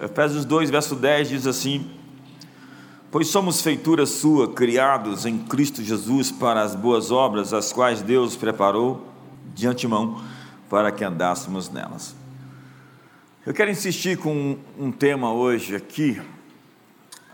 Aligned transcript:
Efésios 0.00 0.46
2, 0.46 0.70
verso 0.70 0.96
10 0.96 1.28
diz 1.28 1.46
assim: 1.46 1.90
Pois 3.10 3.28
somos 3.28 3.60
feitura 3.60 4.06
sua, 4.06 4.50
criados 4.50 5.26
em 5.26 5.38
Cristo 5.38 5.82
Jesus 5.82 6.32
para 6.32 6.62
as 6.62 6.74
boas 6.74 7.10
obras, 7.10 7.52
as 7.52 7.70
quais 7.70 8.00
Deus 8.00 8.34
preparou 8.34 9.06
de 9.54 9.66
antemão 9.66 10.22
para 10.70 10.90
que 10.90 11.04
andássemos 11.04 11.68
nelas. 11.68 12.16
Eu 13.44 13.52
quero 13.52 13.70
insistir 13.70 14.16
com 14.16 14.56
um 14.78 14.90
tema 14.90 15.32
hoje 15.32 15.76
aqui, 15.76 16.20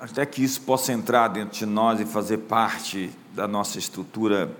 até 0.00 0.26
que 0.26 0.42
isso 0.42 0.60
possa 0.62 0.92
entrar 0.92 1.28
dentro 1.28 1.56
de 1.56 1.66
nós 1.66 2.00
e 2.00 2.04
fazer 2.04 2.38
parte 2.38 3.10
da 3.32 3.46
nossa 3.46 3.78
estrutura 3.78 4.50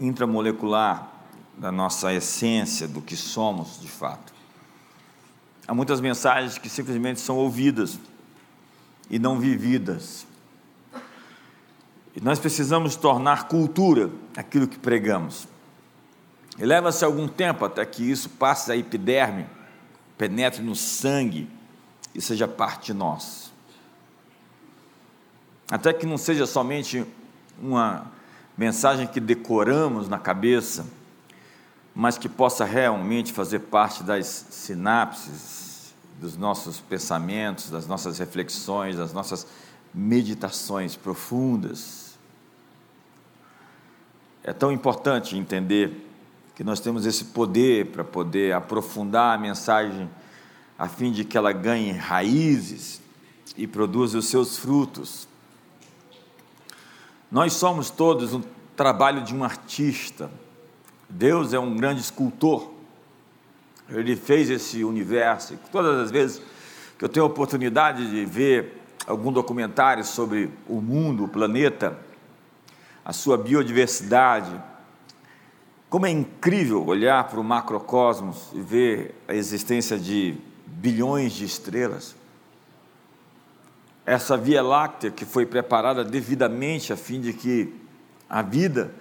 intramolecular, 0.00 1.10
da 1.58 1.70
nossa 1.70 2.14
essência, 2.14 2.88
do 2.88 3.02
que 3.02 3.16
somos 3.16 3.78
de 3.78 3.88
fato. 3.88 4.35
Há 5.66 5.74
muitas 5.74 6.00
mensagens 6.00 6.58
que 6.58 6.68
simplesmente 6.68 7.20
são 7.20 7.36
ouvidas 7.36 7.98
e 9.10 9.18
não 9.18 9.38
vividas. 9.38 10.26
E 12.14 12.20
nós 12.20 12.38
precisamos 12.38 12.96
tornar 12.96 13.48
cultura 13.48 14.10
aquilo 14.36 14.68
que 14.68 14.78
pregamos. 14.78 15.48
E 16.58 16.64
leva-se 16.64 17.04
algum 17.04 17.28
tempo 17.28 17.64
até 17.64 17.84
que 17.84 18.08
isso 18.08 18.30
passe 18.30 18.72
a 18.72 18.76
epiderme, 18.76 19.46
penetre 20.16 20.62
no 20.62 20.74
sangue 20.74 21.50
e 22.14 22.22
seja 22.22 22.48
parte 22.48 22.86
de 22.86 22.94
nós. 22.94 23.52
Até 25.70 25.92
que 25.92 26.06
não 26.06 26.16
seja 26.16 26.46
somente 26.46 27.04
uma 27.60 28.10
mensagem 28.56 29.06
que 29.06 29.20
decoramos 29.20 30.08
na 30.08 30.18
cabeça, 30.18 30.86
mas 31.98 32.18
que 32.18 32.28
possa 32.28 32.62
realmente 32.66 33.32
fazer 33.32 33.60
parte 33.60 34.02
das 34.02 34.26
sinapses 34.26 35.94
dos 36.20 36.36
nossos 36.36 36.78
pensamentos, 36.78 37.70
das 37.70 37.86
nossas 37.86 38.18
reflexões, 38.18 38.96
das 38.96 39.14
nossas 39.14 39.46
meditações 39.94 40.94
profundas. 40.94 42.18
É 44.44 44.52
tão 44.52 44.70
importante 44.70 45.38
entender 45.38 46.06
que 46.54 46.62
nós 46.62 46.80
temos 46.80 47.06
esse 47.06 47.24
poder 47.24 47.86
para 47.86 48.04
poder 48.04 48.52
aprofundar 48.52 49.34
a 49.34 49.40
mensagem 49.40 50.10
a 50.78 50.88
fim 50.88 51.10
de 51.10 51.24
que 51.24 51.38
ela 51.38 51.50
ganhe 51.50 51.92
raízes 51.92 53.00
e 53.56 53.66
produza 53.66 54.18
os 54.18 54.26
seus 54.26 54.58
frutos. 54.58 55.26
Nós 57.30 57.54
somos 57.54 57.88
todos 57.88 58.34
um 58.34 58.42
trabalho 58.76 59.22
de 59.22 59.34
um 59.34 59.42
artista. 59.42 60.30
Deus 61.08 61.52
é 61.52 61.58
um 61.58 61.76
grande 61.76 62.00
escultor. 62.00 62.72
Ele 63.88 64.16
fez 64.16 64.50
esse 64.50 64.82
universo. 64.84 65.54
E 65.54 65.56
todas 65.70 65.98
as 65.98 66.10
vezes 66.10 66.42
que 66.98 67.04
eu 67.04 67.08
tenho 67.08 67.24
a 67.24 67.28
oportunidade 67.28 68.10
de 68.10 68.24
ver 68.24 68.80
algum 69.06 69.32
documentário 69.32 70.04
sobre 70.04 70.50
o 70.66 70.80
mundo, 70.80 71.24
o 71.24 71.28
planeta, 71.28 71.98
a 73.04 73.12
sua 73.12 73.38
biodiversidade, 73.38 74.60
como 75.88 76.06
é 76.06 76.10
incrível 76.10 76.84
olhar 76.84 77.28
para 77.28 77.38
o 77.38 77.44
macrocosmos 77.44 78.50
e 78.52 78.60
ver 78.60 79.14
a 79.28 79.34
existência 79.34 79.96
de 79.96 80.36
bilhões 80.66 81.32
de 81.32 81.44
estrelas 81.44 82.16
essa 84.06 84.36
Via 84.36 84.62
Láctea 84.62 85.10
que 85.10 85.24
foi 85.24 85.44
preparada 85.44 86.04
devidamente 86.04 86.92
a 86.92 86.96
fim 86.96 87.20
de 87.20 87.32
que 87.32 87.74
a 88.30 88.40
vida 88.40 88.94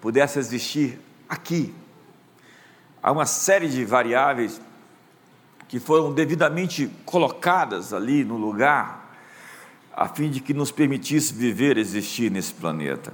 pudesse 0.00 0.38
existir 0.38 0.98
aqui. 1.32 1.74
Há 3.02 3.10
uma 3.10 3.26
série 3.26 3.68
de 3.68 3.84
variáveis 3.84 4.60
que 5.68 5.80
foram 5.80 6.12
devidamente 6.12 6.90
colocadas 7.04 7.92
ali 7.92 8.24
no 8.24 8.36
lugar, 8.36 9.16
a 9.94 10.08
fim 10.08 10.30
de 10.30 10.40
que 10.40 10.54
nos 10.54 10.70
permitisse 10.70 11.32
viver, 11.32 11.76
existir 11.76 12.30
nesse 12.30 12.52
planeta. 12.52 13.12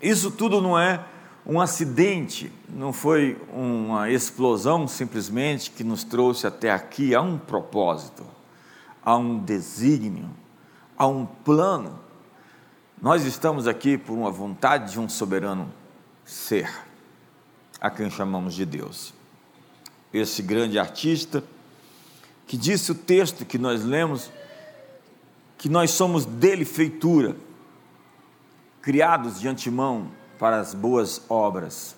Isso 0.00 0.30
tudo 0.30 0.62
não 0.62 0.78
é 0.78 1.04
um 1.44 1.60
acidente, 1.60 2.52
não 2.68 2.92
foi 2.92 3.36
uma 3.52 4.10
explosão 4.10 4.86
simplesmente 4.86 5.70
que 5.70 5.82
nos 5.82 6.04
trouxe 6.04 6.46
até 6.46 6.70
aqui, 6.70 7.14
há 7.14 7.20
um 7.20 7.38
propósito 7.38 8.24
há 9.08 9.16
um 9.16 9.38
desígnio, 9.38 10.28
há 10.94 11.06
um 11.06 11.24
plano. 11.24 11.98
Nós 13.00 13.24
estamos 13.24 13.66
aqui 13.66 13.96
por 13.96 14.12
uma 14.12 14.30
vontade 14.30 14.92
de 14.92 15.00
um 15.00 15.08
soberano 15.08 15.72
ser, 16.26 16.70
a 17.80 17.90
quem 17.90 18.10
chamamos 18.10 18.54
de 18.54 18.64
Deus. 18.64 19.12
Esse 20.12 20.42
grande 20.42 20.78
artista 20.78 21.42
que 22.46 22.56
disse 22.56 22.92
o 22.92 22.94
texto 22.94 23.44
que 23.44 23.58
nós 23.58 23.84
lemos, 23.84 24.30
que 25.58 25.68
nós 25.68 25.90
somos 25.90 26.24
dele 26.24 26.64
feitura, 26.64 27.36
criados 28.80 29.38
de 29.38 29.48
antemão 29.48 30.10
para 30.38 30.58
as 30.60 30.72
boas 30.72 31.20
obras. 31.28 31.94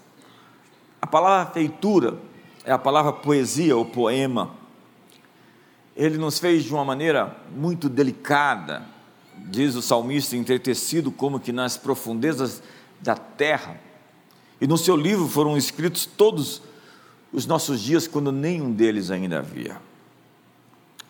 A 1.00 1.06
palavra 1.06 1.52
feitura 1.52 2.18
é 2.64 2.72
a 2.72 2.78
palavra 2.78 3.12
poesia 3.12 3.76
ou 3.76 3.84
poema 3.84 4.60
ele 6.00 6.16
nos 6.16 6.38
fez 6.38 6.64
de 6.64 6.72
uma 6.72 6.82
maneira 6.82 7.36
muito 7.54 7.86
delicada, 7.86 8.86
diz 9.36 9.74
o 9.74 9.82
salmista, 9.82 10.34
entretecido 10.34 11.12
como 11.12 11.38
que 11.38 11.52
nas 11.52 11.76
profundezas 11.76 12.62
da 13.02 13.14
terra. 13.14 13.76
E 14.60 14.66
no 14.66 14.76
seu 14.76 14.96
livro 14.96 15.26
foram 15.26 15.56
escritos 15.56 16.04
todos 16.04 16.60
os 17.32 17.46
nossos 17.46 17.80
dias, 17.80 18.06
quando 18.06 18.30
nenhum 18.30 18.72
deles 18.72 19.10
ainda 19.10 19.38
havia. 19.38 19.80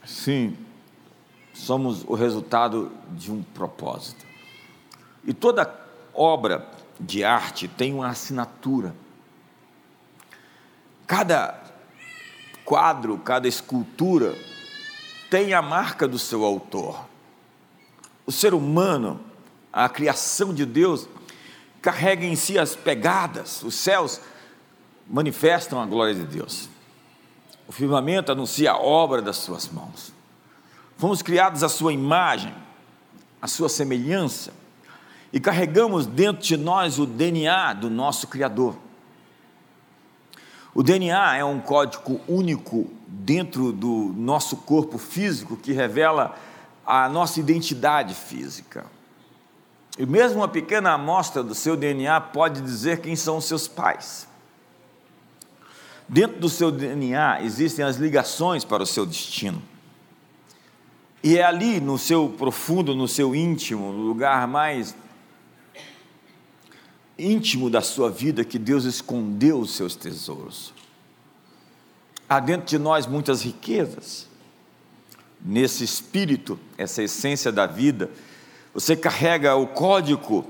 Sim, 0.05 0.57
somos 1.53 2.05
o 2.05 2.15
resultado 2.15 2.93
de 3.11 3.33
um 3.33 3.43
propósito. 3.43 4.25
E 5.25 5.33
toda 5.33 5.75
obra 6.15 6.69
de 6.99 7.25
arte 7.25 7.67
tem 7.67 7.95
uma 7.95 8.09
assinatura. 8.09 8.95
Cada 11.07 11.61
quadro, 12.65 13.19
cada 13.19 13.49
escultura 13.49 14.37
tem 15.31 15.55
a 15.55 15.63
marca 15.63 16.07
do 16.07 16.19
seu 16.19 16.45
autor. 16.45 17.05
O 18.27 18.33
ser 18.33 18.55
humano, 18.55 19.21
a 19.73 19.89
criação 19.89 20.55
de 20.55 20.65
Deus, 20.65 21.09
carrega 21.81 22.25
em 22.25 22.37
si 22.37 22.59
as 22.59 22.77
pegadas, 22.77 23.63
os 23.63 23.75
céus 23.75 24.21
manifestam 25.09 25.81
a 25.81 25.87
glória 25.87 26.15
de 26.15 26.25
Deus. 26.25 26.69
O 27.67 27.73
firmamento 27.73 28.33
anuncia 28.33 28.73
a 28.73 28.79
obra 28.79 29.23
das 29.23 29.37
suas 29.37 29.69
mãos. 29.69 30.13
Fomos 30.97 31.23
criados 31.23 31.63
à 31.63 31.69
sua 31.69 31.93
imagem, 31.93 32.55
à 33.41 33.47
sua 33.47 33.69
semelhança, 33.69 34.53
e 35.33 35.41
carregamos 35.41 36.07
dentro 36.07 36.43
de 36.43 36.57
nós 36.57 36.99
o 36.99 37.07
DNA 37.07 37.73
do 37.75 37.89
nosso 37.89 38.27
Criador. 38.27 38.77
O 40.75 40.83
DNA 40.83 41.37
é 41.37 41.45
um 41.45 41.61
código 41.61 42.21
único 42.29 42.91
dentro 43.07 43.73
do 43.73 44.13
nosso 44.17 44.57
corpo 44.59 44.99
físico 44.99 45.57
que 45.57 45.73
revela 45.73 46.37
a 46.87 47.09
nossa 47.09 47.41
identidade 47.41 48.15
física. 48.15 48.85
E 50.01 50.07
mesmo 50.07 50.39
uma 50.39 50.49
pequena 50.49 50.93
amostra 50.93 51.43
do 51.43 51.55
seu 51.55 51.77
DNA 51.77 52.19
pode 52.23 52.63
dizer 52.63 53.03
quem 53.03 53.15
são 53.15 53.37
os 53.37 53.45
seus 53.45 53.69
pais. 53.69 54.27
Dentro 56.09 56.41
do 56.41 56.49
seu 56.49 56.73
DNA 56.73 57.43
existem 57.43 57.85
as 57.85 57.97
ligações 57.97 58.65
para 58.65 58.83
o 58.83 58.87
seu 58.87 59.05
destino. 59.05 59.63
E 61.23 61.37
é 61.37 61.45
ali, 61.45 61.83
no 61.83 61.99
seu 61.99 62.31
profundo, 62.31 62.95
no 62.95 63.07
seu 63.07 63.35
íntimo, 63.35 63.93
no 63.93 64.01
lugar 64.01 64.49
mais 64.49 64.97
íntimo 67.19 67.69
da 67.69 67.83
sua 67.83 68.11
vida 68.11 68.43
que 68.43 68.59
Deus 68.59 68.85
escondeu 68.85 69.61
os 69.61 69.73
seus 69.73 69.95
tesouros. 69.95 70.73
Há 72.27 72.41
dentro 72.41 72.67
de 72.67 72.79
nós 72.79 73.07
muitas 73.07 73.43
riquezas. 73.43 74.27
Nesse 75.39 75.85
espírito, 75.85 76.59
essa 76.79 77.03
essência 77.03 77.53
da 77.53 77.67
vida, 77.67 78.11
você 78.73 78.97
carrega 78.97 79.55
o 79.57 79.67
código 79.67 80.47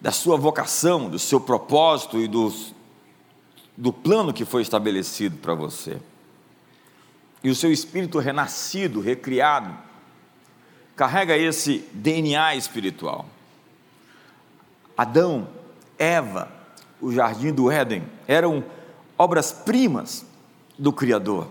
da 0.00 0.10
sua 0.10 0.36
vocação, 0.36 1.08
do 1.08 1.18
seu 1.18 1.40
propósito 1.40 2.18
e 2.18 2.28
do, 2.28 2.52
do 3.76 3.92
plano 3.92 4.32
que 4.32 4.44
foi 4.44 4.62
estabelecido 4.62 5.36
para 5.38 5.54
você. 5.54 5.98
E 7.42 7.50
o 7.50 7.54
seu 7.54 7.72
espírito 7.72 8.18
renascido, 8.18 9.00
recriado, 9.00 9.76
carrega 10.96 11.36
esse 11.36 11.84
DNA 11.92 12.56
espiritual. 12.56 13.26
Adão 14.96 15.48
Eva, 15.96 16.50
o 17.00 17.12
jardim 17.12 17.52
do 17.52 17.70
Éden, 17.70 18.02
eram 18.26 18.64
obras-primas 19.16 20.26
do 20.76 20.92
Criador. 20.92 21.48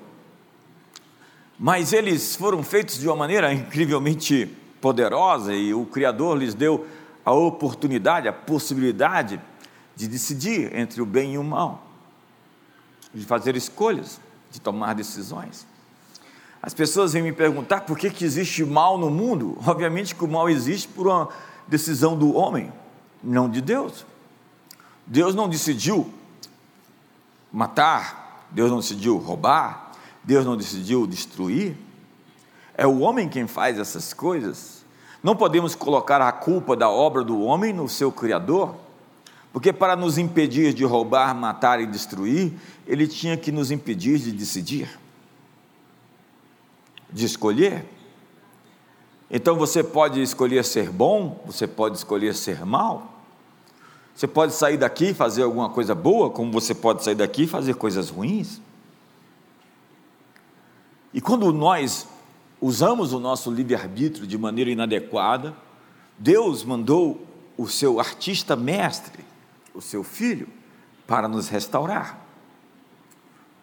Mas 1.58 1.94
eles 1.94 2.36
foram 2.36 2.62
feitos 2.64 3.00
de 3.00 3.08
uma 3.08 3.16
maneira 3.16 3.54
incrivelmente 3.54 4.54
poderosa 4.82 5.54
e 5.54 5.74
o 5.74 5.86
Criador 5.86 6.38
lhes 6.38 6.54
deu 6.54 6.86
a 7.26 7.34
oportunidade, 7.34 8.28
a 8.28 8.34
possibilidade 8.34 9.42
de 9.96 10.08
decidir 10.08 10.76
entre 10.76 11.02
o 11.02 11.06
bem 11.06 11.34
e 11.34 11.38
o 11.38 11.44
mal, 11.44 11.84
de 13.14 13.26
fazer 13.26 13.56
escolhas, 13.56 14.20
de 14.52 14.62
tomar 14.62 14.94
decisões. 14.94 15.66
As 16.62 16.74
pessoas 16.74 17.14
vêm 17.14 17.22
me 17.22 17.34
perguntar 17.34 17.82
por 17.82 17.98
que, 17.98 18.10
que 18.10 18.26
existe 18.26 18.64
mal 18.64 18.98
no 18.98 19.10
mundo. 19.10 19.58
Obviamente 19.66 20.16
que 20.16 20.24
o 20.24 20.28
mal 20.28 20.50
existe 20.50 20.88
por 20.88 21.08
uma 21.08 21.30
decisão 21.68 22.18
do 22.18 22.36
homem, 22.36 22.72
não 23.24 23.50
de 23.50 23.62
Deus. 23.62 24.06
Deus 25.06 25.34
não 25.34 25.48
decidiu 25.48 26.12
matar, 27.52 28.48
Deus 28.52 28.70
não 28.70 28.80
decidiu 28.80 29.18
roubar, 29.18 29.92
Deus 30.24 30.46
não 30.46 30.58
decidiu 30.58 31.08
destruir. 31.08 31.76
É 32.78 32.86
o 32.86 33.00
homem 33.00 33.28
quem 33.28 33.48
faz 33.48 33.80
essas 33.80 34.14
coisas. 34.14 34.86
Não 35.24 35.36
podemos 35.36 35.74
colocar 35.74 36.22
a 36.22 36.32
culpa 36.32 36.76
da 36.76 36.88
obra 36.88 37.24
do 37.24 37.42
homem 37.42 37.74
no 37.74 37.90
seu 37.90 38.12
Criador, 38.12 38.76
porque 39.52 39.74
para 39.74 39.96
nos 39.96 40.20
impedir 40.20 40.76
de 40.76 40.86
roubar, 40.86 41.34
matar 41.34 41.82
e 41.82 41.88
destruir, 41.88 42.54
ele 42.86 43.08
tinha 43.08 43.36
que 43.36 43.52
nos 43.52 43.72
impedir 43.72 44.20
de 44.20 44.32
decidir, 44.32 45.00
de 47.12 47.26
escolher. 47.26 47.84
Então 49.30 49.56
você 49.56 49.84
pode 49.84 50.22
escolher 50.22 50.64
ser 50.64 50.92
bom, 50.92 51.42
você 51.48 51.66
pode 51.66 51.98
escolher 51.98 52.36
ser 52.36 52.64
mal. 52.64 53.16
Você 54.16 54.28
pode 54.28 54.54
sair 54.54 54.78
daqui 54.78 55.10
e 55.10 55.14
fazer 55.14 55.44
alguma 55.44 55.70
coisa 55.70 55.94
boa, 55.94 56.30
como 56.30 56.52
você 56.52 56.74
pode 56.74 57.04
sair 57.04 57.16
daqui 57.16 57.44
e 57.44 57.48
fazer 57.48 57.76
coisas 57.76 58.10
ruins. 58.10 58.62
E 61.14 61.20
quando 61.20 61.52
nós 61.52 62.08
usamos 62.62 63.14
o 63.14 63.20
nosso 63.20 63.52
livre-arbítrio 63.52 64.26
de 64.26 64.38
maneira 64.38 64.70
inadequada, 64.70 65.56
Deus 66.18 66.64
mandou 66.64 67.26
o 67.58 67.68
seu 67.68 68.00
artista 68.00 68.56
mestre, 68.56 69.24
o 69.74 69.82
seu 69.82 70.04
filho, 70.04 70.48
para 71.06 71.28
nos 71.28 71.48
restaurar. 71.48 72.20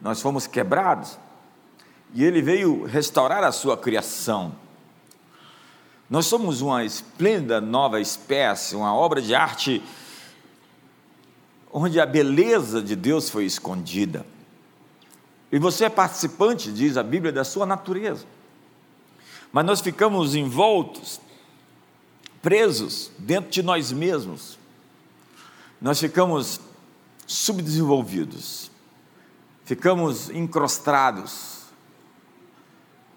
Nós 0.01 0.21
fomos 0.21 0.47
quebrados 0.47 1.19
e 2.13 2.25
ele 2.25 2.41
veio 2.41 2.85
restaurar 2.85 3.43
a 3.43 3.53
sua 3.53 3.77
criação. 3.77 4.55
Nós 6.09 6.27
somos 6.27 6.61
uma 6.61 6.85
esplêndida 6.85 7.61
nova 7.61 8.01
espécie, 8.01 8.77
uma 8.77 8.95
obra 8.95 9.21
de 9.21 9.35
arte 9.35 9.83
onde 11.73 11.99
a 11.99 12.07
beleza 12.07 12.81
de 12.81 12.95
Deus 12.95 13.29
foi 13.29 13.45
escondida. 13.45 14.25
E 15.51 15.59
você 15.59 15.87
é 15.87 15.89
participante, 15.89 16.71
diz 16.73 16.97
a 16.97 17.03
Bíblia, 17.03 17.33
da 17.33 17.43
sua 17.43 17.67
natureza. 17.67 18.25
Mas 19.55 19.65
nós 19.65 19.81
ficamos 19.81 20.35
envoltos, 20.35 21.19
presos 22.43 23.11
dentro 23.19 23.51
de 23.51 23.63
nós 23.63 23.91
mesmos. 23.93 24.59
Nós 25.81 25.99
ficamos 25.99 26.61
subdesenvolvidos, 27.27 28.71
ficamos 29.65 30.29
encrostados. 30.29 31.63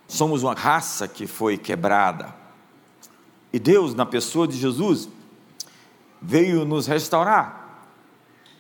Somos 0.08 0.44
uma 0.44 0.54
raça 0.54 1.08
que 1.08 1.28
foi 1.28 1.58
quebrada. 1.58 2.34
E 3.52 3.60
Deus, 3.60 3.94
na 3.94 4.06
pessoa 4.06 4.48
de 4.48 4.56
Jesus, 4.58 5.10
veio 6.22 6.64
nos 6.64 6.88
restaurar 6.88 7.68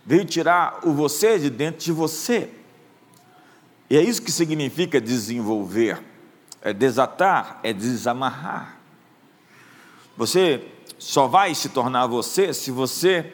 veio 0.07 0.23
tirar 0.23 0.79
o 0.85 0.93
você 0.93 1.37
de 1.37 1.49
dentro 1.49 1.83
de 1.83 1.91
você. 1.91 2.49
E 3.89 3.97
é 3.97 4.01
isso 4.01 4.21
que 4.21 4.31
significa 4.31 5.01
desenvolver, 5.01 6.01
é 6.69 6.73
desatar, 6.73 7.59
é 7.63 7.71
desamarrar. 7.71 8.77
Você 10.17 10.63
só 10.97 11.27
vai 11.27 11.55
se 11.55 11.69
tornar 11.69 12.07
você 12.07 12.53
se 12.53 12.71
você 12.71 13.33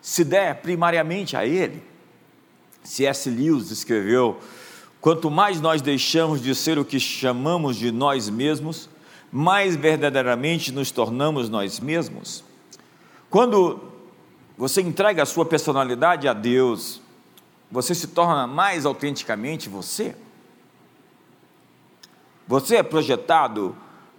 se 0.00 0.22
der 0.24 0.62
primariamente 0.62 1.36
a 1.36 1.44
Ele. 1.44 1.82
C.S. 2.84 3.28
Lewis 3.28 3.70
escreveu: 3.70 4.38
quanto 5.00 5.30
mais 5.30 5.60
nós 5.60 5.82
deixamos 5.82 6.40
de 6.40 6.54
ser 6.54 6.78
o 6.78 6.84
que 6.84 7.00
chamamos 7.00 7.76
de 7.76 7.90
nós 7.90 8.28
mesmos, 8.28 8.88
mais 9.32 9.74
verdadeiramente 9.74 10.70
nos 10.70 10.90
tornamos 10.90 11.48
nós 11.48 11.80
mesmos. 11.80 12.44
Quando 13.28 13.80
você 14.56 14.80
entrega 14.80 15.22
a 15.24 15.26
sua 15.26 15.44
personalidade 15.44 16.28
a 16.28 16.32
Deus, 16.32 17.00
você 17.70 17.94
se 17.94 18.08
torna 18.08 18.46
mais 18.46 18.86
autenticamente 18.86 19.68
você. 19.68 20.14
Você 22.50 22.74
é 22.74 22.82
projetado 22.82 23.76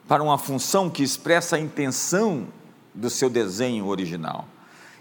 para 0.07 0.23
uma 0.23 0.37
função 0.37 0.89
que 0.89 1.03
expressa 1.03 1.57
a 1.57 1.59
intenção 1.59 2.47
do 2.95 3.09
seu 3.09 3.29
desenho 3.29 3.87
original. 3.87 4.47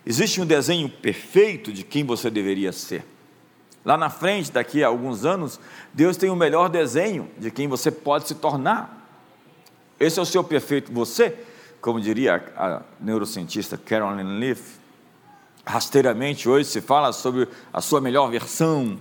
Existe 0.04 0.40
um 0.40 0.44
desenho 0.44 0.88
perfeito 0.88 1.72
de 1.72 1.84
quem 1.84 2.04
você 2.04 2.28
deveria 2.28 2.72
ser. 2.72 3.06
Lá 3.84 3.96
na 3.96 4.10
frente, 4.10 4.50
daqui 4.50 4.82
a 4.82 4.88
alguns 4.88 5.24
anos, 5.24 5.60
Deus 5.94 6.16
tem 6.16 6.28
o 6.28 6.34
melhor 6.34 6.68
desenho 6.68 7.30
de 7.38 7.52
quem 7.52 7.68
você 7.68 7.92
pode 7.92 8.26
se 8.26 8.34
tornar. 8.34 9.08
Esse 10.00 10.18
é 10.18 10.22
o 10.22 10.26
seu 10.26 10.42
perfeito 10.42 10.92
você, 10.92 11.38
como 11.80 12.00
diria 12.00 12.52
a 12.56 12.82
neurocientista 13.00 13.78
Carolyn 13.78 14.40
Leaf 14.40 14.80
rasteiramente 15.64 16.48
hoje 16.48 16.68
se 16.68 16.80
fala 16.80 17.12
sobre 17.12 17.46
a 17.72 17.80
sua 17.80 18.00
melhor 18.00 18.28
versão. 18.28 18.98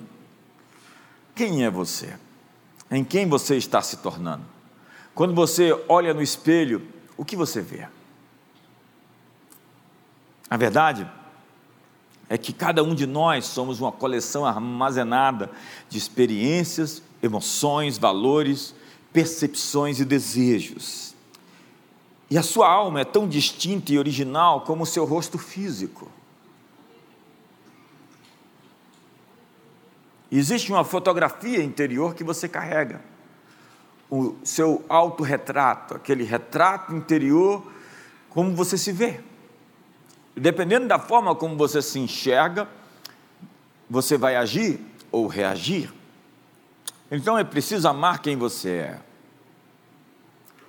Quem 1.33 1.65
é 1.65 1.69
você? 1.71 2.13
Em 2.91 3.03
quem 3.03 3.27
você 3.27 3.55
está 3.55 3.81
se 3.81 3.97
tornando? 3.97 4.43
Quando 5.13 5.35
você 5.35 5.77
olha 5.87 6.13
no 6.13 6.21
espelho, 6.21 6.87
o 7.17 7.25
que 7.25 7.35
você 7.35 7.61
vê? 7.61 7.87
A 10.49 10.57
verdade 10.57 11.09
é 12.27 12.37
que 12.37 12.53
cada 12.53 12.83
um 12.83 12.95
de 12.95 13.05
nós 13.05 13.45
somos 13.45 13.79
uma 13.79 13.91
coleção 13.91 14.45
armazenada 14.45 15.51
de 15.89 15.97
experiências, 15.97 17.01
emoções, 17.21 17.97
valores, 17.97 18.73
percepções 19.11 19.99
e 19.99 20.05
desejos. 20.05 21.13
E 22.29 22.37
a 22.37 22.43
sua 22.43 22.69
alma 22.69 23.01
é 23.01 23.05
tão 23.05 23.27
distinta 23.27 23.91
e 23.91 23.97
original 23.97 24.61
como 24.61 24.83
o 24.83 24.87
seu 24.87 25.05
rosto 25.05 25.37
físico. 25.37 26.09
Existe 30.31 30.71
uma 30.71 30.83
fotografia 30.83 31.63
interior 31.63 32.13
que 32.13 32.23
você 32.23 32.47
carrega. 32.47 33.01
O 34.09 34.35
seu 34.43 34.85
autorretrato, 34.87 35.95
aquele 35.95 36.23
retrato 36.23 36.95
interior, 36.95 37.63
como 38.29 38.55
você 38.55 38.77
se 38.77 38.91
vê. 38.91 39.21
dependendo 40.35 40.87
da 40.87 40.97
forma 40.97 41.35
como 41.35 41.57
você 41.57 41.81
se 41.81 41.99
enxerga, 41.99 42.67
você 43.89 44.17
vai 44.17 44.35
agir 44.37 44.79
ou 45.11 45.27
reagir. 45.27 45.91
Então 47.11 47.37
é 47.37 47.43
preciso 47.43 47.87
amar 47.87 48.19
quem 48.19 48.37
você 48.37 48.69
é. 48.69 48.99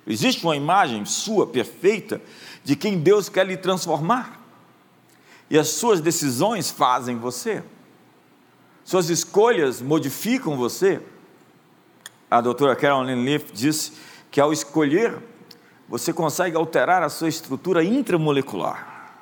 Existe 0.05 0.43
uma 0.43 0.55
imagem 0.55 1.05
sua 1.05 1.47
perfeita 1.47 2.21
de 2.63 2.75
quem 2.75 2.99
Deus 2.99 3.29
quer 3.29 3.45
lhe 3.45 3.55
transformar. 3.55 4.41
E 5.49 5.57
as 5.57 5.69
suas 5.69 6.01
decisões 6.01 6.71
fazem 6.71 7.17
você. 7.17 7.63
Suas 8.91 9.09
escolhas 9.09 9.81
modificam 9.81 10.57
você. 10.57 11.01
A 12.29 12.41
doutora 12.41 12.75
Carolyn 12.75 13.23
Leaf 13.23 13.49
disse 13.53 13.93
que 14.29 14.41
ao 14.41 14.51
escolher, 14.51 15.17
você 15.87 16.11
consegue 16.11 16.57
alterar 16.57 17.01
a 17.01 17.07
sua 17.07 17.29
estrutura 17.29 17.85
intramolecular. 17.85 19.13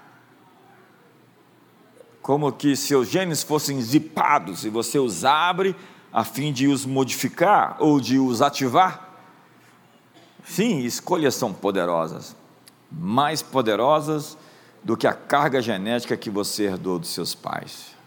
Como 2.19 2.51
que 2.51 2.75
seus 2.75 3.09
genes 3.09 3.43
fossem 3.43 3.79
zipados 3.79 4.65
e 4.65 4.71
você 4.71 4.97
os 4.97 5.23
abre 5.23 5.75
a 6.11 6.23
fim 6.23 6.51
de 6.51 6.67
os 6.67 6.83
modificar 6.83 7.77
ou 7.79 7.99
de 7.99 8.17
os 8.17 8.41
ativar. 8.41 9.19
Sim, 10.43 10.79
escolhas 10.79 11.35
são 11.35 11.53
poderosas, 11.53 12.35
mais 12.91 13.43
poderosas 13.43 14.35
do 14.83 14.97
que 14.97 15.05
a 15.05 15.13
carga 15.13 15.61
genética 15.61 16.17
que 16.17 16.31
você 16.31 16.63
herdou 16.63 16.97
dos 16.97 17.09
seus 17.09 17.35
pais. 17.35 17.98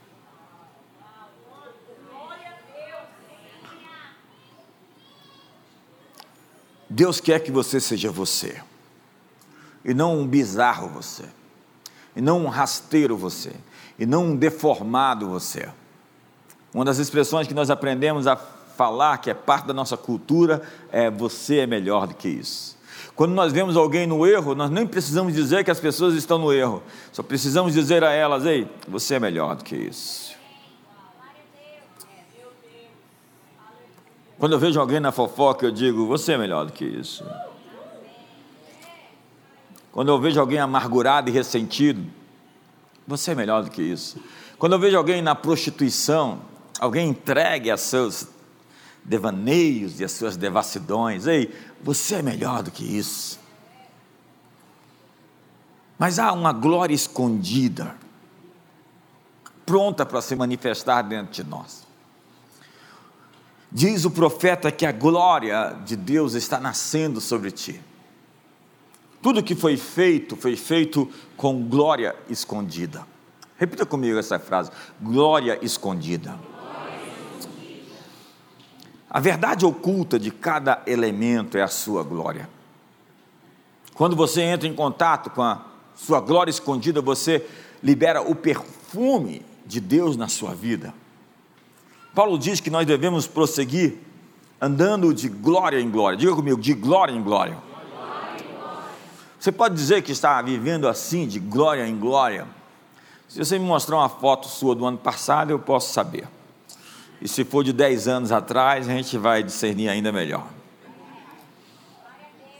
Deus 6.92 7.20
quer 7.20 7.40
que 7.40 7.50
você 7.50 7.80
seja 7.80 8.10
você, 8.10 8.60
e 9.82 9.94
não 9.94 10.18
um 10.18 10.26
bizarro 10.26 10.88
você, 10.90 11.24
e 12.14 12.20
não 12.20 12.44
um 12.44 12.48
rasteiro 12.48 13.16
você, 13.16 13.52
e 13.98 14.04
não 14.04 14.26
um 14.26 14.36
deformado 14.36 15.26
você. 15.26 15.68
Uma 16.74 16.84
das 16.84 16.98
expressões 16.98 17.48
que 17.48 17.54
nós 17.54 17.70
aprendemos 17.70 18.26
a 18.26 18.36
falar, 18.36 19.18
que 19.18 19.30
é 19.30 19.34
parte 19.34 19.66
da 19.66 19.72
nossa 19.72 19.96
cultura, 19.96 20.60
é 20.90 21.10
você 21.10 21.60
é 21.60 21.66
melhor 21.66 22.06
do 22.06 22.14
que 22.14 22.28
isso. 22.28 22.76
Quando 23.14 23.32
nós 23.32 23.54
vemos 23.54 23.74
alguém 23.74 24.06
no 24.06 24.26
erro, 24.26 24.54
nós 24.54 24.70
nem 24.70 24.86
precisamos 24.86 25.32
dizer 25.32 25.64
que 25.64 25.70
as 25.70 25.80
pessoas 25.80 26.14
estão 26.14 26.36
no 26.36 26.52
erro, 26.52 26.82
só 27.10 27.22
precisamos 27.22 27.72
dizer 27.72 28.04
a 28.04 28.12
elas: 28.12 28.44
ei, 28.44 28.68
você 28.86 29.14
é 29.14 29.20
melhor 29.20 29.56
do 29.56 29.64
que 29.64 29.76
isso. 29.76 30.31
Quando 34.42 34.54
eu 34.54 34.58
vejo 34.58 34.80
alguém 34.80 34.98
na 34.98 35.12
fofoca, 35.12 35.64
eu 35.64 35.70
digo: 35.70 36.04
Você 36.08 36.32
é 36.32 36.36
melhor 36.36 36.66
do 36.66 36.72
que 36.72 36.84
isso. 36.84 37.24
Quando 39.92 40.08
eu 40.08 40.20
vejo 40.20 40.40
alguém 40.40 40.58
amargurado 40.58 41.30
e 41.30 41.32
ressentido, 41.32 42.04
você 43.06 43.30
é 43.30 43.34
melhor 43.36 43.62
do 43.62 43.70
que 43.70 43.80
isso. 43.80 44.18
Quando 44.58 44.72
eu 44.72 44.80
vejo 44.80 44.96
alguém 44.96 45.22
na 45.22 45.36
prostituição, 45.36 46.40
alguém 46.80 47.10
entregue 47.10 47.70
a 47.70 47.76
seus 47.76 48.26
devaneios 49.04 50.00
e 50.00 50.04
as 50.04 50.10
suas 50.10 50.36
devassidões. 50.36 51.28
Ei, 51.28 51.54
você 51.80 52.16
é 52.16 52.22
melhor 52.22 52.64
do 52.64 52.72
que 52.72 52.82
isso. 52.82 53.38
Mas 55.96 56.18
há 56.18 56.32
uma 56.32 56.52
glória 56.52 56.94
escondida, 56.96 57.94
pronta 59.64 60.04
para 60.04 60.20
se 60.20 60.34
manifestar 60.34 61.02
dentro 61.02 61.32
de 61.32 61.44
nós. 61.44 61.81
Diz 63.74 64.04
o 64.04 64.10
profeta 64.10 64.70
que 64.70 64.84
a 64.84 64.92
glória 64.92 65.78
de 65.86 65.96
Deus 65.96 66.34
está 66.34 66.60
nascendo 66.60 67.22
sobre 67.22 67.50
ti. 67.50 67.80
Tudo 69.22 69.42
que 69.42 69.54
foi 69.54 69.78
feito, 69.78 70.36
foi 70.36 70.56
feito 70.56 71.08
com 71.38 71.62
glória 71.62 72.14
escondida. 72.28 73.06
Repita 73.56 73.86
comigo 73.86 74.18
essa 74.18 74.38
frase: 74.38 74.70
glória 75.00 75.58
escondida. 75.62 76.38
A 79.08 79.20
verdade 79.20 79.64
oculta 79.64 80.18
de 80.18 80.30
cada 80.30 80.82
elemento 80.86 81.56
é 81.56 81.62
a 81.62 81.68
sua 81.68 82.02
glória. 82.02 82.50
Quando 83.94 84.14
você 84.14 84.42
entra 84.42 84.68
em 84.68 84.74
contato 84.74 85.30
com 85.30 85.42
a 85.42 85.64
sua 85.94 86.20
glória 86.20 86.50
escondida, 86.50 87.00
você 87.00 87.46
libera 87.82 88.20
o 88.20 88.34
perfume 88.34 89.42
de 89.64 89.80
Deus 89.80 90.14
na 90.16 90.28
sua 90.28 90.54
vida. 90.54 90.92
Paulo 92.14 92.38
diz 92.38 92.60
que 92.60 92.70
nós 92.70 92.86
devemos 92.86 93.26
prosseguir 93.26 93.98
andando 94.60 95.12
de 95.12 95.28
glória 95.28 95.80
em 95.80 95.90
glória. 95.90 96.16
Diga 96.16 96.34
comigo, 96.34 96.60
de 96.60 96.74
glória 96.74 97.12
em 97.12 97.22
glória. 97.22 97.56
Você 99.38 99.50
pode 99.50 99.74
dizer 99.74 100.02
que 100.02 100.12
está 100.12 100.40
vivendo 100.40 100.86
assim, 100.86 101.26
de 101.26 101.40
glória 101.40 101.86
em 101.86 101.98
glória? 101.98 102.46
Se 103.28 103.38
você 103.38 103.58
me 103.58 103.64
mostrar 103.64 103.96
uma 103.96 104.08
foto 104.08 104.46
sua 104.46 104.74
do 104.74 104.86
ano 104.86 104.98
passado, 104.98 105.50
eu 105.50 105.58
posso 105.58 105.92
saber. 105.92 106.28
E 107.20 107.26
se 107.26 107.44
for 107.44 107.64
de 107.64 107.72
10 107.72 108.06
anos 108.06 108.30
atrás, 108.30 108.88
a 108.88 108.92
gente 108.92 109.16
vai 109.16 109.42
discernir 109.42 109.88
ainda 109.88 110.12
melhor. 110.12 110.46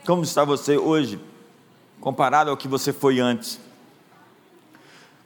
Como 0.04 0.22
está 0.24 0.44
você 0.44 0.76
hoje, 0.76 1.20
comparado 2.00 2.50
ao 2.50 2.56
que 2.56 2.66
você 2.66 2.92
foi 2.92 3.20
antes? 3.20 3.60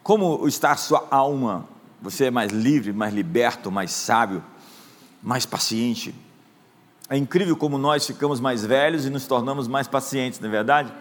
Como 0.03 0.47
está 0.47 0.73
a 0.73 0.77
sua 0.77 1.07
alma? 1.11 1.67
Você 2.01 2.27
é 2.27 2.31
mais 2.31 2.53
livre, 2.53 2.93
mais 2.93 3.13
liberto, 3.13 3.71
mais 3.71 3.91
sábio, 3.91 4.45
mais 5.23 5.47
paciente? 5.47 6.15
É 7.09 7.17
incrível 7.17 7.57
como 7.57 7.79
nós 7.79 8.07
ficamos 8.07 8.41
mais 8.41 8.65
velhos 8.65 9.07
e 9.07 9.11
nos 9.11 9.27
tornamos 9.27 9.69
mais 9.69 9.89
pacientes, 9.89 10.41
não 10.41 10.49
é 10.49 10.53
verdade? 10.53 10.93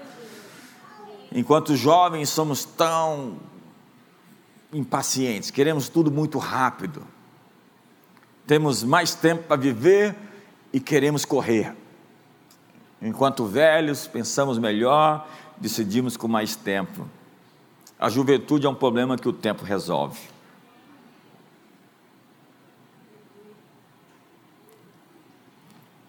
Enquanto 1.31 1.75
jovens 1.75 2.29
somos 2.29 2.63
tão 2.63 3.37
impacientes, 4.71 5.51
queremos 5.51 5.89
tudo 5.89 6.11
muito 6.11 6.37
rápido 6.37 7.05
temos 8.45 8.83
mais 8.83 9.15
tempo 9.15 9.43
para 9.43 9.55
viver 9.55 10.15
e 10.71 10.79
queremos 10.79 11.25
correr. 11.25 11.75
Enquanto 13.01 13.45
velhos, 13.45 14.07
pensamos 14.07 14.57
melhor, 14.57 15.27
decidimos 15.57 16.15
com 16.15 16.27
mais 16.27 16.55
tempo. 16.55 17.07
A 17.99 18.09
juventude 18.09 18.65
é 18.65 18.69
um 18.69 18.75
problema 18.75 19.17
que 19.17 19.27
o 19.27 19.33
tempo 19.33 19.63
resolve. 19.63 20.19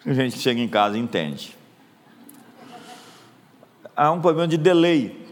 A 0.07 0.13
gente 0.13 0.39
chega 0.39 0.61
em 0.61 0.69
casa 0.69 0.97
e 0.97 1.01
entende. 1.01 1.57
Há 3.97 4.13
um 4.13 4.21
problema 4.21 4.47
de 4.47 4.57
delay. 4.57 5.27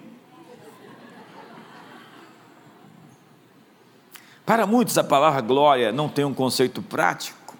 Para 4.45 4.67
muitos, 4.67 4.99
a 4.99 5.05
palavra 5.05 5.41
glória 5.41 5.93
não 5.93 6.09
tem 6.09 6.25
um 6.25 6.35
conceito 6.35 6.83
prático, 6.83 7.57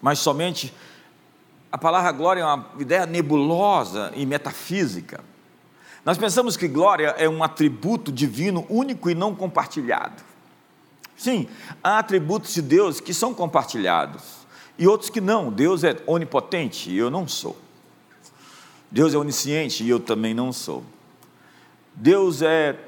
mas 0.00 0.20
somente 0.20 0.72
a 1.72 1.76
palavra 1.76 2.12
glória 2.12 2.42
é 2.42 2.44
uma 2.44 2.70
ideia 2.78 3.04
nebulosa 3.04 4.12
e 4.14 4.24
metafísica. 4.24 5.24
Nós 6.04 6.16
pensamos 6.16 6.56
que 6.56 6.68
glória 6.68 7.16
é 7.18 7.28
um 7.28 7.42
atributo 7.42 8.12
divino 8.12 8.64
único 8.68 9.10
e 9.10 9.14
não 9.14 9.34
compartilhado. 9.34 10.22
Sim, 11.16 11.48
há 11.82 11.98
atributos 11.98 12.54
de 12.54 12.62
Deus 12.62 13.00
que 13.00 13.12
são 13.12 13.34
compartilhados 13.34 14.43
e 14.78 14.86
outros 14.86 15.10
que 15.10 15.20
não. 15.20 15.52
Deus 15.52 15.84
é 15.84 15.96
onipotente 16.06 16.90
e 16.90 16.96
eu 16.96 17.10
não 17.10 17.26
sou. 17.28 17.56
Deus 18.90 19.14
é 19.14 19.18
onisciente 19.18 19.82
e 19.82 19.88
eu 19.88 20.00
também 20.00 20.34
não 20.34 20.52
sou. 20.52 20.84
Deus 21.94 22.42
é 22.42 22.78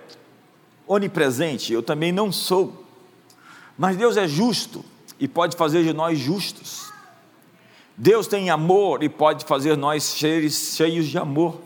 onipresente, 0.87 1.73
eu 1.73 1.83
também 1.83 2.13
não 2.13 2.31
sou. 2.31 2.85
Mas 3.77 3.97
Deus 3.97 4.17
é 4.17 4.27
justo 4.27 4.85
e 5.19 5.27
pode 5.27 5.57
fazer 5.57 5.83
de 5.83 5.93
nós 5.93 6.19
justos. 6.19 6.93
Deus 7.97 8.27
tem 8.27 8.51
amor 8.51 9.03
e 9.03 9.09
pode 9.09 9.45
fazer 9.45 9.77
nós 9.77 10.15
cheios 10.17 11.07
de 11.07 11.19
amor. 11.19 11.61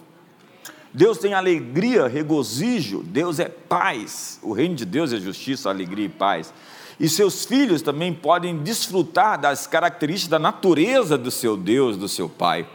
Deus 0.92 1.18
tem 1.18 1.34
alegria, 1.34 2.08
regozijo, 2.08 3.02
Deus 3.02 3.38
é 3.38 3.48
paz. 3.48 4.40
O 4.42 4.52
reino 4.52 4.74
de 4.74 4.84
Deus 4.84 5.12
é 5.12 5.20
justiça, 5.20 5.68
alegria 5.68 6.06
e 6.06 6.08
paz. 6.08 6.52
E 7.00 7.08
seus 7.08 7.46
filhos 7.46 7.80
também 7.80 8.12
podem 8.12 8.62
desfrutar 8.62 9.40
das 9.40 9.66
características 9.66 10.28
da 10.28 10.38
natureza 10.38 11.16
do 11.16 11.30
seu 11.30 11.56
Deus, 11.56 11.96
do 11.96 12.06
seu 12.06 12.28
Pai. 12.28 12.68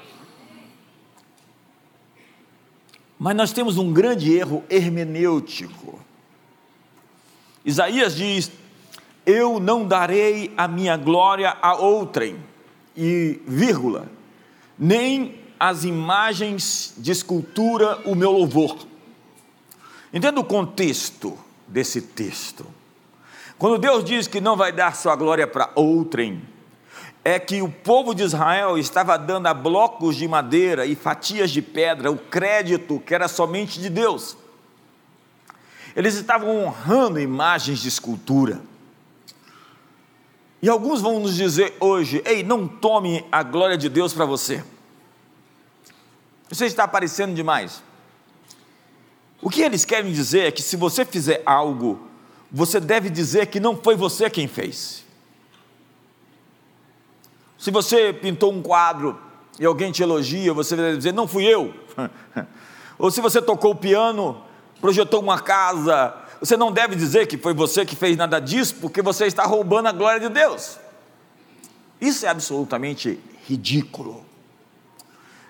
Mas 3.20 3.36
nós 3.36 3.54
temos 3.54 3.78
um 3.78 3.94
grande 3.94 4.36
erro 4.36 4.64
hermenêutico. 4.68 6.00
Isaías 7.64 8.16
diz: 8.16 8.52
eu 9.26 9.60
não 9.60 9.88
darei 9.88 10.54
a 10.56 10.68
minha 10.68 10.96
glória 10.98 11.58
a 11.62 11.76
outrem, 11.76 12.38
e 12.96 13.42
vírgula, 13.48 14.08
nem 14.78 15.40
as 15.60 15.84
imagens 15.84 16.94
de 16.98 17.12
escultura 17.12 18.02
o 18.06 18.14
meu 18.14 18.32
louvor. 18.32 18.86
Entenda 20.14 20.40
o 20.40 20.44
contexto 20.44 21.38
desse 21.68 22.02
texto. 22.02 22.66
Quando 23.58 23.78
Deus 23.78 24.04
diz 24.04 24.28
que 24.28 24.42
não 24.42 24.58
vai 24.58 24.72
dar 24.72 24.96
sua 24.96 25.16
glória 25.16 25.48
para 25.48 25.70
outrem, 25.76 26.42
é 27.24 27.40
que 27.40 27.62
o 27.62 27.70
povo 27.70 28.14
de 28.14 28.24
Israel 28.24 28.78
estava 28.78 29.18
dando 29.18 29.48
a 29.48 29.54
blocos 29.54 30.16
de 30.16 30.28
madeira 30.28 30.86
e 30.86 30.96
fatias 30.96 31.50
de 31.50 31.62
pedra 31.62 32.12
o 32.12 32.18
crédito 32.18 33.00
que 33.00 33.16
era 33.16 33.28
somente 33.28 33.82
de 33.82 33.90
Deus. 33.90 34.38
Eles 35.96 36.16
estavam 36.16 36.66
honrando 36.66 37.20
imagens 37.20 37.80
de 37.80 37.88
escultura. 37.88 38.62
E 40.62 40.70
alguns 40.70 41.02
vão 41.02 41.20
nos 41.20 41.36
dizer 41.36 41.76
hoje: 41.80 42.22
ei, 42.26 42.44
não 42.44 42.68
tome 42.68 43.26
a 43.32 43.42
glória 43.42 43.78
de 43.78 43.88
Deus 43.88 44.14
para 44.14 44.26
você. 44.26 44.64
Você 46.50 46.66
está 46.66 46.84
aparecendo 46.84 47.34
demais. 47.34 47.82
O 49.42 49.50
que 49.50 49.62
eles 49.62 49.86
querem 49.86 50.12
dizer 50.12 50.48
é 50.48 50.52
que 50.52 50.62
se 50.62 50.76
você 50.76 51.06
fizer 51.06 51.42
algo, 51.46 52.05
você 52.56 52.80
deve 52.80 53.10
dizer 53.10 53.48
que 53.48 53.60
não 53.60 53.76
foi 53.76 53.98
você 53.98 54.30
quem 54.30 54.48
fez. 54.48 55.04
Se 57.58 57.70
você 57.70 58.14
pintou 58.14 58.54
um 58.54 58.62
quadro 58.62 59.20
e 59.60 59.66
alguém 59.66 59.92
te 59.92 60.02
elogia, 60.02 60.54
você 60.54 60.74
deve 60.74 60.96
dizer, 60.96 61.14
não 61.14 61.28
fui 61.28 61.44
eu. 61.44 61.74
Ou 62.98 63.12
se 63.12 63.20
você 63.20 63.42
tocou 63.42 63.72
o 63.72 63.76
piano, 63.76 64.42
projetou 64.80 65.22
uma 65.22 65.38
casa, 65.38 66.16
você 66.40 66.56
não 66.56 66.72
deve 66.72 66.96
dizer 66.96 67.28
que 67.28 67.38
foi 67.38 67.54
você 67.54 67.86
que 67.86 67.94
fez 67.94 68.16
nada 68.16 68.40
disso, 68.40 68.76
porque 68.76 69.02
você 69.02 69.26
está 69.26 69.44
roubando 69.44 69.88
a 69.88 69.92
glória 69.92 70.22
de 70.22 70.30
Deus. 70.30 70.80
Isso 72.00 72.26
é 72.26 72.30
absolutamente 72.30 73.20
ridículo. 73.46 74.24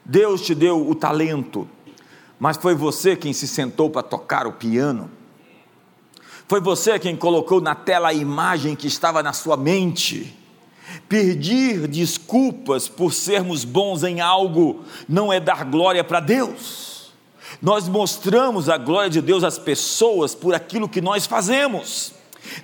Deus 0.04 0.42
te 0.42 0.56
deu 0.56 0.90
o 0.90 0.96
talento, 0.96 1.70
mas 2.40 2.58
foi 2.58 2.74
você 2.74 3.16
quem 3.16 3.32
se 3.32 3.48
sentou 3.48 3.92
para 3.92 4.02
tocar 4.02 4.48
o 4.48 4.54
piano. 4.54 5.12
Foi 6.48 6.62
você 6.62 7.00
quem 7.00 7.16
colocou 7.16 7.60
na 7.60 7.74
tela 7.74 8.10
a 8.10 8.14
imagem 8.14 8.76
que 8.76 8.88
estava 8.88 9.24
na 9.24 9.34
sua 9.34 9.58
mente. 9.58 10.36
Pedir 11.10 11.88
desculpas 11.88 12.88
por 12.88 13.14
sermos 13.14 13.64
bons 13.64 14.04
em 14.04 14.22
algo 14.22 14.84
não 15.10 15.34
é 15.34 15.40
dar 15.40 15.66
glória 15.66 16.04
para 16.04 16.20
Deus. 16.20 17.12
Nós 17.62 17.88
mostramos 17.88 18.70
a 18.70 18.78
glória 18.78 19.10
de 19.10 19.22
Deus 19.22 19.44
às 19.44 19.58
pessoas 19.58 20.36
por 20.36 20.54
aquilo 20.54 20.90
que 20.90 21.02
nós 21.02 21.26
fazemos. 21.26 22.14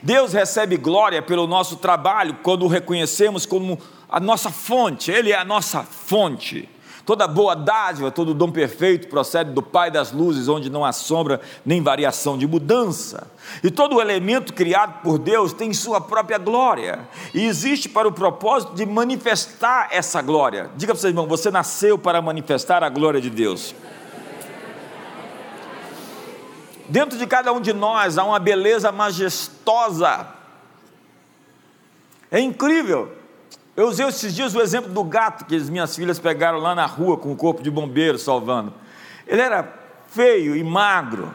Deus 0.04 0.34
recebe 0.34 0.78
glória 0.78 1.22
pelo 1.22 1.48
nosso 1.48 1.78
trabalho 1.78 2.38
quando 2.44 2.64
o 2.64 2.68
reconhecemos 2.68 3.48
como 3.48 3.80
a 4.08 4.20
nossa 4.20 4.52
fonte, 4.52 5.10
Ele 5.10 5.32
é 5.32 5.38
a 5.38 5.46
nossa 5.46 5.84
fonte. 5.84 6.70
Toda 7.06 7.28
boa 7.28 7.56
dádiva, 7.56 8.12
todo 8.12 8.34
dom 8.34 8.52
perfeito 8.52 9.08
procede 9.08 9.52
do 9.52 9.62
Pai 9.62 9.90
das 9.90 10.12
luzes, 10.12 10.48
onde 10.48 10.70
não 10.70 10.86
há 10.86 10.92
sombra 10.92 11.42
nem 11.66 11.82
variação 11.82 12.38
de 12.38 12.46
mudança. 12.46 13.28
E 13.64 13.72
todo 13.72 14.00
elemento 14.00 14.54
criado 14.54 15.02
por 15.02 15.18
Deus 15.18 15.52
tem 15.52 15.74
sua 15.74 16.00
própria 16.00 16.38
glória, 16.38 17.00
e 17.34 17.46
existe 17.46 17.90
para 17.90 18.08
o 18.08 18.12
propósito 18.12 18.76
de 18.76 18.86
manifestar 18.86 19.90
essa 19.92 20.22
glória. 20.22 20.70
Diga 20.76 20.94
para 20.94 21.02
vocês, 21.02 21.12
irmão, 21.12 21.28
você 21.28 21.50
nasceu 21.50 21.98
para 21.98 22.22
manifestar 22.22 22.84
a 22.84 22.90
glória 22.90 23.20
de 23.20 23.30
Deus. 23.30 23.74
Dentro 26.88 27.18
de 27.18 27.26
cada 27.26 27.54
um 27.54 27.62
de 27.62 27.74
nós 27.74 28.18
há 28.18 28.24
uma 28.24 28.38
beleza 28.38 28.92
majestosa. 28.92 30.28
É 32.30 32.40
incrível. 32.40 33.21
Eu 33.76 33.88
usei 33.88 34.06
esses 34.06 34.36
dias 34.36 34.54
o 34.54 34.62
exemplo 34.62 34.92
do 34.92 35.04
gato 35.04 35.46
que 35.46 35.56
as 35.56 35.70
minhas 35.70 35.96
filhas 35.96 36.20
pegaram 36.20 36.58
lá 36.58 36.76
na 36.76 36.86
rua 36.86 37.18
com 37.18 37.32
o 37.32 37.36
corpo 37.36 37.64
de 37.64 37.72
bombeiro 37.72 38.20
salvando. 38.20 38.74
Ele 39.26 39.42
era 39.42 39.68
feio 40.08 40.56
e 40.58 40.64
magro. 40.64 41.34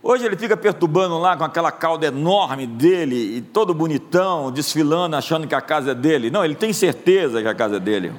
Hoje 0.00 0.24
ele 0.24 0.36
fica 0.36 0.56
perturbando 0.56 1.18
lá 1.18 1.36
com 1.36 1.42
aquela 1.42 1.72
cauda 1.72 2.06
enorme 2.06 2.64
dele 2.64 3.36
e 3.36 3.40
todo 3.40 3.74
bonitão, 3.74 4.52
desfilando, 4.52 5.16
achando 5.16 5.48
que 5.48 5.54
a 5.54 5.60
casa 5.60 5.90
é 5.90 5.94
dele. 5.94 6.30
Não, 6.30 6.44
ele 6.44 6.54
tem 6.54 6.72
certeza 6.72 7.42
que 7.42 7.48
a 7.48 7.54
casa 7.54 7.78
é 7.78 7.80
dele. 7.80 8.12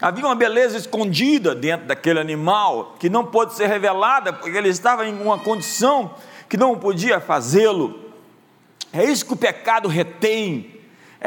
Havia 0.00 0.24
uma 0.24 0.36
beleza 0.36 0.76
escondida 0.76 1.52
dentro 1.52 1.86
daquele 1.86 2.20
animal 2.20 2.94
que 3.00 3.10
não 3.10 3.24
pôde 3.24 3.54
ser 3.54 3.66
revelada 3.66 4.32
porque 4.32 4.56
ele 4.56 4.68
estava 4.68 5.04
em 5.04 5.20
uma 5.20 5.38
condição 5.38 6.14
que 6.48 6.56
não 6.56 6.78
podia 6.78 7.18
fazê-lo. 7.18 7.98
É 8.92 9.02
isso 9.04 9.26
que 9.26 9.32
o 9.32 9.36
pecado 9.36 9.88
retém, 9.88 10.75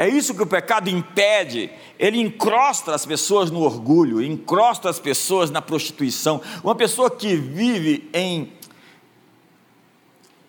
é 0.00 0.08
isso 0.08 0.34
que 0.34 0.42
o 0.42 0.46
pecado 0.46 0.88
impede. 0.88 1.70
Ele 1.98 2.18
encrosta 2.18 2.94
as 2.94 3.04
pessoas 3.04 3.50
no 3.50 3.60
orgulho, 3.60 4.22
encrosta 4.22 4.88
as 4.88 4.98
pessoas 4.98 5.50
na 5.50 5.60
prostituição. 5.60 6.40
Uma 6.64 6.74
pessoa 6.74 7.10
que 7.10 7.36
vive 7.36 8.08
em 8.14 8.50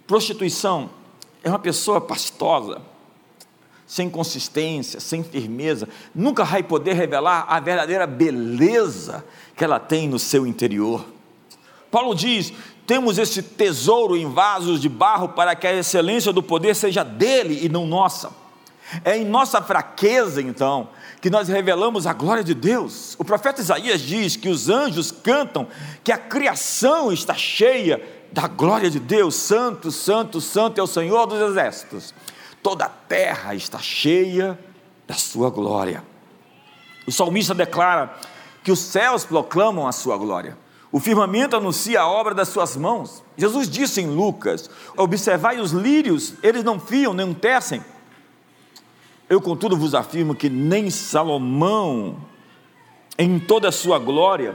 prostituição 0.08 0.90
é 1.44 1.50
uma 1.50 1.60
pessoa 1.60 2.00
pastosa, 2.00 2.82
sem 3.86 4.10
consistência, 4.10 5.02
sem 5.02 5.22
firmeza, 5.22 5.90
nunca 6.16 6.46
vai 6.46 6.64
poder 6.64 6.94
revelar 6.94 7.46
a 7.50 7.60
verdadeira 7.60 8.08
beleza 8.08 9.22
que 9.54 9.66
ela 9.66 9.82
tem 9.82 10.08
no 10.08 10.18
seu 10.18 10.48
interior. 10.48 11.06
Paulo 11.92 12.16
diz: 12.16 12.54
temos 12.88 13.18
esse 13.18 13.44
tesouro 13.44 14.16
em 14.16 14.32
vasos 14.32 14.80
de 14.80 14.88
barro 14.88 15.28
para 15.28 15.54
que 15.58 15.68
a 15.68 15.74
excelência 15.74 16.32
do 16.32 16.42
poder 16.42 16.74
seja 16.74 17.04
dele 17.04 17.66
e 17.66 17.68
não 17.68 17.86
nossa. 17.86 18.40
É 19.06 19.18
em 19.18 19.26
nossa 19.26 19.62
fraqueza, 19.62 20.42
então, 20.42 20.90
que 21.22 21.30
nós 21.30 21.48
revelamos 21.48 22.06
a 22.06 22.14
glória 22.14 22.44
de 22.44 22.54
Deus. 22.54 23.16
O 23.18 23.24
profeta 23.24 23.62
Isaías 23.62 24.02
diz 24.02 24.36
que 24.36 24.50
os 24.50 24.70
anjos 24.70 25.12
cantam 25.12 25.68
que 26.04 26.12
a 26.12 26.18
criação 26.18 27.12
está 27.12 27.34
cheia 27.34 28.02
da 28.32 28.48
glória 28.48 28.90
de 28.90 29.00
Deus. 29.00 29.36
Santo, 29.36 29.92
santo, 29.92 30.42
santo 30.42 30.80
é 30.80 30.84
o 30.84 30.88
Senhor 30.88 31.26
dos 31.26 31.40
exércitos. 31.42 32.14
Toda 32.62 32.86
a 32.86 32.90
terra 32.90 33.56
está 33.56 33.80
cheia 33.80 34.60
da 35.08 35.16
sua 35.16 35.50
glória. 35.50 36.04
O 37.08 37.12
salmista 37.12 37.54
declara 37.54 38.14
que 38.64 38.72
os 38.72 38.80
céus 38.80 39.26
proclamam 39.26 39.88
a 39.88 39.92
sua 39.92 40.18
glória. 40.18 40.58
O 40.92 41.00
firmamento 41.00 41.56
anuncia 41.56 42.02
a 42.02 42.08
obra 42.08 42.34
das 42.34 42.50
suas 42.50 42.76
mãos. 42.76 43.24
Jesus 43.38 43.70
disse 43.70 44.02
em 44.02 44.08
Lucas: 44.08 44.70
Observai 44.98 45.60
os 45.60 45.72
lírios, 45.72 46.34
eles 46.44 46.64
não 46.64 46.80
fiam 46.80 47.14
nem 47.14 47.34
tecem 47.34 47.82
eu, 49.32 49.40
contudo, 49.40 49.78
vos 49.78 49.96
afirmo 49.96 50.36
que 50.36 50.50
nem 50.50 50.90
Salomão, 50.90 52.18
em 53.18 53.40
toda 53.40 53.70
a 53.70 53.72
sua 53.72 53.98
glória, 53.98 54.54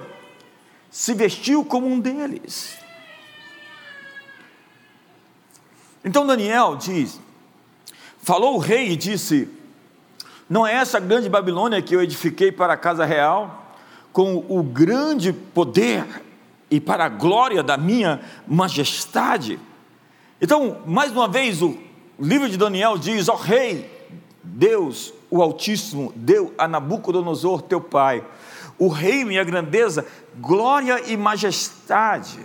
se 0.91 1.15
vestiu 1.15 1.65
como 1.65 1.87
um 1.87 1.99
deles. 1.99 2.77
Então 6.05 6.27
Daniel 6.27 6.77
diz: 6.77 7.19
falou 8.23 8.57
o 8.57 8.59
rei 8.59 8.91
e 8.91 8.97
disse: 8.97 9.49
Não 10.47 10.67
é 10.67 10.75
essa 10.75 11.01
grande 11.01 11.31
Babilônia 11.31 11.81
que 11.81 11.97
eu 11.97 12.03
edifiquei 12.03 12.53
para 12.53 12.75
a 12.75 12.77
casa 12.77 13.07
real, 13.07 13.75
com 14.13 14.45
o 14.47 14.63
grande 14.63 15.33
poder 15.33 16.05
e 16.71 16.79
para 16.79 17.07
a 17.07 17.09
glória 17.09 17.63
da 17.63 17.79
minha 17.79 18.21
majestade? 18.47 19.59
Então, 20.39 20.83
mais 20.85 21.13
uma 21.13 21.27
vez, 21.27 21.63
o 21.63 21.79
livro 22.21 22.47
de 22.47 22.59
Daniel 22.59 22.99
diz: 22.99 23.27
Ó 23.31 23.33
oh, 23.33 23.37
rei, 23.39 23.96
Deus, 24.47 25.13
o 25.31 25.43
Altíssimo, 25.43 26.13
deu 26.15 26.55
a 26.57 26.69
Nabucodonosor, 26.69 27.63
teu 27.63 27.81
pai, 27.81 28.25
o 28.79 28.89
reino 28.89 29.33
e 29.33 29.39
a 29.39 29.45
grandeza, 29.45 30.07
glória 30.37 31.11
e 31.11 31.17
majestade. 31.17 32.39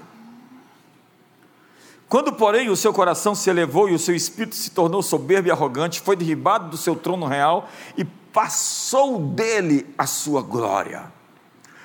Quando, 2.09 2.33
porém, 2.33 2.69
o 2.69 2.75
seu 2.75 2.91
coração 2.91 3.33
se 3.33 3.49
elevou 3.49 3.87
e 3.87 3.93
o 3.93 3.99
seu 3.99 4.13
espírito 4.13 4.55
se 4.55 4.71
tornou 4.71 5.01
soberbo 5.01 5.47
e 5.47 5.51
arrogante, 5.51 6.01
foi 6.01 6.15
derribado 6.15 6.69
do 6.69 6.77
seu 6.77 6.95
trono 6.95 7.25
real 7.25 7.69
e 7.97 8.03
passou 8.03 9.17
dele 9.17 9.87
a 9.97 10.05
sua 10.05 10.41
glória. 10.41 11.11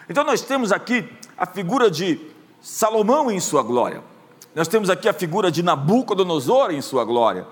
Então, 0.09 0.24
nós 0.24 0.40
temos 0.40 0.72
aqui 0.72 1.09
a 1.37 1.46
figura 1.46 1.90
de 1.90 2.20
Salomão 2.61 3.31
em 3.31 3.38
sua 3.38 3.62
glória, 3.62 4.02
nós 4.55 4.66
temos 4.66 4.88
aqui 4.88 5.09
a 5.09 5.12
figura 5.12 5.50
de 5.50 5.62
Nabucodonosor 5.62 6.70
em 6.72 6.81
sua 6.81 7.05
glória, 7.05 7.46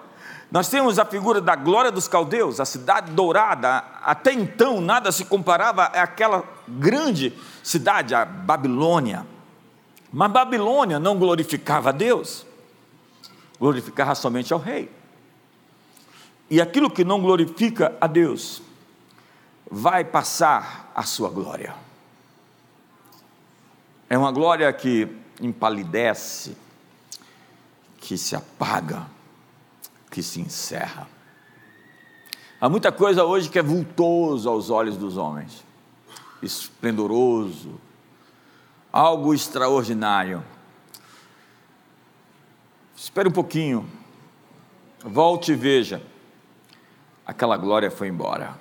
nós 0.54 0.68
temos 0.68 1.00
a 1.00 1.04
figura 1.04 1.40
da 1.40 1.56
glória 1.56 1.90
dos 1.90 2.06
caldeus, 2.06 2.60
a 2.60 2.64
cidade 2.64 3.10
dourada. 3.10 3.78
Até 4.04 4.32
então 4.32 4.80
nada 4.80 5.10
se 5.10 5.24
comparava 5.24 5.86
àquela 5.86 6.44
grande 6.68 7.36
cidade, 7.60 8.14
a 8.14 8.24
Babilônia. 8.24 9.26
Mas 10.12 10.30
Babilônia 10.30 11.00
não 11.00 11.18
glorificava 11.18 11.88
a 11.88 11.92
Deus, 11.92 12.46
glorificava 13.58 14.14
somente 14.14 14.52
ao 14.52 14.60
rei. 14.60 14.88
E 16.48 16.60
aquilo 16.60 16.88
que 16.88 17.02
não 17.02 17.20
glorifica 17.20 17.92
a 18.00 18.06
Deus 18.06 18.62
vai 19.68 20.04
passar 20.04 20.92
a 20.94 21.02
sua 21.02 21.30
glória. 21.30 21.74
É 24.08 24.16
uma 24.16 24.30
glória 24.30 24.72
que 24.72 25.08
empalidece, 25.40 26.56
que 27.98 28.16
se 28.16 28.36
apaga 28.36 29.12
que 30.14 30.22
se 30.22 30.40
encerra. 30.40 31.08
Há 32.60 32.68
muita 32.68 32.92
coisa 32.92 33.24
hoje 33.24 33.50
que 33.50 33.58
é 33.58 33.62
vultoso 33.62 34.48
aos 34.48 34.70
olhos 34.70 34.96
dos 34.96 35.16
homens, 35.16 35.64
esplendoroso, 36.40 37.80
algo 38.92 39.34
extraordinário. 39.34 40.40
Espere 42.96 43.28
um 43.28 43.32
pouquinho, 43.32 43.90
volte 45.04 45.50
e 45.50 45.56
veja, 45.56 46.00
aquela 47.26 47.56
glória 47.56 47.90
foi 47.90 48.06
embora. 48.06 48.56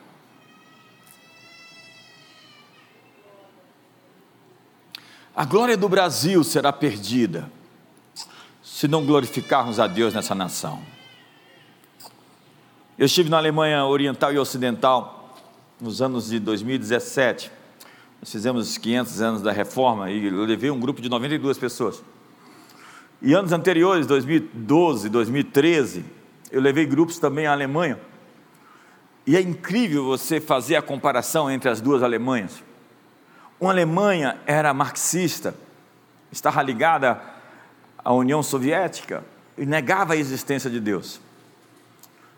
A 5.36 5.46
glória 5.46 5.78
do 5.78 5.88
Brasil 5.88 6.44
será 6.44 6.74
perdida 6.74 7.50
se 8.64 8.88
não 8.88 9.06
glorificarmos 9.06 9.80
a 9.80 9.86
Deus 9.86 10.16
nessa 10.16 10.34
nação. 10.34 10.94
Eu 12.96 13.08
estive 13.08 13.28
na 13.28 13.38
Alemanha 13.38 13.84
Oriental 13.86 14.32
e 14.32 14.38
Ocidental 14.38 15.36
nos 15.82 16.00
anos 16.00 16.28
de 16.30 16.40
2017. 16.40 17.52
Nós 18.22 18.32
fizemos 18.32 18.70
os 18.70 18.78
500 18.78 19.20
anos 19.20 19.42
da 19.42 19.52
reforma 19.52 20.12
e 20.12 20.28
eu 20.28 20.46
levei 20.46 20.70
um 20.70 20.80
grupo 20.80 21.02
de 21.02 21.10
92 21.10 21.58
pessoas. 21.58 22.04
E 23.20 23.34
anos 23.34 23.52
anteriores, 23.52 24.06
2012, 24.06 25.10
2013, 25.10 26.06
eu 26.52 26.62
levei 26.62 26.86
grupos 26.86 27.18
também 27.18 27.48
à 27.48 27.54
Alemanha. 27.54 28.00
E 29.26 29.36
é 29.36 29.42
incrível 29.42 30.06
você 30.06 30.40
fazer 30.40 30.76
a 30.76 30.82
comparação 30.82 31.50
entre 31.50 31.72
as 31.72 31.82
duas 31.82 32.04
Alemanhas. 32.04 32.64
Uma 33.60 33.72
Alemanha 33.72 34.38
era 34.46 34.72
marxista, 34.72 35.56
estava 36.32 36.62
ligada 36.62 37.20
à 37.98 38.14
União 38.14 38.44
Soviética 38.44 39.26
e 39.58 39.66
negava 39.66 40.14
a 40.14 40.18
existência 40.18 40.70
de 40.70 40.80
Deus. 40.80 41.20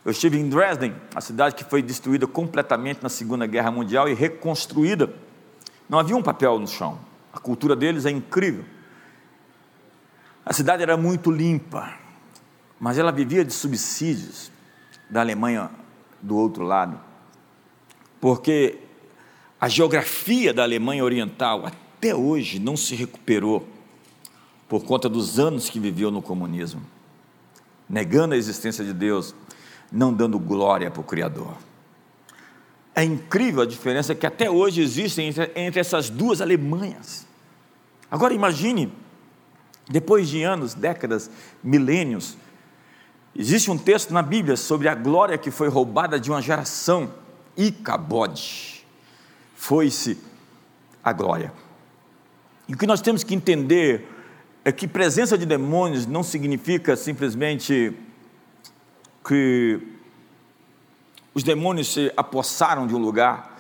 Eu 0.05 0.11
estive 0.11 0.37
em 0.37 0.47
Dresden, 0.47 0.95
a 1.15 1.19
cidade 1.19 1.55
que 1.55 1.63
foi 1.63 1.81
destruída 1.81 2.27
completamente 2.27 3.01
na 3.01 3.09
Segunda 3.09 3.47
Guerra 3.47 3.71
Mundial 3.71 4.07
e 4.07 4.13
reconstruída. 4.13 5.11
Não 5.89 5.97
havia 5.97 6.15
um 6.15 6.21
papel 6.21 6.59
no 6.59 6.67
chão. 6.67 6.99
A 7.33 7.39
cultura 7.39 7.75
deles 7.75 8.05
é 8.05 8.11
incrível. 8.11 8.63
A 10.45 10.53
cidade 10.53 10.83
era 10.83 10.95
muito 10.95 11.31
limpa, 11.31 11.91
mas 12.79 12.99
ela 12.99 13.11
vivia 13.11 13.43
de 13.43 13.51
subsídios 13.51 14.51
da 15.09 15.21
Alemanha 15.21 15.71
do 16.21 16.35
outro 16.37 16.63
lado, 16.63 16.99
porque 18.21 18.79
a 19.59 19.67
geografia 19.67 20.53
da 20.53 20.63
Alemanha 20.63 21.03
Oriental 21.03 21.65
até 21.65 22.13
hoje 22.13 22.59
não 22.59 22.77
se 22.77 22.95
recuperou 22.95 23.67
por 24.67 24.83
conta 24.83 25.09
dos 25.09 25.39
anos 25.39 25.69
que 25.69 25.79
viveu 25.79 26.11
no 26.11 26.21
comunismo, 26.21 26.81
negando 27.89 28.35
a 28.35 28.37
existência 28.37 28.83
de 28.83 28.93
Deus, 28.93 29.33
não 29.91 30.13
dando 30.13 30.39
glória 30.39 30.89
para 30.89 31.01
o 31.01 31.03
Criador. 31.03 31.55
É 32.93 33.03
incrível 33.03 33.61
a 33.61 33.65
diferença 33.65 34.15
que 34.15 34.25
até 34.25 34.49
hoje 34.49 34.81
existe 34.81 35.21
entre, 35.21 35.51
entre 35.55 35.79
essas 35.79 36.09
duas 36.09 36.39
Alemanhas. 36.39 37.27
Agora 38.09 38.33
imagine, 38.33 38.91
depois 39.89 40.29
de 40.29 40.43
anos, 40.43 40.73
décadas, 40.73 41.29
milênios, 41.61 42.37
existe 43.35 43.69
um 43.69 43.77
texto 43.77 44.13
na 44.13 44.21
Bíblia 44.21 44.55
sobre 44.55 44.87
a 44.87 44.95
glória 44.95 45.37
que 45.37 45.51
foi 45.51 45.67
roubada 45.67 46.19
de 46.19 46.31
uma 46.31 46.41
geração, 46.41 47.13
Icabode. 47.57 48.85
Foi-se 49.55 50.17
a 51.03 51.11
glória. 51.11 51.51
E 52.67 52.73
o 52.73 52.77
que 52.77 52.87
nós 52.87 53.01
temos 53.01 53.23
que 53.23 53.35
entender 53.35 54.07
é 54.63 54.71
que 54.71 54.87
presença 54.87 55.37
de 55.37 55.45
demônios 55.45 56.07
não 56.07 56.23
significa 56.23 56.95
simplesmente 56.95 57.93
que 59.27 59.79
os 61.33 61.43
demônios 61.43 61.91
se 61.91 62.13
apossaram 62.15 62.87
de 62.87 62.95
um 62.95 62.99
lugar 62.99 63.59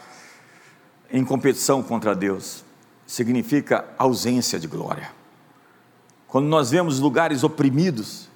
em 1.11 1.25
competição 1.25 1.81
contra 1.81 2.15
Deus. 2.15 2.63
Significa 3.05 3.85
ausência 3.97 4.59
de 4.59 4.67
glória. 4.67 5.11
Quando 6.27 6.47
nós 6.47 6.71
vemos 6.71 6.99
lugares 6.99 7.43
oprimidos, 7.43 8.29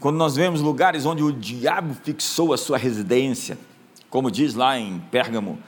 quando 0.00 0.16
nós 0.16 0.34
vemos 0.34 0.60
lugares 0.60 1.06
onde 1.06 1.22
o 1.22 1.32
diabo 1.32 1.94
fixou 2.02 2.52
a 2.52 2.58
sua 2.58 2.76
residência, 2.76 3.58
como 4.10 4.30
diz 4.30 4.54
lá 4.54 4.78
em 4.78 4.98
Pérgamo, 5.10 5.58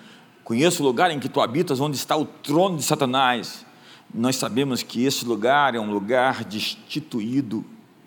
conheço 0.43 0.83
o 0.83 0.87
lugar 0.87 1.11
em 1.11 1.21
que 1.21 1.29
tu 1.29 1.41
habitas, 1.41 1.81
onde 1.81 1.97
está 1.97 2.17
o 2.17 2.25
trono 2.25 2.77
de 2.77 2.83
Satanás. 2.83 3.65
Nós 4.13 4.37
sabemos 4.37 4.83
que 4.83 5.05
esse 5.05 5.25
lugar 5.25 5.75
é 5.75 5.81
um 5.81 5.93
lugar 5.93 6.45
destituído 6.45 7.65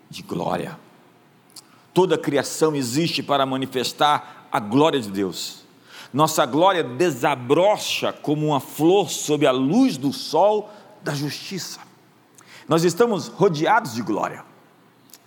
de 0.08 0.22
glória. 0.22 0.78
Toda 1.92 2.14
a 2.14 2.18
criação 2.18 2.74
existe 2.74 3.22
para 3.22 3.44
manifestar 3.46 4.48
a 4.52 4.60
glória 4.60 5.00
de 5.00 5.10
Deus. 5.10 5.64
Nossa 6.12 6.46
glória 6.46 6.82
desabrocha 6.82 8.12
como 8.12 8.46
uma 8.46 8.60
flor 8.60 9.10
sob 9.10 9.46
a 9.46 9.50
luz 9.50 9.96
do 9.96 10.12
sol 10.12 10.70
da 11.02 11.14
justiça. 11.14 11.80
Nós 12.66 12.84
estamos 12.84 13.28
rodeados 13.28 13.94
de 13.94 14.02
glória. 14.02 14.44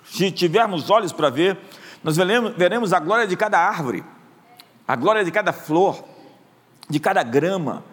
Se 0.04 0.32
tivermos 0.32 0.90
olhos 0.90 1.12
para 1.12 1.30
ver, 1.30 1.58
nós 2.04 2.18
veremos, 2.58 2.94
a 2.94 3.00
glória 3.00 3.28
de 3.28 3.38
cada 3.38 3.60
árvore, 3.60 4.04
a 4.88 4.96
glória 4.96 5.24
de 5.24 5.32
cada 5.32 5.54
flor, 5.54 6.04
de 6.90 7.00
cada 7.00 7.24
grama, 7.24 7.84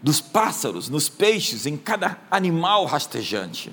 dos 0.00 0.20
pássaros, 0.20 0.88
nos 0.88 1.08
peixes, 1.08 1.66
em 1.66 1.76
cada 1.76 2.18
animal 2.30 2.84
rastejante. 2.84 3.72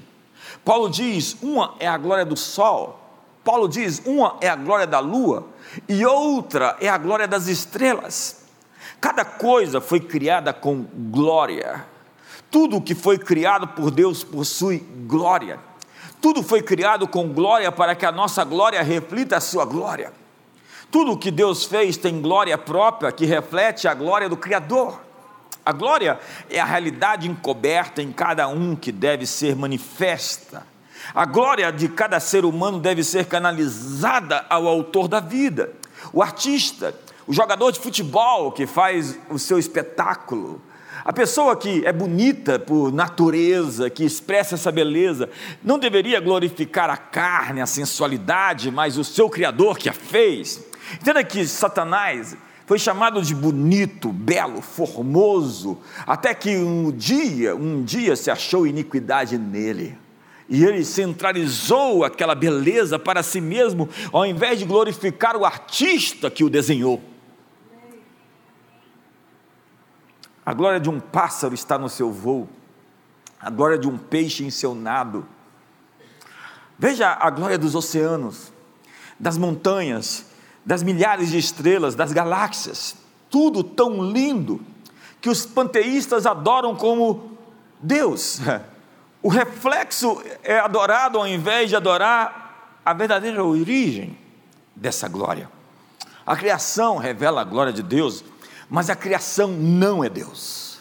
Paulo 0.64 0.90
diz: 0.90 1.38
uma 1.42 1.76
é 1.80 1.88
a 1.88 1.98
glória 1.98 2.26
do 2.26 2.36
sol, 2.36 3.05
Paulo 3.46 3.70
diz: 3.70 4.02
uma 4.06 4.36
é 4.42 4.50
a 4.50 4.56
glória 4.56 4.88
da 4.88 5.00
lua 5.00 5.48
e 5.88 6.04
outra 6.04 6.76
é 6.82 6.90
a 6.90 6.98
glória 6.98 7.28
das 7.28 7.48
estrelas. 7.48 8.44
Cada 9.00 9.24
coisa 9.24 9.80
foi 9.80 10.00
criada 10.00 10.52
com 10.52 10.84
glória. 11.12 11.86
Tudo 12.50 12.82
que 12.82 12.96
foi 12.96 13.20
criado 13.20 13.68
por 13.68 13.92
Deus 13.92 14.24
possui 14.24 14.80
glória. 14.80 15.60
Tudo 16.20 16.42
foi 16.42 16.64
criado 16.64 17.08
com 17.08 17.32
glória 17.32 17.72
para 17.72 17.94
que 17.94 18.06
a 18.06 18.12
nossa 18.12 18.44
glória 18.44 18.82
reflita 18.82 19.38
a 19.38 19.42
sua 19.42 19.64
glória. 19.64 20.12
Tudo 20.90 21.18
que 21.18 21.30
Deus 21.30 21.66
fez 21.66 21.98
tem 21.98 22.22
glória 22.22 22.58
própria 22.58 23.12
que 23.12 23.26
reflete 23.26 23.88
a 23.88 23.94
glória 23.94 24.28
do 24.28 24.38
Criador. 24.38 25.00
A 25.64 25.72
glória 25.72 26.20
é 26.50 26.60
a 26.60 26.66
realidade 26.66 27.30
encoberta 27.30 28.02
em 28.02 28.12
cada 28.12 28.48
um 28.48 28.76
que 28.76 28.92
deve 28.92 29.28
ser 29.28 29.56
manifesta. 29.56 30.66
A 31.14 31.26
glória 31.26 31.72
de 31.72 31.88
cada 31.88 32.20
ser 32.20 32.46
humano 32.46 32.80
deve 32.80 33.04
ser 33.04 33.26
canalizada 33.26 34.46
ao 34.50 34.68
autor 34.68 35.08
da 35.08 35.20
vida. 35.20 35.72
O 36.12 36.22
artista, 36.22 36.94
o 37.28 37.34
jogador 37.34 37.72
de 37.72 37.80
futebol 37.80 38.52
que 38.52 38.66
faz 38.66 39.18
o 39.30 39.38
seu 39.38 39.60
espetáculo, 39.60 40.62
a 41.04 41.14
pessoa 41.14 41.56
que 41.56 41.86
é 41.86 41.94
bonita 41.94 42.58
por 42.58 42.92
natureza, 42.92 43.90
que 43.90 44.04
expressa 44.04 44.56
essa 44.56 44.72
beleza, 44.72 45.30
não 45.64 45.78
deveria 45.78 46.20
glorificar 46.20 46.90
a 46.90 46.98
carne, 46.98 47.62
a 47.62 47.66
sensualidade, 47.68 48.72
mas 48.72 48.98
o 48.98 49.04
seu 49.04 49.30
Criador 49.30 49.78
que 49.78 49.90
a 49.90 49.94
fez. 49.94 50.64
Entenda 50.94 51.24
que 51.24 51.46
Satanás 51.46 52.36
foi 52.66 52.80
chamado 52.80 53.22
de 53.22 53.36
bonito, 53.36 54.12
belo, 54.12 54.62
formoso, 54.62 55.78
até 56.08 56.34
que 56.34 56.58
um 56.58 56.92
dia, 56.92 57.56
um 57.56 57.84
dia 57.84 58.16
se 58.16 58.32
achou 58.32 58.66
iniquidade 58.66 59.38
nele. 59.38 60.05
E 60.48 60.64
ele 60.64 60.86
centralizou 60.86 62.04
aquela 62.04 62.36
beleza 62.36 63.00
para 63.00 63.24
si 63.24 63.42
mesmo, 63.42 63.90
ao 64.12 64.26
invés 64.26 64.60
de 64.60 64.66
glorificar 64.66 65.36
o 65.36 65.46
artista 65.46 66.30
que 66.30 66.44
o 66.44 66.50
desenhou. 66.50 67.02
A 70.46 70.54
glória 70.54 70.80
de 70.80 70.90
um 70.90 71.00
pássaro 71.00 71.56
está 71.56 71.80
no 71.80 71.90
seu 71.90 72.12
voo, 72.12 72.48
a 73.40 73.50
glória 73.50 73.80
de 73.80 73.88
um 73.88 73.98
peixe 73.98 74.46
em 74.46 74.52
seu 74.52 74.76
nado. 74.76 75.26
Veja 76.78 77.18
a 77.20 77.30
glória 77.32 77.58
dos 77.58 77.74
oceanos, 77.74 78.54
das 79.20 79.40
montanhas, 79.40 80.28
das 80.64 80.84
milhares 80.84 81.32
de 81.32 81.40
estrelas, 81.40 81.96
das 81.96 82.12
galáxias, 82.12 82.96
tudo 83.30 83.64
tão 83.64 84.04
lindo 84.04 84.62
que 85.20 85.30
os 85.30 85.44
panteístas 85.44 86.28
adoram 86.28 86.76
como 86.76 87.38
Deus. 87.82 88.40
O 89.26 89.28
reflexo 89.28 90.22
é 90.44 90.60
adorado 90.60 91.18
ao 91.18 91.28
invés 91.28 91.68
de 91.70 91.76
adorar 91.76 92.80
a 92.86 92.94
verdadeira 92.94 93.44
origem 93.44 94.16
dessa 94.76 95.08
glória. 95.08 95.50
A 96.24 96.36
criação 96.36 96.98
revela 96.98 97.42
a 97.42 97.44
glória 97.44 97.74
de 97.74 97.82
Deus, 97.82 98.24
mas 98.70 98.88
a 98.88 98.96
criação 98.96 99.48
não 99.48 100.04
é 100.04 100.10
Deus. 100.10 100.78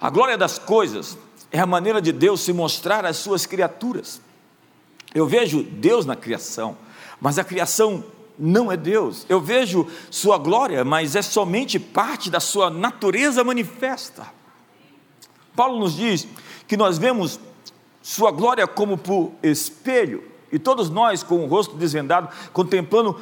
A 0.00 0.08
glória 0.10 0.38
das 0.38 0.60
coisas 0.60 1.18
é 1.50 1.58
a 1.58 1.66
maneira 1.66 2.00
de 2.00 2.12
Deus 2.12 2.42
se 2.42 2.52
mostrar 2.52 3.04
às 3.04 3.16
suas 3.16 3.46
criaturas. 3.46 4.20
Eu 5.12 5.26
vejo 5.26 5.64
Deus 5.64 6.06
na 6.06 6.14
criação, 6.14 6.78
mas 7.20 7.36
a 7.36 7.42
criação 7.42 8.04
não 8.38 8.70
é 8.70 8.76
Deus. 8.76 9.26
Eu 9.28 9.40
vejo 9.40 9.90
Sua 10.08 10.38
glória, 10.38 10.84
mas 10.84 11.16
é 11.16 11.22
somente 11.22 11.80
parte 11.80 12.30
da 12.30 12.38
Sua 12.38 12.70
natureza 12.70 13.42
manifesta. 13.42 14.24
Paulo 15.56 15.80
nos 15.80 15.96
diz 15.96 16.28
que 16.66 16.76
nós 16.76 16.98
vemos 16.98 17.40
Sua 18.02 18.30
glória 18.30 18.66
como 18.66 18.96
por 18.96 19.32
espelho, 19.42 20.22
e 20.52 20.58
todos 20.58 20.88
nós, 20.88 21.22
com 21.22 21.44
o 21.44 21.46
rosto 21.46 21.76
desvendado, 21.76 22.28
contemplando 22.52 23.18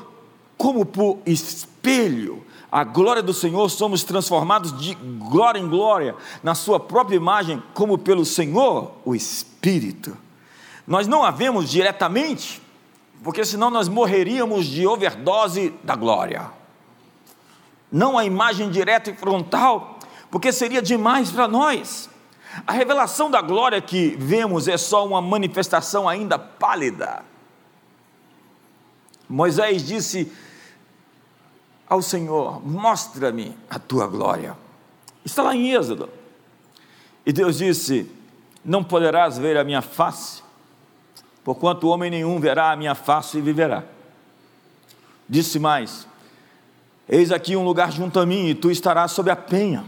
como 0.57 0.85
por 0.85 1.19
espelho 1.25 2.45
a 2.75 2.83
glória 2.83 3.23
do 3.23 3.33
Senhor, 3.33 3.69
somos 3.69 4.03
transformados 4.03 4.77
de 4.77 4.95
glória 4.95 5.61
em 5.61 5.69
glória, 5.69 6.17
na 6.43 6.57
Sua 6.57 6.81
própria 6.81 7.15
imagem, 7.15 7.63
como 7.73 7.97
pelo 7.97 8.25
Senhor, 8.25 8.91
o 9.05 9.15
Espírito. 9.15 10.17
Nós 10.85 11.07
não 11.07 11.23
a 11.23 11.31
vemos 11.31 11.71
diretamente, 11.71 12.61
porque 13.23 13.45
senão 13.45 13.71
nós 13.71 13.89
morreríamos 13.89 14.67
de 14.67 14.89
overdose 14.89 15.73
da 15.85 15.95
glória. 15.95 16.51
Não 17.93 18.19
a 18.19 18.25
imagem 18.25 18.69
direta 18.69 19.09
e 19.09 19.15
frontal, 19.15 20.01
porque 20.29 20.51
seria 20.51 20.83
demais 20.83 21.31
para 21.31 21.47
nós. 21.47 22.11
A 22.67 22.73
revelação 22.73 23.31
da 23.31 23.41
glória 23.41 23.81
que 23.81 24.17
vemos 24.19 24.69
é 24.69 24.77
só 24.77 25.07
uma 25.07 25.21
manifestação 25.21 26.09
ainda 26.09 26.39
pálida. 26.39 27.25
Moisés 29.29 29.85
disse 29.85 30.31
ao 31.89 32.01
Senhor: 32.01 32.65
Mostra-me 32.67 33.57
a 33.69 33.79
tua 33.79 34.07
glória. 34.07 34.57
Está 35.25 35.43
lá 35.43 35.57
em 35.57 35.73
Êxodo. 35.73 36.09
E 37.27 37.33
Deus 37.33 37.59
disse: 37.59 38.11
Não 38.65 38.85
poderás 38.85 39.39
ver 39.39 39.57
a 39.57 39.65
minha 39.65 39.83
face, 39.83 40.43
porquanto 41.43 41.89
homem 41.89 42.11
nenhum 42.11 42.39
verá 42.39 42.71
a 42.73 42.77
minha 42.77 42.95
face 42.95 43.39
e 43.39 43.41
viverá. 43.41 43.83
Disse 45.29 45.59
mais: 45.59 46.07
Eis 47.09 47.33
aqui 47.33 47.57
um 47.57 47.65
lugar 47.65 47.91
junto 47.91 48.21
a 48.21 48.27
mim, 48.27 48.49
e 48.49 48.55
tu 48.55 48.71
estarás 48.71 49.13
sob 49.13 49.31
a 49.31 49.37
penha. 49.37 49.85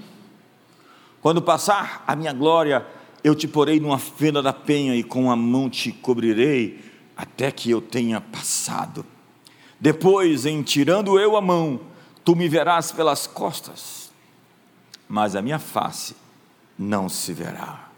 Quando 1.26 1.42
passar 1.42 2.04
a 2.06 2.14
minha 2.14 2.32
glória, 2.32 2.86
eu 3.24 3.34
te 3.34 3.48
porei 3.48 3.80
numa 3.80 3.98
fenda 3.98 4.40
da 4.40 4.52
penha 4.52 4.94
e 4.94 5.02
com 5.02 5.28
a 5.28 5.34
mão 5.34 5.68
te 5.68 5.90
cobrirei 5.90 6.78
até 7.16 7.50
que 7.50 7.68
eu 7.68 7.80
tenha 7.80 8.20
passado. 8.20 9.04
Depois, 9.80 10.46
em 10.46 10.62
tirando 10.62 11.18
eu 11.18 11.36
a 11.36 11.40
mão, 11.40 11.80
tu 12.24 12.36
me 12.36 12.48
verás 12.48 12.92
pelas 12.92 13.26
costas, 13.26 14.12
mas 15.08 15.34
a 15.34 15.42
minha 15.42 15.58
face 15.58 16.14
não 16.78 17.08
se 17.08 17.32
verá. 17.32 17.88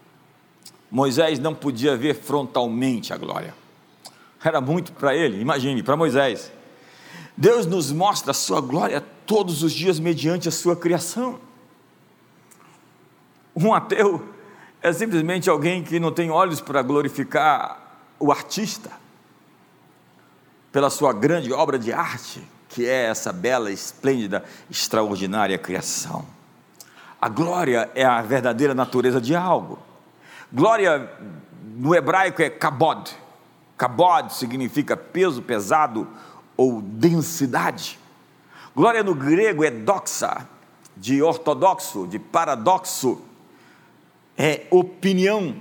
Moisés 0.91 1.39
não 1.39 1.55
podia 1.55 1.99
ver 1.99 2.15
frontalmente 2.15 3.13
a 3.13 3.19
glória. 3.19 3.55
Era 4.43 4.59
muito 4.59 4.91
para 4.93 5.15
ele, 5.15 5.39
imagine, 5.39 5.83
para 5.83 5.99
Moisés. 5.99 6.51
Deus 7.37 7.67
nos 7.67 7.93
mostra 7.93 8.31
a 8.31 8.35
sua 8.35 8.63
glória 8.63 9.05
todos 9.27 9.63
os 9.63 9.75
dias 9.75 10.01
mediante 10.01 10.49
a 10.49 10.51
sua 10.51 10.75
criação. 10.75 11.47
Um 13.61 13.75
ateu 13.75 14.25
é 14.81 14.93
simplesmente 14.93 15.51
alguém 15.51 15.83
que 15.83 15.99
não 15.99 16.13
tem 16.13 16.31
olhos 16.31 16.61
para 16.61 16.81
glorificar 16.81 17.77
o 18.21 18.31
artista 18.31 18.89
pela 20.71 20.89
sua 20.91 21.13
grande 21.13 21.53
obra 21.53 21.77
de 21.77 21.93
arte, 21.93 22.41
que 22.69 22.87
é 22.87 23.07
essa 23.07 23.33
bela, 23.33 23.73
esplêndida, 23.73 24.45
extraordinária 24.71 25.59
criação. 25.59 26.25
A 27.21 27.29
glória 27.29 27.91
é 27.97 28.05
a 28.05 28.23
verdadeira 28.23 28.77
natureza 28.77 29.21
de 29.21 29.35
algo. 29.35 29.81
Glória 30.53 31.11
no 31.75 31.97
hebraico 31.97 32.41
é 32.41 32.49
kabod. 32.49 33.11
Kabod 33.77 34.33
significa 34.33 34.97
peso 34.97 35.43
pesado 35.43 36.07
ou 36.57 36.81
densidade. 36.81 37.99
Glória 38.73 39.03
no 39.03 39.17
grego 39.17 39.65
é 39.65 39.71
doxa, 39.71 40.47
de 40.97 41.21
ortodoxo, 41.21 42.07
de 42.07 42.21
paradoxo, 42.21 43.25
é 44.39 44.67
opinião, 44.71 45.57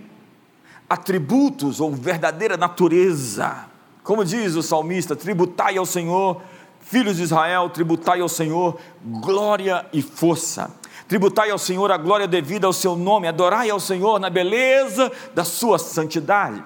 atributos 0.88 1.82
ou 1.82 1.92
verdadeira 1.92 2.56
natureza. 2.56 3.66
Como 4.04 4.24
diz 4.24 4.56
o 4.56 4.62
salmista, 4.62 5.16
tributai 5.16 5.78
ao 5.78 5.86
Senhor 5.86 6.42
Filhos 6.80 7.18
de 7.18 7.24
Israel, 7.24 7.70
tributai 7.70 8.22
ao 8.22 8.30
Senhor 8.30 8.80
glória 9.04 9.86
e 9.92 10.02
força. 10.02 10.72
Tributai 11.06 11.50
ao 11.50 11.58
Senhor 11.58 11.92
a 11.92 11.98
glória 11.98 12.26
devida 12.26 12.66
ao 12.66 12.72
seu 12.72 12.96
nome, 12.96 13.28
adorai 13.28 13.70
ao 13.70 13.80
Senhor 13.80 14.20
na 14.22 14.30
beleza 14.30 15.12
da 15.36 15.44
sua 15.44 15.78
santidade. 15.78 16.64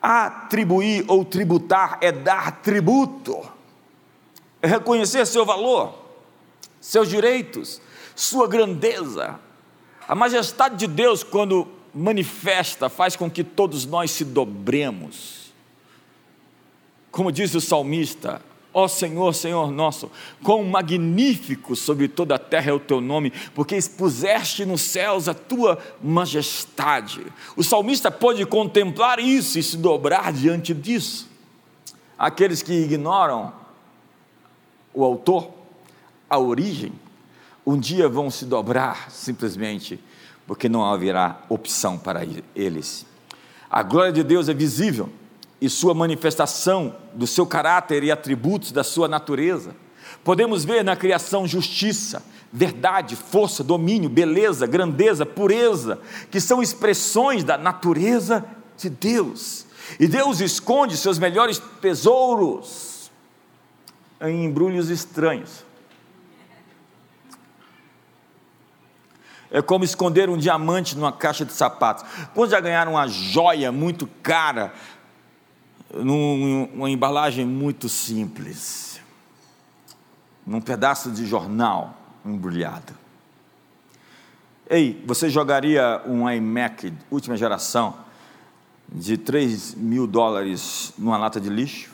Atribuir 0.00 1.04
ou 1.06 1.22
tributar 1.22 1.98
é 2.00 2.10
dar 2.10 2.62
tributo, 2.62 3.38
é 4.62 4.66
reconhecer 4.66 5.26
seu 5.26 5.44
valor, 5.44 5.98
seus 6.80 7.08
direitos, 7.08 7.78
sua 8.16 8.48
grandeza. 8.48 9.38
A 10.06 10.14
majestade 10.14 10.76
de 10.76 10.86
Deus, 10.86 11.22
quando 11.22 11.68
manifesta, 11.94 12.88
faz 12.88 13.16
com 13.16 13.30
que 13.30 13.44
todos 13.44 13.84
nós 13.86 14.10
se 14.10 14.24
dobremos. 14.24 15.52
Como 17.10 17.30
diz 17.30 17.54
o 17.54 17.60
salmista, 17.60 18.40
Ó 18.74 18.88
Senhor, 18.88 19.34
Senhor 19.34 19.70
nosso, 19.70 20.10
quão 20.42 20.64
magnífico 20.64 21.76
sobre 21.76 22.08
toda 22.08 22.36
a 22.36 22.38
terra 22.38 22.70
é 22.70 22.72
o 22.72 22.80
teu 22.80 23.02
nome, 23.02 23.30
porque 23.54 23.76
expuseste 23.76 24.64
nos 24.64 24.80
céus 24.80 25.28
a 25.28 25.34
tua 25.34 25.78
majestade. 26.02 27.26
O 27.54 27.62
salmista 27.62 28.10
pode 28.10 28.44
contemplar 28.46 29.18
isso 29.18 29.58
e 29.58 29.62
se 29.62 29.76
dobrar 29.76 30.32
diante 30.32 30.72
disso. 30.72 31.28
Aqueles 32.18 32.62
que 32.62 32.72
ignoram 32.72 33.52
o 34.94 35.04
autor, 35.04 35.50
a 36.30 36.38
origem, 36.38 36.92
um 37.66 37.78
dia 37.78 38.08
vão 38.08 38.30
se 38.30 38.44
dobrar 38.44 39.10
simplesmente 39.10 40.00
porque 40.46 40.68
não 40.68 40.84
haverá 40.84 41.40
opção 41.48 41.96
para 41.96 42.26
eles. 42.54 43.06
A 43.70 43.82
glória 43.82 44.12
de 44.12 44.22
Deus 44.22 44.48
é 44.48 44.54
visível 44.54 45.08
e 45.60 45.70
sua 45.70 45.94
manifestação 45.94 46.96
do 47.14 47.26
seu 47.26 47.46
caráter 47.46 48.02
e 48.02 48.10
atributos 48.10 48.72
da 48.72 48.82
sua 48.82 49.06
natureza. 49.06 49.74
Podemos 50.24 50.64
ver 50.64 50.84
na 50.84 50.96
criação 50.96 51.46
justiça, 51.46 52.22
verdade, 52.52 53.16
força, 53.16 53.62
domínio, 53.64 54.10
beleza, 54.10 54.66
grandeza, 54.66 55.24
pureza, 55.24 56.00
que 56.30 56.40
são 56.40 56.62
expressões 56.62 57.44
da 57.44 57.56
natureza 57.56 58.44
de 58.76 58.90
Deus. 58.90 59.66
E 59.98 60.06
Deus 60.06 60.40
esconde 60.40 60.96
seus 60.96 61.18
melhores 61.18 61.62
tesouros 61.80 63.10
em 64.20 64.44
embrulhos 64.44 64.90
estranhos. 64.90 65.64
É 69.52 69.60
como 69.60 69.84
esconder 69.84 70.30
um 70.30 70.38
diamante 70.38 70.96
numa 70.96 71.12
caixa 71.12 71.44
de 71.44 71.52
sapatos. 71.52 72.06
Quando 72.34 72.50
já 72.50 72.58
ganharam 72.58 72.92
uma 72.92 73.06
joia 73.06 73.70
muito 73.70 74.08
cara, 74.22 74.72
numa 75.92 76.88
embalagem 76.88 77.44
muito 77.44 77.86
simples, 77.86 78.98
num 80.46 80.58
pedaço 80.58 81.10
de 81.10 81.26
jornal 81.26 81.94
embrulhado. 82.24 82.94
Ei, 84.70 85.04
você 85.06 85.28
jogaria 85.28 86.00
um 86.06 86.28
iMac 86.30 86.90
última 87.10 87.36
geração 87.36 87.94
de 88.88 89.18
3 89.18 89.74
mil 89.74 90.06
dólares 90.06 90.94
numa 90.96 91.18
lata 91.18 91.38
de 91.38 91.50
lixo? 91.50 91.92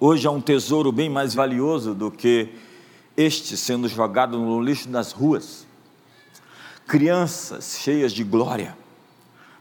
Hoje 0.00 0.26
é 0.26 0.30
um 0.30 0.40
tesouro 0.40 0.90
bem 0.90 1.10
mais 1.10 1.34
valioso 1.34 1.94
do 1.94 2.10
que 2.10 2.54
este 3.16 3.56
sendo 3.56 3.88
jogado 3.88 4.38
no 4.38 4.60
lixo 4.60 4.88
das 4.88 5.12
ruas. 5.12 5.66
Crianças 6.86 7.78
cheias 7.80 8.12
de 8.12 8.22
glória, 8.22 8.76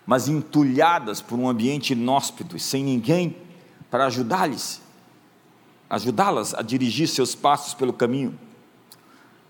mas 0.06 0.28
entulhadas 0.28 1.22
por 1.22 1.40
um 1.40 1.48
ambiente 1.48 1.94
inóspito 1.94 2.58
e 2.58 2.60
sem 2.60 2.84
ninguém 2.84 3.38
para 3.90 4.08
ajudá-las, 4.08 4.82
ajudá-las 5.90 6.54
a 6.54 6.62
dirigir 6.62 7.08
seus 7.08 7.36
passos 7.36 7.74
pelo 7.74 7.94
caminho. 7.94 8.38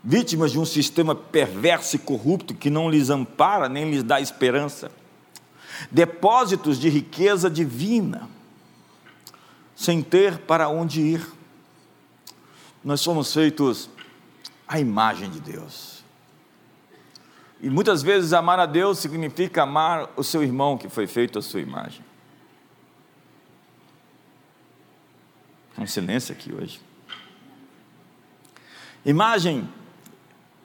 Vítimas 0.02 0.52
de 0.52 0.60
um 0.60 0.66
sistema 0.66 1.14
perverso 1.14 1.96
e 1.96 1.98
corrupto 1.98 2.54
que 2.54 2.68
não 2.68 2.90
lhes 2.90 3.08
ampara 3.08 3.70
nem 3.70 3.90
lhes 3.90 4.02
dá 4.02 4.20
esperança. 4.20 4.92
Depósitos 5.90 6.78
de 6.78 6.90
riqueza 6.90 7.48
divina, 7.50 8.28
sem 9.74 10.02
ter 10.02 10.38
para 10.40 10.68
onde 10.68 11.00
ir. 11.00 11.26
Nós 12.84 13.00
somos 13.00 13.32
feitos 13.32 13.88
a 14.68 14.78
imagem 14.78 15.30
de 15.30 15.40
Deus. 15.40 16.04
E 17.60 17.70
muitas 17.70 18.02
vezes 18.02 18.34
amar 18.34 18.58
a 18.58 18.66
Deus 18.66 18.98
significa 18.98 19.62
amar 19.62 20.10
o 20.16 20.22
seu 20.22 20.42
irmão 20.42 20.76
que 20.76 20.88
foi 20.88 21.06
feito 21.06 21.38
à 21.38 21.42
sua 21.42 21.60
imagem. 21.60 22.04
Um 25.78 25.86
silêncio 25.86 26.34
aqui 26.34 26.52
hoje. 26.52 26.80
Imagem 29.04 29.68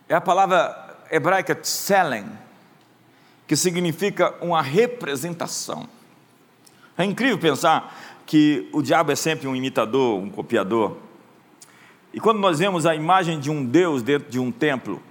é 0.08 0.15
a 0.15 0.21
palavra 0.21 0.97
hebraica 1.10 1.55
tselen, 1.55 2.25
que 3.47 3.55
significa 3.55 4.36
uma 4.41 4.62
representação. 4.62 5.88
É 6.97 7.03
incrível 7.03 7.39
pensar 7.39 8.21
que 8.25 8.69
o 8.73 8.82
diabo 8.82 9.12
é 9.12 9.15
sempre 9.15 9.47
um 9.47 9.55
imitador, 9.55 10.19
um 10.19 10.29
copiador. 10.29 10.97
E 12.13 12.19
quando 12.19 12.39
nós 12.39 12.60
vemos 12.60 12.86
a 12.86 12.95
imagem 12.95 13.39
de 13.39 13.52
um 13.52 13.63
Deus 13.63 14.02
dentro 14.02 14.30
de 14.30 14.39
um 14.39 14.52
templo, 14.52 15.02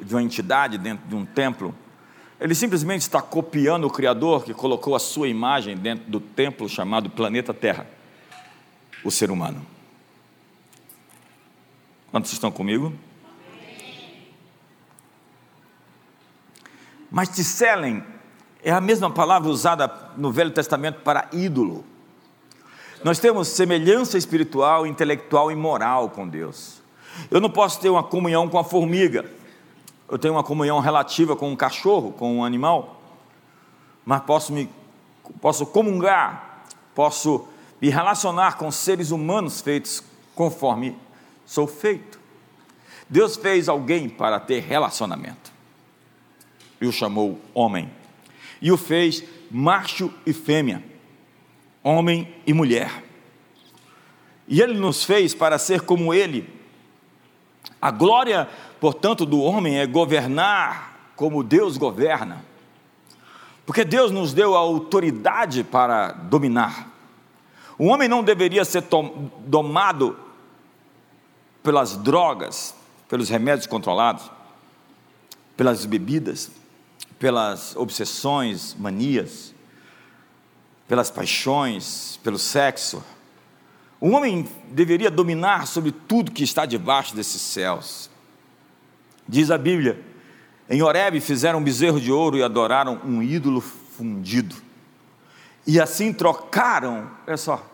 de 0.00 0.14
uma 0.14 0.22
entidade 0.22 0.76
dentro 0.76 1.06
de 1.08 1.14
um 1.14 1.24
templo, 1.24 1.74
ele 2.40 2.54
simplesmente 2.54 3.02
está 3.02 3.20
copiando 3.20 3.84
o 3.84 3.90
Criador 3.90 4.44
que 4.44 4.54
colocou 4.54 4.94
a 4.94 4.98
sua 4.98 5.28
imagem 5.28 5.76
dentro 5.76 6.10
do 6.10 6.18
templo 6.18 6.68
chamado 6.68 7.10
planeta 7.10 7.52
Terra, 7.52 7.86
o 9.04 9.10
ser 9.10 9.30
humano. 9.30 9.64
Quantos 12.10 12.32
estão 12.32 12.50
comigo? 12.50 12.92
Mas 17.10 17.28
Tisselen 17.28 18.02
é 18.62 18.70
a 18.70 18.80
mesma 18.80 19.10
palavra 19.10 19.48
usada 19.48 19.88
no 20.16 20.32
Velho 20.32 20.50
Testamento 20.50 21.00
para 21.00 21.28
ídolo. 21.32 21.84
Nós 23.02 23.18
temos 23.18 23.48
semelhança 23.48 24.18
espiritual, 24.18 24.86
intelectual 24.86 25.50
e 25.50 25.54
moral 25.54 26.10
com 26.10 26.28
Deus. 26.28 26.82
Eu 27.30 27.40
não 27.40 27.48
posso 27.48 27.80
ter 27.80 27.88
uma 27.88 28.02
comunhão 28.02 28.46
com 28.48 28.58
a 28.58 28.64
formiga. 28.64 29.24
Eu 30.08 30.18
tenho 30.18 30.34
uma 30.34 30.44
comunhão 30.44 30.80
relativa 30.80 31.34
com 31.34 31.50
um 31.50 31.56
cachorro, 31.56 32.12
com 32.12 32.36
um 32.36 32.44
animal. 32.44 33.00
Mas 34.04 34.22
posso 34.22 34.52
me 34.52 34.68
posso 35.40 35.64
comungar, 35.64 36.64
posso 36.94 37.46
me 37.80 37.88
relacionar 37.88 38.56
com 38.58 38.70
seres 38.70 39.12
humanos 39.12 39.60
feitos 39.60 40.02
conforme 40.34 40.96
sou 41.46 41.66
feito. 41.66 42.18
Deus 43.08 43.36
fez 43.36 43.68
alguém 43.68 44.08
para 44.08 44.38
ter 44.38 44.60
relacionamento. 44.60 45.52
E 46.80 46.86
o 46.86 46.92
chamou 46.92 47.40
homem. 47.54 47.90
E 48.60 48.70
o 48.70 48.76
fez 48.76 49.24
macho 49.50 50.12
e 50.26 50.32
fêmea 50.32 50.89
homem 51.82 52.34
e 52.46 52.52
mulher. 52.52 53.04
E 54.46 54.60
Ele 54.60 54.74
nos 54.74 55.04
fez 55.04 55.34
para 55.34 55.58
ser 55.58 55.82
como 55.82 56.12
Ele. 56.12 56.48
A 57.80 57.90
glória, 57.90 58.48
portanto, 58.80 59.24
do 59.24 59.40
homem 59.40 59.78
é 59.78 59.86
governar 59.86 61.12
como 61.16 61.42
Deus 61.42 61.76
governa. 61.76 62.44
Porque 63.64 63.84
Deus 63.84 64.10
nos 64.10 64.32
deu 64.32 64.54
a 64.54 64.58
autoridade 64.58 65.62
para 65.62 66.12
dominar. 66.12 66.88
O 67.78 67.86
homem 67.86 68.08
não 68.08 68.22
deveria 68.22 68.64
ser 68.64 68.84
domado 69.46 70.18
pelas 71.62 71.96
drogas, 71.96 72.74
pelos 73.08 73.28
remédios 73.28 73.66
controlados, 73.66 74.30
pelas 75.56 75.86
bebidas, 75.86 76.50
pelas 77.18 77.76
obsessões, 77.76 78.74
manias 78.78 79.54
pelas 80.90 81.08
paixões, 81.08 82.18
pelo 82.20 82.36
sexo. 82.36 83.00
O 84.00 84.10
homem 84.10 84.48
deveria 84.72 85.08
dominar 85.08 85.68
sobre 85.68 85.92
tudo 85.92 86.32
que 86.32 86.42
está 86.42 86.66
debaixo 86.66 87.14
desses 87.14 87.40
céus. 87.40 88.10
Diz 89.28 89.52
a 89.52 89.56
Bíblia: 89.56 90.04
em 90.68 90.82
Horebe 90.82 91.20
fizeram 91.20 91.60
um 91.60 91.62
bezerro 91.62 92.00
de 92.00 92.10
ouro 92.10 92.36
e 92.36 92.42
adoraram 92.42 93.00
um 93.04 93.22
ídolo 93.22 93.60
fundido. 93.60 94.56
E 95.64 95.80
assim 95.80 96.12
trocaram, 96.12 97.08
olha 97.24 97.36
só, 97.36 97.64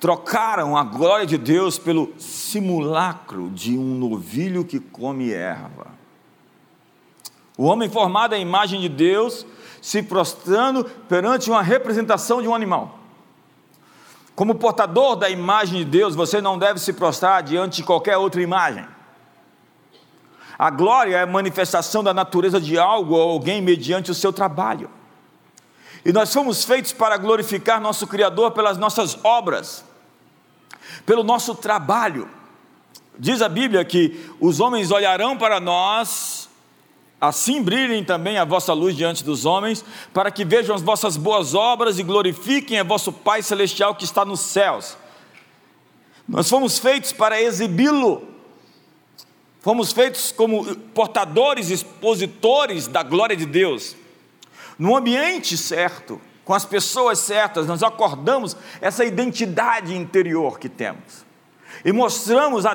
trocaram 0.00 0.76
a 0.76 0.82
glória 0.82 1.26
de 1.26 1.38
Deus 1.38 1.78
pelo 1.78 2.12
simulacro 2.18 3.50
de 3.50 3.78
um 3.78 3.94
novilho 3.94 4.64
que 4.64 4.80
come 4.80 5.30
erva. 5.30 5.86
O 7.56 7.66
homem 7.66 7.88
formado 7.88 8.34
à 8.34 8.38
imagem 8.38 8.80
de 8.80 8.88
Deus 8.88 9.46
se 9.84 10.02
prostrando 10.02 10.82
perante 10.82 11.50
uma 11.50 11.60
representação 11.60 12.40
de 12.40 12.48
um 12.48 12.54
animal. 12.54 12.98
Como 14.34 14.54
portador 14.54 15.14
da 15.14 15.28
imagem 15.28 15.80
de 15.80 15.84
Deus, 15.84 16.14
você 16.14 16.40
não 16.40 16.58
deve 16.58 16.80
se 16.80 16.94
prostrar 16.94 17.42
diante 17.42 17.76
de 17.76 17.82
qualquer 17.82 18.16
outra 18.16 18.40
imagem. 18.40 18.88
A 20.58 20.70
glória 20.70 21.16
é 21.18 21.20
a 21.20 21.26
manifestação 21.26 22.02
da 22.02 22.14
natureza 22.14 22.58
de 22.58 22.78
algo 22.78 23.14
ou 23.14 23.32
alguém 23.32 23.60
mediante 23.60 24.10
o 24.10 24.14
seu 24.14 24.32
trabalho. 24.32 24.88
E 26.02 26.14
nós 26.14 26.32
fomos 26.32 26.64
feitos 26.64 26.94
para 26.94 27.18
glorificar 27.18 27.78
nosso 27.78 28.06
Criador 28.06 28.52
pelas 28.52 28.78
nossas 28.78 29.22
obras. 29.22 29.84
pelo 31.04 31.22
nosso 31.22 31.54
trabalho. 31.54 32.26
Diz 33.18 33.42
a 33.42 33.50
Bíblia 33.50 33.84
que 33.84 34.30
os 34.40 34.60
homens 34.60 34.90
olharão 34.90 35.36
para 35.36 35.60
nós, 35.60 36.43
assim 37.28 37.62
brilhem 37.62 38.04
também 38.04 38.38
a 38.38 38.44
vossa 38.44 38.72
luz 38.72 38.96
diante 38.96 39.24
dos 39.24 39.44
homens, 39.44 39.84
para 40.12 40.30
que 40.30 40.44
vejam 40.44 40.74
as 40.74 40.82
vossas 40.82 41.16
boas 41.16 41.54
obras 41.54 41.98
e 41.98 42.02
glorifiquem 42.02 42.78
a 42.78 42.84
vosso 42.84 43.12
Pai 43.12 43.42
Celestial 43.42 43.94
que 43.94 44.04
está 44.04 44.24
nos 44.24 44.40
céus. 44.40 44.96
Nós 46.28 46.48
fomos 46.48 46.78
feitos 46.78 47.12
para 47.12 47.40
exibi-lo, 47.40 48.26
fomos 49.60 49.92
feitos 49.92 50.32
como 50.32 50.76
portadores, 50.94 51.70
expositores 51.70 52.86
da 52.86 53.02
glória 53.02 53.36
de 53.36 53.46
Deus, 53.46 53.96
no 54.78 54.96
ambiente 54.96 55.56
certo, 55.56 56.20
com 56.44 56.52
as 56.52 56.64
pessoas 56.64 57.20
certas, 57.20 57.66
nós 57.66 57.82
acordamos 57.82 58.56
essa 58.80 59.04
identidade 59.04 59.96
interior 59.96 60.58
que 60.58 60.68
temos 60.68 61.24
e 61.84 61.92
mostramos 61.92 62.66
a 62.66 62.74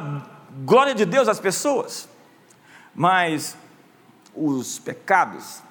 glória 0.66 0.96
de 0.96 1.06
Deus 1.06 1.28
às 1.28 1.40
pessoas. 1.40 2.10
Mas 2.96 3.56
os 4.36 4.80
pecados 4.80 5.62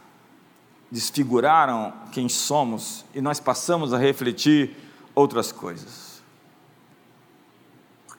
desfiguraram 0.91 1.93
quem 2.13 2.29
somos 2.29 3.05
e 3.15 3.21
nós 3.21 3.41
passamos 3.41 3.93
a 3.93 3.99
refletir 3.99 4.77
outras 5.15 5.53
coisas. 5.53 6.23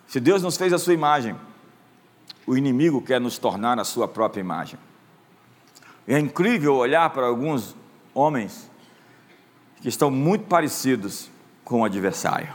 Se 0.07 0.19
Deus 0.19 0.41
nos 0.41 0.57
fez 0.57 0.73
a 0.73 0.79
sua 0.79 0.93
imagem, 0.93 1.35
o 2.45 2.57
inimigo 2.57 3.01
quer 3.01 3.21
nos 3.21 3.37
tornar 3.37 3.79
a 3.79 3.83
sua 3.83 4.07
própria 4.07 4.41
imagem. 4.41 4.79
É 6.07 6.17
incrível 6.17 6.75
olhar 6.75 7.09
para 7.11 7.27
alguns 7.27 7.75
homens 8.13 8.69
que 9.81 9.87
estão 9.87 10.09
muito 10.09 10.45
parecidos 10.45 11.29
com 11.63 11.81
o 11.81 11.85
adversário. 11.85 12.53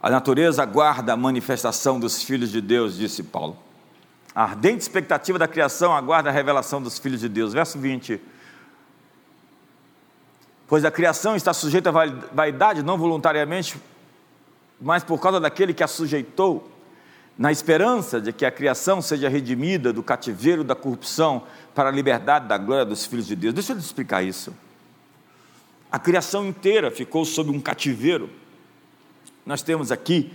A 0.00 0.08
natureza 0.08 0.62
aguarda 0.62 1.12
a 1.12 1.16
manifestação 1.16 1.98
dos 1.98 2.22
filhos 2.22 2.52
de 2.52 2.60
Deus, 2.60 2.96
disse 2.96 3.24
Paulo. 3.24 3.58
A 4.34 4.42
ardente 4.42 4.82
expectativa 4.82 5.38
da 5.38 5.48
criação 5.48 5.92
aguarda 5.94 6.30
a 6.30 6.32
revelação 6.32 6.80
dos 6.80 6.98
filhos 6.98 7.20
de 7.20 7.28
Deus. 7.28 7.52
Verso 7.52 7.78
20. 7.78 8.20
Pois 10.66 10.84
a 10.84 10.90
criação 10.90 11.34
está 11.34 11.54
sujeita 11.54 11.88
à 11.88 11.92
vaidade, 12.32 12.82
não 12.82 12.98
voluntariamente, 12.98 13.80
mas 14.80 15.02
por 15.02 15.18
causa 15.18 15.40
daquele 15.40 15.72
que 15.72 15.82
a 15.82 15.88
sujeitou, 15.88 16.70
na 17.38 17.50
esperança 17.50 18.20
de 18.20 18.32
que 18.32 18.44
a 18.44 18.50
criação 18.50 19.00
seja 19.00 19.28
redimida 19.28 19.92
do 19.92 20.02
cativeiro 20.02 20.62
da 20.62 20.74
corrupção 20.74 21.44
para 21.74 21.88
a 21.88 21.92
liberdade 21.92 22.48
da 22.48 22.58
glória 22.58 22.84
dos 22.84 23.06
filhos 23.06 23.26
de 23.26 23.34
Deus. 23.34 23.54
Deixa 23.54 23.72
eu 23.72 23.78
te 23.78 23.82
explicar 23.82 24.22
isso. 24.22 24.52
A 25.90 25.98
criação 25.98 26.46
inteira 26.46 26.90
ficou 26.90 27.24
sob 27.24 27.50
um 27.50 27.60
cativeiro. 27.60 28.28
Nós 29.46 29.62
temos 29.62 29.90
aqui 29.90 30.30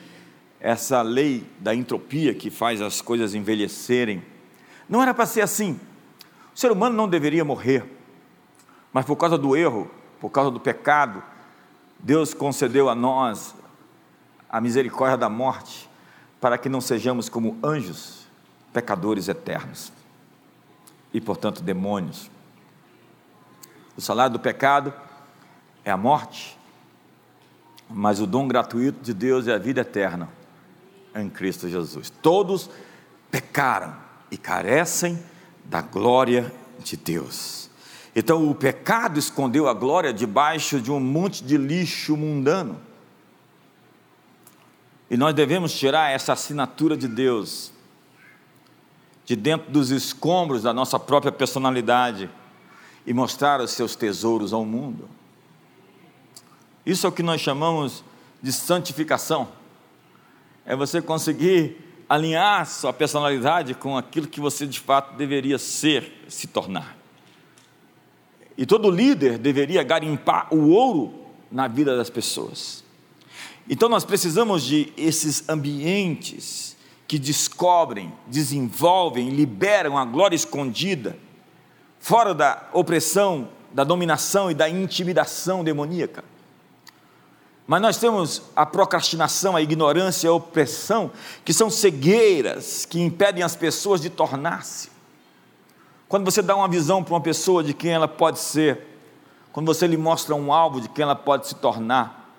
essa 0.63 1.01
lei 1.01 1.45
da 1.59 1.75
entropia 1.75 2.33
que 2.33 2.49
faz 2.49 2.81
as 2.81 3.01
coisas 3.01 3.35
envelhecerem. 3.35 4.23
Não 4.87 5.03
era 5.03 5.13
para 5.13 5.25
ser 5.25 5.41
assim. 5.41 5.77
O 6.55 6.57
ser 6.57 6.71
humano 6.71 6.95
não 6.95 7.07
deveria 7.07 7.43
morrer, 7.43 7.83
mas 8.93 9.05
por 9.05 9.17
causa 9.17 9.37
do 9.37 9.57
erro, 9.57 9.91
por 10.21 10.29
causa 10.29 10.49
do 10.49 10.61
pecado, 10.61 11.21
Deus 11.99 12.33
concedeu 12.33 12.87
a 12.87 12.95
nós 12.95 13.53
a 14.49 14.61
misericórdia 14.61 15.17
da 15.17 15.27
morte, 15.27 15.89
para 16.39 16.57
que 16.57 16.69
não 16.69 16.79
sejamos 16.79 17.27
como 17.27 17.57
anjos, 17.61 18.25
pecadores 18.71 19.27
eternos 19.27 19.91
e, 21.13 21.19
portanto, 21.19 21.61
demônios. 21.61 22.31
O 23.97 24.01
salário 24.01 24.33
do 24.33 24.39
pecado 24.39 24.93
é 25.83 25.91
a 25.91 25.97
morte, 25.97 26.57
mas 27.89 28.21
o 28.21 28.27
dom 28.27 28.47
gratuito 28.47 29.01
de 29.01 29.13
Deus 29.13 29.47
é 29.47 29.53
a 29.53 29.57
vida 29.57 29.81
eterna 29.81 30.29
em 31.15 31.29
Cristo 31.29 31.69
Jesus. 31.69 32.09
Todos 32.21 32.69
pecaram 33.29 33.95
e 34.31 34.37
carecem 34.37 35.21
da 35.65 35.81
glória 35.81 36.53
de 36.79 36.97
Deus. 36.97 37.69
Então 38.15 38.49
o 38.49 38.53
pecado 38.53 39.17
escondeu 39.17 39.67
a 39.67 39.73
glória 39.73 40.13
debaixo 40.13 40.79
de 40.79 40.91
um 40.91 40.99
monte 40.99 41.43
de 41.43 41.57
lixo 41.57 42.15
mundano. 42.15 42.79
E 45.09 45.17
nós 45.17 45.33
devemos 45.33 45.73
tirar 45.73 46.11
essa 46.11 46.33
assinatura 46.33 46.97
de 46.97 47.07
Deus 47.07 47.71
de 49.25 49.35
dentro 49.35 49.71
dos 49.71 49.89
escombros 49.89 50.63
da 50.63 50.73
nossa 50.73 50.99
própria 50.99 51.31
personalidade 51.31 52.29
e 53.05 53.13
mostrar 53.13 53.61
os 53.61 53.71
seus 53.71 53.95
tesouros 53.95 54.53
ao 54.53 54.65
mundo. 54.65 55.07
Isso 56.85 57.05
é 57.05 57.09
o 57.09 57.13
que 57.13 57.23
nós 57.23 57.39
chamamos 57.39 58.03
de 58.41 58.51
santificação. 58.51 59.47
É 60.65 60.75
você 60.75 61.01
conseguir 61.01 61.77
alinhar 62.07 62.65
sua 62.65 62.93
personalidade 62.93 63.73
com 63.73 63.97
aquilo 63.97 64.27
que 64.27 64.39
você 64.39 64.67
de 64.67 64.79
fato 64.79 65.15
deveria 65.15 65.57
ser, 65.57 66.25
se 66.27 66.47
tornar. 66.47 66.97
E 68.57 68.65
todo 68.65 68.89
líder 68.89 69.37
deveria 69.37 69.83
garimpar 69.83 70.53
o 70.53 70.69
ouro 70.69 71.25
na 71.51 71.67
vida 71.67 71.97
das 71.97 72.09
pessoas. 72.09 72.83
Então 73.69 73.89
nós 73.89 74.03
precisamos 74.03 74.63
de 74.63 74.91
esses 74.97 75.47
ambientes 75.49 76.75
que 77.07 77.17
descobrem, 77.17 78.13
desenvolvem, 78.27 79.29
liberam 79.29 79.97
a 79.97 80.05
glória 80.05 80.35
escondida, 80.35 81.17
fora 81.99 82.33
da 82.33 82.69
opressão, 82.73 83.49
da 83.71 83.83
dominação 83.83 84.51
e 84.51 84.53
da 84.53 84.69
intimidação 84.69 85.63
demoníaca. 85.63 86.23
Mas 87.65 87.81
nós 87.81 87.97
temos 87.97 88.41
a 88.55 88.65
procrastinação, 88.65 89.55
a 89.55 89.61
ignorância, 89.61 90.29
a 90.29 90.33
opressão, 90.33 91.11
que 91.45 91.53
são 91.53 91.69
cegueiras 91.69 92.85
que 92.85 92.99
impedem 92.99 93.43
as 93.43 93.55
pessoas 93.55 94.01
de 94.01 94.09
tornar-se. 94.09 94.91
Quando 96.09 96.25
você 96.25 96.41
dá 96.41 96.55
uma 96.55 96.67
visão 96.67 97.03
para 97.03 97.13
uma 97.13 97.21
pessoa 97.21 97.63
de 97.63 97.73
quem 97.73 97.91
ela 97.91 98.07
pode 98.07 98.39
ser, 98.39 98.85
quando 99.51 99.67
você 99.67 99.87
lhe 99.87 99.97
mostra 99.97 100.35
um 100.35 100.51
alvo 100.51 100.81
de 100.81 100.89
quem 100.89 101.03
ela 101.03 101.15
pode 101.15 101.47
se 101.47 101.55
tornar, 101.55 102.29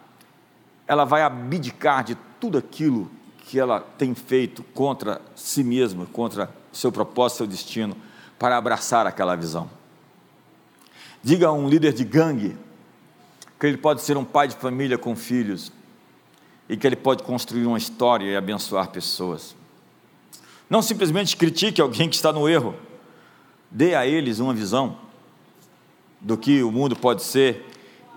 ela 0.87 1.05
vai 1.05 1.23
abdicar 1.23 2.05
de 2.05 2.17
tudo 2.39 2.59
aquilo 2.59 3.11
que 3.39 3.59
ela 3.59 3.81
tem 3.81 4.15
feito 4.15 4.63
contra 4.75 5.21
si 5.35 5.65
mesma, 5.65 6.07
contra 6.07 6.51
seu 6.73 6.93
propósito, 6.93 7.39
seu 7.39 7.47
destino, 7.47 7.97
para 8.39 8.57
abraçar 8.57 9.07
aquela 9.07 9.35
visão. 9.35 9.71
Diga 11.23 11.49
a 11.49 11.53
um 11.53 11.69
líder 11.69 11.95
de 11.95 12.05
gangue 12.05 12.57
que 13.65 13.69
ele 13.69 13.79
pode 13.79 14.03
ser 14.03 14.19
um 14.19 14.25
pai 14.27 14.47
de 14.47 14.57
família 14.57 14.99
com 14.99 15.17
filhos 15.17 15.73
e 16.69 16.77
que 16.77 16.87
ele 16.87 16.97
pode 16.97 17.23
construir 17.23 17.65
uma 17.65 17.79
história 17.79 18.27
e 18.27 18.37
abençoar 18.37 18.91
pessoas. 18.91 19.57
Não 20.69 20.83
simplesmente 20.83 21.35
critique 21.35 21.81
alguém 21.81 22.07
que 22.07 22.15
está 22.15 22.31
no 22.31 22.47
erro, 22.47 22.75
dê 23.71 23.95
a 23.95 24.07
eles 24.07 24.39
uma 24.39 24.53
visão 24.53 24.99
do 26.21 26.37
que 26.37 26.63
o 26.63 26.71
mundo 26.71 26.95
pode 26.95 27.23
ser 27.23 27.65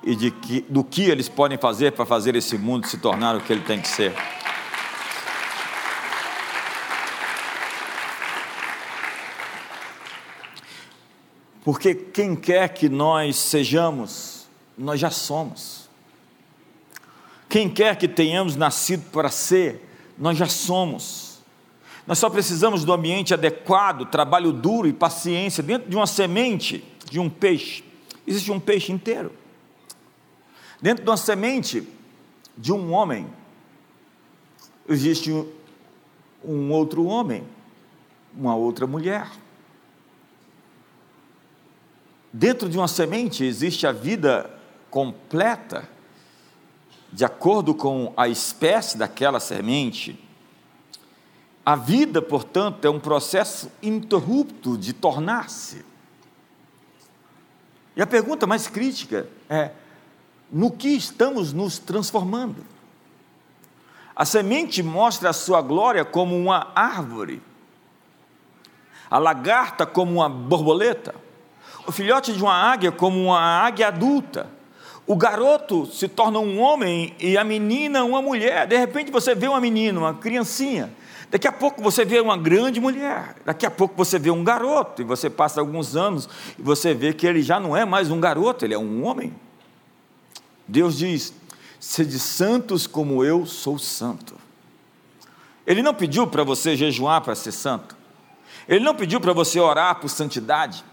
e 0.04 0.18
de 0.18 0.32
que, 0.32 0.66
do 0.68 0.84
que 0.84 1.04
eles 1.04 1.30
podem 1.30 1.58
fazer 1.58 1.94
para 1.94 2.06
fazer 2.06 2.36
esse 2.36 2.58
mundo 2.58 2.86
se 2.86 2.98
tornar 2.98 3.38
o 3.38 3.40
que 3.40 3.54
ele 3.54 3.62
tem 3.62 3.80
que 3.80 3.88
ser. 3.88 4.14
Porque 11.64 11.96
quem 11.96 12.36
quer 12.36 12.68
que 12.74 12.90
nós 12.90 13.38
sejamos, 13.38 14.37
nós 14.78 15.00
já 15.00 15.10
somos. 15.10 15.90
Quem 17.50 17.70
quer 17.70 17.96
que 17.96 18.08
tenhamos 18.08 18.56
nascido 18.56 19.10
para 19.10 19.30
ser, 19.30 19.90
nós 20.18 20.38
já 20.38 20.48
somos. 20.48 21.40
Nós 22.06 22.20
só 22.20 22.30
precisamos 22.30 22.86
do 22.86 22.94
ambiente 22.94 23.34
adequado, 23.34 24.06
trabalho 24.06 24.52
duro 24.52 24.88
e 24.88 24.94
paciência. 24.94 25.64
Dentro 25.64 25.90
de 25.90 25.96
uma 25.96 26.08
semente 26.08 26.84
de 27.10 27.20
um 27.20 27.30
peixe, 27.30 27.84
existe 28.26 28.52
um 28.52 28.60
peixe 28.60 28.92
inteiro. 28.92 29.34
Dentro 30.82 31.04
de 31.04 31.10
uma 31.10 31.18
semente 31.18 31.88
de 32.58 32.72
um 32.72 32.94
homem, 32.94 33.28
existe 34.88 35.32
um 36.44 36.72
outro 36.72 37.06
homem, 37.06 37.44
uma 38.34 38.56
outra 38.56 38.86
mulher. 38.86 39.30
Dentro 42.32 42.70
de 42.70 42.78
uma 42.78 42.88
semente 42.88 43.44
existe 43.44 43.88
a 43.88 43.92
vida 43.92 44.57
completa, 44.90 45.88
de 47.12 47.24
acordo 47.26 47.74
com 47.74 48.14
a 48.16 48.28
espécie 48.28 48.98
daquela 48.98 49.40
semente, 49.40 50.20
a 51.66 51.76
vida, 51.76 52.22
portanto, 52.22 52.86
é 52.86 52.90
um 52.90 53.00
processo 53.00 53.70
interrupto 53.84 54.78
de 54.78 54.94
tornar-se. 54.94 55.86
E 57.94 58.02
a 58.02 58.08
pergunta 58.08 58.48
mais 58.48 58.68
crítica 58.68 59.28
é: 59.50 59.72
no 60.50 60.72
que 60.72 60.88
estamos 60.88 61.52
nos 61.52 61.78
transformando? 61.78 62.64
A 64.16 64.24
semente 64.24 64.82
mostra 64.82 65.30
a 65.30 65.34
sua 65.34 65.62
glória 65.62 66.06
como 66.06 66.38
uma 66.38 66.72
árvore, 66.74 67.42
a 69.12 69.18
lagarta 69.18 69.86
como 69.86 70.14
uma 70.14 70.30
borboleta, 70.30 71.14
o 71.86 71.92
filhote 71.92 72.32
de 72.32 72.42
uma 72.42 72.56
águia 72.56 72.92
como 72.92 73.22
uma 73.26 73.40
águia 73.40 73.90
adulta, 73.90 74.50
o 75.08 75.16
garoto 75.16 75.86
se 75.86 76.10
torna 76.10 76.38
um 76.38 76.60
homem 76.60 77.16
e 77.18 77.38
a 77.38 77.44
menina 77.44 78.04
uma 78.04 78.22
mulher. 78.22 78.68
De 78.68 78.78
repente 78.78 79.10
você 79.10 79.34
vê 79.34 79.48
uma 79.48 79.62
menina, 79.62 79.98
uma 79.98 80.14
criancinha. 80.14 80.94
Daqui 81.32 81.48
a 81.48 81.52
pouco 81.52 81.82
você 81.82 82.04
vê 82.04 82.20
uma 82.20 82.36
grande 82.36 82.82
mulher. 82.82 83.38
Daqui 83.46 83.66
a 83.66 83.72
pouco 83.72 83.96
você 83.96 84.20
vê 84.20 84.30
um 84.30 84.44
garoto. 84.44 85.02
E 85.02 85.06
você 85.06 85.30
passa 85.30 85.62
alguns 85.62 85.96
anos 85.96 86.28
e 86.60 86.62
você 86.62 86.94
vê 86.94 87.14
que 87.14 87.26
ele 87.26 87.42
já 87.42 87.58
não 87.58 87.76
é 87.76 87.86
mais 87.86 88.12
um 88.12 88.20
garoto, 88.20 88.66
ele 88.66 88.74
é 88.74 88.78
um 88.78 89.06
homem. 89.06 89.34
Deus 90.68 90.98
diz: 90.98 91.34
sede 91.80 92.20
santos 92.20 92.86
como 92.86 93.24
eu 93.24 93.46
sou 93.46 93.80
santo. 93.80 94.36
Ele 95.66 95.82
não 95.82 95.94
pediu 95.94 96.28
para 96.28 96.44
você 96.44 96.76
jejuar 96.76 97.22
para 97.22 97.34
ser 97.34 97.54
santo. 97.54 97.96
Ele 98.68 98.84
não 98.84 98.94
pediu 98.94 99.22
para 99.22 99.32
você 99.32 99.58
orar 99.58 99.96
por 100.02 100.10
santidade. 100.10 100.84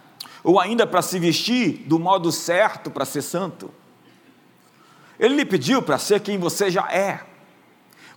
Ou 0.44 0.60
ainda 0.60 0.86
para 0.86 1.02
se 1.02 1.18
vestir 1.18 1.84
do 1.86 1.98
modo 1.98 2.30
certo 2.30 2.92
para 2.92 3.04
ser 3.04 3.22
santo. 3.22 3.70
Ele 5.18 5.34
lhe 5.34 5.44
pediu 5.44 5.82
para 5.82 5.98
ser 5.98 6.20
quem 6.20 6.38
você 6.38 6.70
já 6.70 6.88
é. 6.90 7.20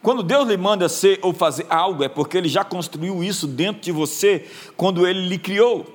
Quando 0.02 0.24
Deus 0.24 0.48
lhe 0.48 0.58
manda 0.58 0.88
ser 0.88 1.20
ou 1.22 1.34
fazer 1.34 1.66
algo, 1.70 2.04
é 2.04 2.10
porque 2.10 2.38
Ele 2.38 2.48
já 2.48 2.64
construiu 2.64 3.24
isso 3.24 3.48
dentro 3.48 3.82
de 3.82 3.92
você 3.92 4.48
quando 4.76 5.08
Ele 5.08 5.28
lhe 5.28 5.38
criou. 5.38 5.86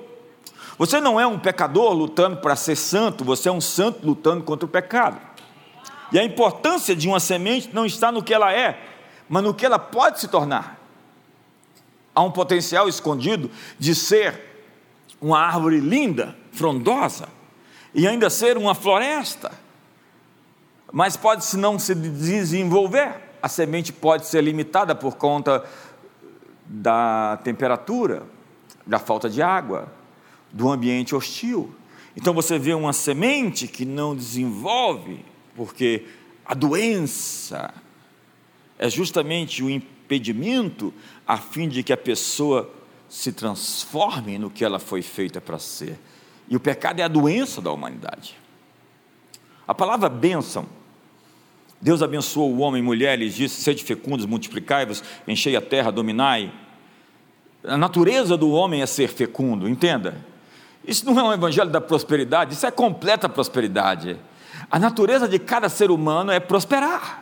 Você 0.77 0.99
não 0.99 1.19
é 1.19 1.27
um 1.27 1.39
pecador 1.39 1.93
lutando 1.93 2.37
para 2.37 2.55
ser 2.55 2.75
santo, 2.75 3.23
você 3.23 3.49
é 3.49 3.51
um 3.51 3.61
santo 3.61 4.05
lutando 4.05 4.43
contra 4.43 4.65
o 4.65 4.69
pecado. 4.69 5.19
E 6.11 6.19
a 6.19 6.23
importância 6.23 6.95
de 6.95 7.07
uma 7.07 7.19
semente 7.19 7.69
não 7.73 7.85
está 7.85 8.11
no 8.11 8.23
que 8.23 8.33
ela 8.33 8.51
é, 8.53 8.79
mas 9.27 9.43
no 9.43 9.53
que 9.53 9.65
ela 9.65 9.79
pode 9.79 10.19
se 10.19 10.27
tornar. 10.27 10.79
Há 12.13 12.21
um 12.21 12.31
potencial 12.31 12.87
escondido 12.87 13.49
de 13.79 13.95
ser 13.95 14.39
uma 15.19 15.39
árvore 15.39 15.79
linda, 15.79 16.35
frondosa, 16.51 17.27
e 17.95 18.07
ainda 18.07 18.29
ser 18.29 18.57
uma 18.57 18.75
floresta 18.75 19.62
mas 20.93 21.17
pode 21.17 21.43
se 21.43 21.57
não 21.57 21.79
se 21.79 21.95
desenvolver. 21.95 23.15
A 23.41 23.49
semente 23.49 23.91
pode 23.91 24.27
ser 24.27 24.43
limitada 24.43 24.93
por 24.93 25.15
conta 25.15 25.65
da 26.67 27.39
temperatura, 27.43 28.21
da 28.85 28.99
falta 28.99 29.27
de 29.27 29.41
água, 29.41 29.91
do 30.51 30.69
ambiente 30.69 31.15
hostil. 31.15 31.73
Então 32.15 32.31
você 32.31 32.59
vê 32.59 32.75
uma 32.75 32.93
semente 32.93 33.67
que 33.67 33.85
não 33.85 34.15
desenvolve, 34.15 35.25
porque 35.55 36.05
a 36.45 36.53
doença 36.53 37.73
é 38.77 38.87
justamente 38.87 39.63
o 39.63 39.69
impedimento 39.71 40.93
a 41.25 41.37
fim 41.37 41.67
de 41.67 41.81
que 41.81 41.91
a 41.91 41.97
pessoa 41.97 42.71
se 43.09 43.31
transforme 43.31 44.37
no 44.37 44.49
que 44.49 44.63
ela 44.63 44.77
foi 44.77 45.01
feita 45.01 45.41
para 45.41 45.57
ser. 45.57 45.99
E 46.47 46.55
o 46.55 46.59
pecado 46.59 46.99
é 46.99 47.03
a 47.03 47.07
doença 47.07 47.59
da 47.59 47.71
humanidade. 47.71 48.37
A 49.67 49.73
palavra 49.73 50.07
bênção 50.07 50.67
Deus 51.83 52.01
abençoou 52.01 52.49
o 52.53 52.59
homem 52.59 52.81
e 52.81 52.85
mulher, 52.85 53.21
e 53.21 53.29
disse: 53.29 53.61
sede 53.61 53.83
fecundos, 53.83 54.25
multiplicai-vos, 54.25 55.03
enchei 55.27 55.53
a 55.57 55.61
terra, 55.61 55.91
dominai. 55.91 56.49
A 57.61 57.75
natureza 57.75 58.37
do 58.37 58.51
homem 58.51 58.81
é 58.81 58.85
ser 58.85 59.09
fecundo, 59.09 59.67
entenda. 59.67 60.15
Isso 60.87 61.05
não 61.05 61.19
é 61.19 61.23
um 61.23 61.33
evangelho 61.33 61.69
da 61.69 61.81
prosperidade, 61.81 62.53
isso 62.53 62.65
é 62.65 62.71
completa 62.71 63.27
prosperidade. 63.27 64.17
A 64.71 64.79
natureza 64.79 65.27
de 65.27 65.37
cada 65.37 65.67
ser 65.67 65.91
humano 65.91 66.31
é 66.31 66.39
prosperar. 66.39 67.21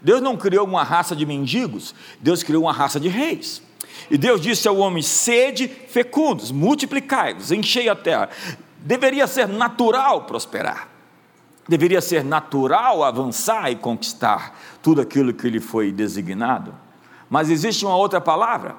Deus 0.00 0.22
não 0.22 0.38
criou 0.38 0.66
uma 0.66 0.82
raça 0.82 1.14
de 1.14 1.26
mendigos, 1.26 1.94
Deus 2.18 2.42
criou 2.42 2.62
uma 2.62 2.72
raça 2.72 2.98
de 2.98 3.08
reis. 3.08 3.62
E 4.10 4.16
Deus 4.16 4.40
disse 4.40 4.66
ao 4.66 4.78
homem: 4.78 5.02
sede 5.02 5.68
fecundos, 5.68 6.50
multiplicai-vos, 6.50 7.52
enchei 7.52 7.90
a 7.90 7.94
terra. 7.94 8.30
Deveria 8.78 9.26
ser 9.26 9.46
natural 9.46 10.22
prosperar. 10.22 10.95
Deveria 11.68 12.00
ser 12.00 12.24
natural 12.24 13.02
avançar 13.02 13.70
e 13.70 13.76
conquistar 13.76 14.56
tudo 14.82 15.00
aquilo 15.00 15.32
que 15.32 15.48
lhe 15.48 15.60
foi 15.60 15.90
designado, 15.90 16.74
mas 17.28 17.50
existe 17.50 17.84
uma 17.84 17.96
outra 17.96 18.20
palavra, 18.20 18.76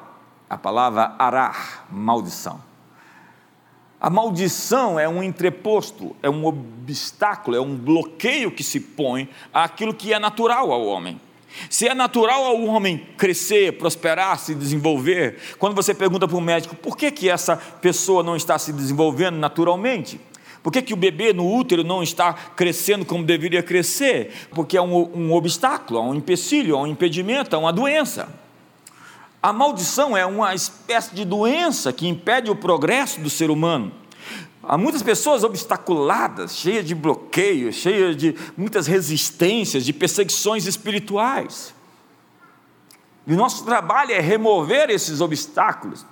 a 0.50 0.58
palavra 0.58 1.16
arar, 1.20 1.86
maldição. 1.92 2.62
A 4.00 4.10
maldição 4.10 5.00
é 5.00 5.10
um 5.10 5.24
entreposto, 5.24 6.16
é 6.22 6.30
um 6.30 6.46
obstáculo, 6.46 7.58
é 7.58 7.62
um 7.62 7.76
bloqueio 7.76 8.52
que 8.52 8.64
se 8.64 8.80
põe 8.80 9.28
àquilo 9.52 9.94
que 9.94 10.14
é 10.14 10.20
natural 10.20 10.72
ao 10.72 10.86
homem. 10.86 11.20
Se 11.70 11.88
é 11.88 11.96
natural 11.96 12.46
ao 12.46 12.64
homem 12.66 13.08
crescer, 13.18 13.78
prosperar, 13.78 14.38
se 14.38 14.54
desenvolver, 14.54 15.40
quando 15.58 15.76
você 15.76 15.94
pergunta 15.94 16.28
para 16.28 16.38
o 16.38 16.42
médico 16.42 16.76
por 16.76 16.96
que, 16.96 17.10
que 17.10 17.28
essa 17.28 17.58
pessoa 17.58 18.22
não 18.22 18.36
está 18.36 18.60
se 18.60 18.72
desenvolvendo 18.72 19.38
naturalmente, 19.38 20.22
por 20.64 20.72
que, 20.74 20.82
que 20.82 20.94
o 20.94 20.98
bebê 20.98 21.34
no 21.34 21.50
útero 21.50 21.84
não 21.84 22.02
está 22.02 22.34
crescendo 22.34 23.06
como 23.06 23.24
deveria 23.24 23.64
crescer? 23.64 24.48
Porque 24.52 24.78
é 24.78 24.82
um, 24.82 24.96
um 25.16 25.34
obstáculo, 25.34 26.00
é 26.00 26.02
um 26.02 26.16
empecilho, 26.16 26.76
é 26.76 26.80
um 26.80 26.88
impedimento, 26.88 27.56
é 27.56 27.60
uma 27.60 27.72
doença. 27.72 28.28
A 29.42 29.54
maldição 29.54 30.18
é 30.18 30.26
uma 30.26 30.54
espécie 30.56 31.14
de 31.16 31.24
doença 31.24 31.94
que 31.94 32.08
impede 32.08 32.50
o 32.50 32.56
progresso 32.56 33.22
do 33.22 33.30
ser 33.30 33.50
humano. 33.50 33.92
Há 34.64 34.78
muitas 34.78 35.02
pessoas 35.02 35.44
obstaculadas, 35.44 36.58
cheias 36.58 36.84
de 36.84 36.94
bloqueios, 36.94 37.76
cheias 37.76 38.18
de 38.18 38.36
muitas 38.58 38.88
resistências, 38.88 39.86
de 39.86 39.94
perseguições 39.94 40.66
espirituais. 40.66 41.74
E 43.26 43.34
o 43.34 43.38
nosso 43.38 43.64
trabalho 43.64 44.12
é 44.12 44.20
remover 44.20 44.90
esses 44.90 45.22
obstáculos, 45.22 46.06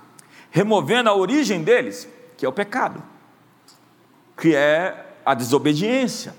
removendo 0.50 1.10
a 1.10 1.14
origem 1.14 1.62
deles, 1.62 2.08
que 2.38 2.46
é 2.46 2.48
o 2.48 2.52
pecado 2.52 3.02
que 4.36 4.54
é 4.54 5.06
a 5.24 5.34
desobediência, 5.34 6.34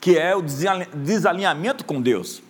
que 0.00 0.18
é 0.18 0.34
o 0.36 0.42
desalinhamento 0.42 1.84
com 1.84 2.00
Deus, 2.00 2.42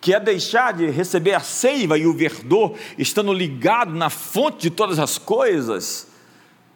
que 0.00 0.12
é 0.12 0.18
deixar 0.18 0.72
de 0.72 0.90
receber 0.90 1.34
a 1.34 1.40
seiva 1.40 1.96
e 1.96 2.06
o 2.06 2.14
verdor, 2.14 2.76
estando 2.98 3.32
ligado 3.32 3.92
na 3.92 4.10
fonte 4.10 4.62
de 4.62 4.70
todas 4.70 4.98
as 4.98 5.16
coisas, 5.16 6.08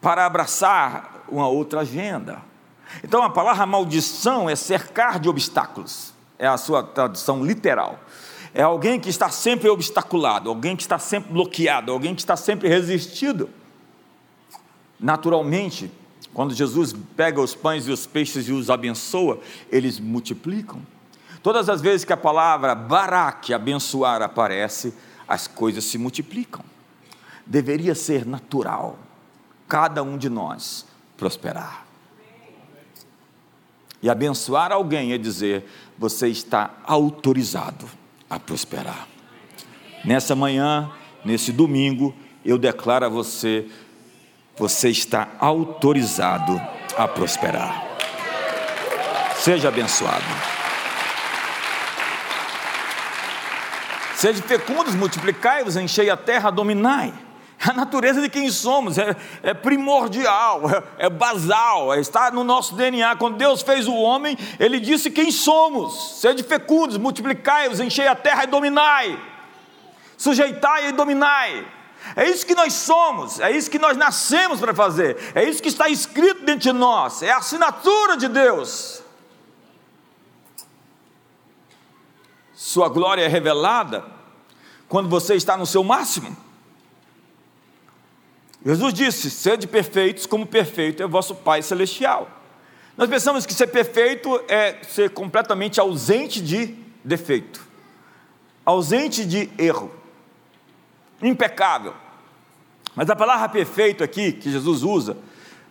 para 0.00 0.24
abraçar 0.24 1.24
uma 1.28 1.48
outra 1.48 1.80
agenda. 1.80 2.40
Então 3.02 3.22
a 3.22 3.30
palavra 3.30 3.66
maldição 3.66 4.48
é 4.48 4.54
cercar 4.54 5.18
de 5.18 5.28
obstáculos, 5.28 6.14
é 6.38 6.46
a 6.46 6.56
sua 6.56 6.82
tradução 6.82 7.44
literal. 7.44 7.98
É 8.54 8.62
alguém 8.62 8.98
que 8.98 9.10
está 9.10 9.28
sempre 9.28 9.68
obstaculado, 9.68 10.48
alguém 10.48 10.76
que 10.76 10.82
está 10.82 10.98
sempre 10.98 11.32
bloqueado, 11.32 11.92
alguém 11.92 12.14
que 12.14 12.22
está 12.22 12.36
sempre 12.36 12.68
resistido. 12.68 13.50
Naturalmente, 14.98 15.90
quando 16.36 16.54
Jesus 16.54 16.94
pega 17.16 17.40
os 17.40 17.54
pães 17.54 17.88
e 17.88 17.90
os 17.90 18.06
peixes 18.06 18.46
e 18.46 18.52
os 18.52 18.68
abençoa, 18.68 19.40
eles 19.72 19.98
multiplicam. 19.98 20.82
Todas 21.42 21.70
as 21.70 21.80
vezes 21.80 22.04
que 22.04 22.12
a 22.12 22.16
palavra 22.16 22.74
barak, 22.74 23.54
abençoar, 23.54 24.20
aparece, 24.20 24.92
as 25.26 25.46
coisas 25.46 25.82
se 25.84 25.96
multiplicam. 25.96 26.62
Deveria 27.46 27.94
ser 27.94 28.26
natural 28.26 28.98
cada 29.66 30.02
um 30.02 30.18
de 30.18 30.28
nós 30.28 30.84
prosperar. 31.16 31.86
E 34.02 34.10
abençoar 34.10 34.72
alguém 34.72 35.14
é 35.14 35.18
dizer: 35.18 35.64
você 35.96 36.28
está 36.28 36.80
autorizado 36.84 37.86
a 38.28 38.38
prosperar. 38.38 39.08
Nessa 40.04 40.36
manhã, 40.36 40.92
nesse 41.24 41.50
domingo, 41.50 42.14
eu 42.44 42.58
declaro 42.58 43.06
a 43.06 43.08
você 43.08 43.66
você 44.56 44.88
está 44.88 45.28
autorizado 45.38 46.60
a 46.96 47.06
prosperar. 47.06 47.84
Seja 49.36 49.68
abençoado. 49.68 50.24
Sede 54.14 54.40
fecundos, 54.40 54.94
multiplicai-vos, 54.94 55.76
enchei 55.76 56.08
a 56.08 56.16
terra, 56.16 56.50
dominai. 56.50 57.12
A 57.62 57.72
natureza 57.72 58.20
de 58.20 58.28
quem 58.28 58.50
somos 58.50 58.96
é, 58.96 59.14
é 59.42 59.52
primordial, 59.52 60.62
é, 60.98 61.06
é 61.06 61.10
basal, 61.10 61.92
é, 61.92 62.00
está 62.00 62.30
no 62.30 62.44
nosso 62.44 62.74
DNA. 62.74 63.16
Quando 63.16 63.36
Deus 63.36 63.62
fez 63.62 63.86
o 63.86 63.94
homem, 63.94 64.38
Ele 64.58 64.80
disse 64.80 65.10
quem 65.10 65.30
somos. 65.30 66.20
Sede 66.20 66.42
fecundos, 66.42 66.96
multiplicai-vos, 66.96 67.80
enchei 67.80 68.06
a 68.06 68.14
terra 68.14 68.44
e 68.44 68.46
dominai. 68.46 69.18
Sujeitai 70.16 70.88
e 70.88 70.92
dominai. 70.92 71.75
É 72.14 72.28
isso 72.28 72.46
que 72.46 72.54
nós 72.54 72.72
somos, 72.72 73.40
é 73.40 73.50
isso 73.50 73.70
que 73.70 73.78
nós 73.78 73.96
nascemos 73.96 74.60
para 74.60 74.74
fazer, 74.74 75.16
é 75.34 75.42
isso 75.42 75.62
que 75.62 75.68
está 75.68 75.88
escrito 75.88 76.44
dentro 76.44 76.60
de 76.60 76.72
nós, 76.72 77.22
é 77.22 77.30
a 77.30 77.38
assinatura 77.38 78.16
de 78.16 78.28
Deus. 78.28 79.02
Sua 82.54 82.88
glória 82.88 83.22
é 83.22 83.28
revelada 83.28 84.04
quando 84.88 85.08
você 85.08 85.34
está 85.34 85.56
no 85.56 85.66
seu 85.66 85.82
máximo. 85.82 86.36
Jesus 88.64 88.94
disse: 88.94 89.30
Sede 89.30 89.66
perfeitos, 89.66 90.26
como 90.26 90.46
perfeito 90.46 91.02
é 91.02 91.06
vosso 91.06 91.34
Pai 91.34 91.60
Celestial. 91.62 92.30
Nós 92.96 93.10
pensamos 93.10 93.44
que 93.44 93.52
ser 93.52 93.66
perfeito 93.66 94.40
é 94.48 94.82
ser 94.84 95.10
completamente 95.10 95.78
ausente 95.78 96.40
de 96.40 96.74
defeito, 97.04 97.60
ausente 98.64 99.24
de 99.24 99.50
erro 99.58 100.05
impecável. 101.22 101.94
Mas 102.94 103.10
a 103.10 103.16
palavra 103.16 103.48
perfeito 103.48 104.02
aqui, 104.02 104.32
que 104.32 104.50
Jesus 104.50 104.82
usa, 104.82 105.16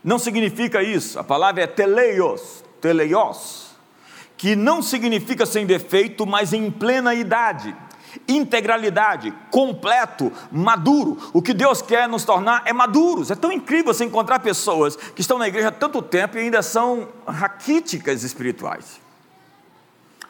não 0.03 0.19
significa 0.19 0.83
isso. 0.83 1.17
A 1.17 1.23
palavra 1.23 1.63
é 1.63 1.67
teleios, 1.67 2.63
teleios, 2.79 3.71
que 4.37 4.55
não 4.55 4.81
significa 4.81 5.45
sem 5.45 5.65
defeito, 5.65 6.25
mas 6.25 6.53
em 6.53 6.69
plena 6.69 7.15
idade, 7.15 7.75
integralidade, 8.27 9.33
completo, 9.49 10.31
maduro. 10.51 11.17
O 11.33 11.41
que 11.41 11.53
Deus 11.53 11.81
quer 11.81 12.07
nos 12.07 12.23
tornar 12.23 12.61
é 12.65 12.73
maduros. 12.73 13.31
É 13.31 13.35
tão 13.35 13.51
incrível 13.51 13.93
você 13.93 14.05
encontrar 14.05 14.39
pessoas 14.39 14.95
que 14.95 15.21
estão 15.21 15.39
na 15.39 15.47
igreja 15.47 15.69
há 15.69 15.71
tanto 15.71 16.01
tempo 16.01 16.37
e 16.37 16.41
ainda 16.41 16.61
são 16.61 17.07
raquíticas 17.25 18.23
espirituais. 18.23 19.01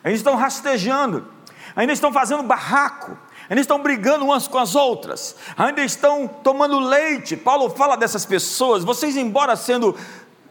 Ainda 0.03 0.16
estão 0.16 0.36
rastejando, 0.36 1.28
ainda 1.76 1.91
estão 1.91 2.13
fazendo 2.13 2.43
barraco, 2.43 3.18
ainda 3.49 3.61
estão 3.61 3.81
brigando 3.81 4.25
umas 4.25 4.47
com 4.47 4.57
as 4.57 4.75
outras, 4.75 5.35
ainda 5.57 5.83
estão 5.83 6.27
tomando 6.27 6.79
leite. 6.79 7.35
Paulo 7.35 7.69
fala 7.69 7.95
dessas 7.95 8.25
pessoas, 8.25 8.83
vocês, 8.83 9.15
embora 9.15 9.55
sendo 9.55 9.95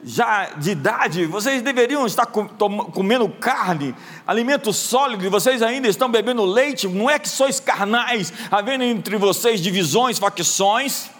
já 0.05 0.51
de 0.51 0.73
idade, 0.73 1.25
vocês 1.25 1.63
deveriam 1.63 2.07
estar 2.07 2.27
comendo 2.27 3.27
carne, 3.29 3.95
alimento 4.27 4.71
sólido, 4.73 5.25
e 5.25 5.31
vocês 5.31 5.63
ainda 5.63 5.89
estão 5.89 6.11
bebendo 6.11 6.45
leite, 6.45 6.87
não 6.87 7.09
é 7.09 7.19
que 7.19 7.29
sois 7.29 7.59
carnais, 7.59 8.33
havendo 8.51 8.85
entre 8.85 9.17
vocês 9.17 9.61
divisões, 9.61 10.19
facções. 10.19 11.11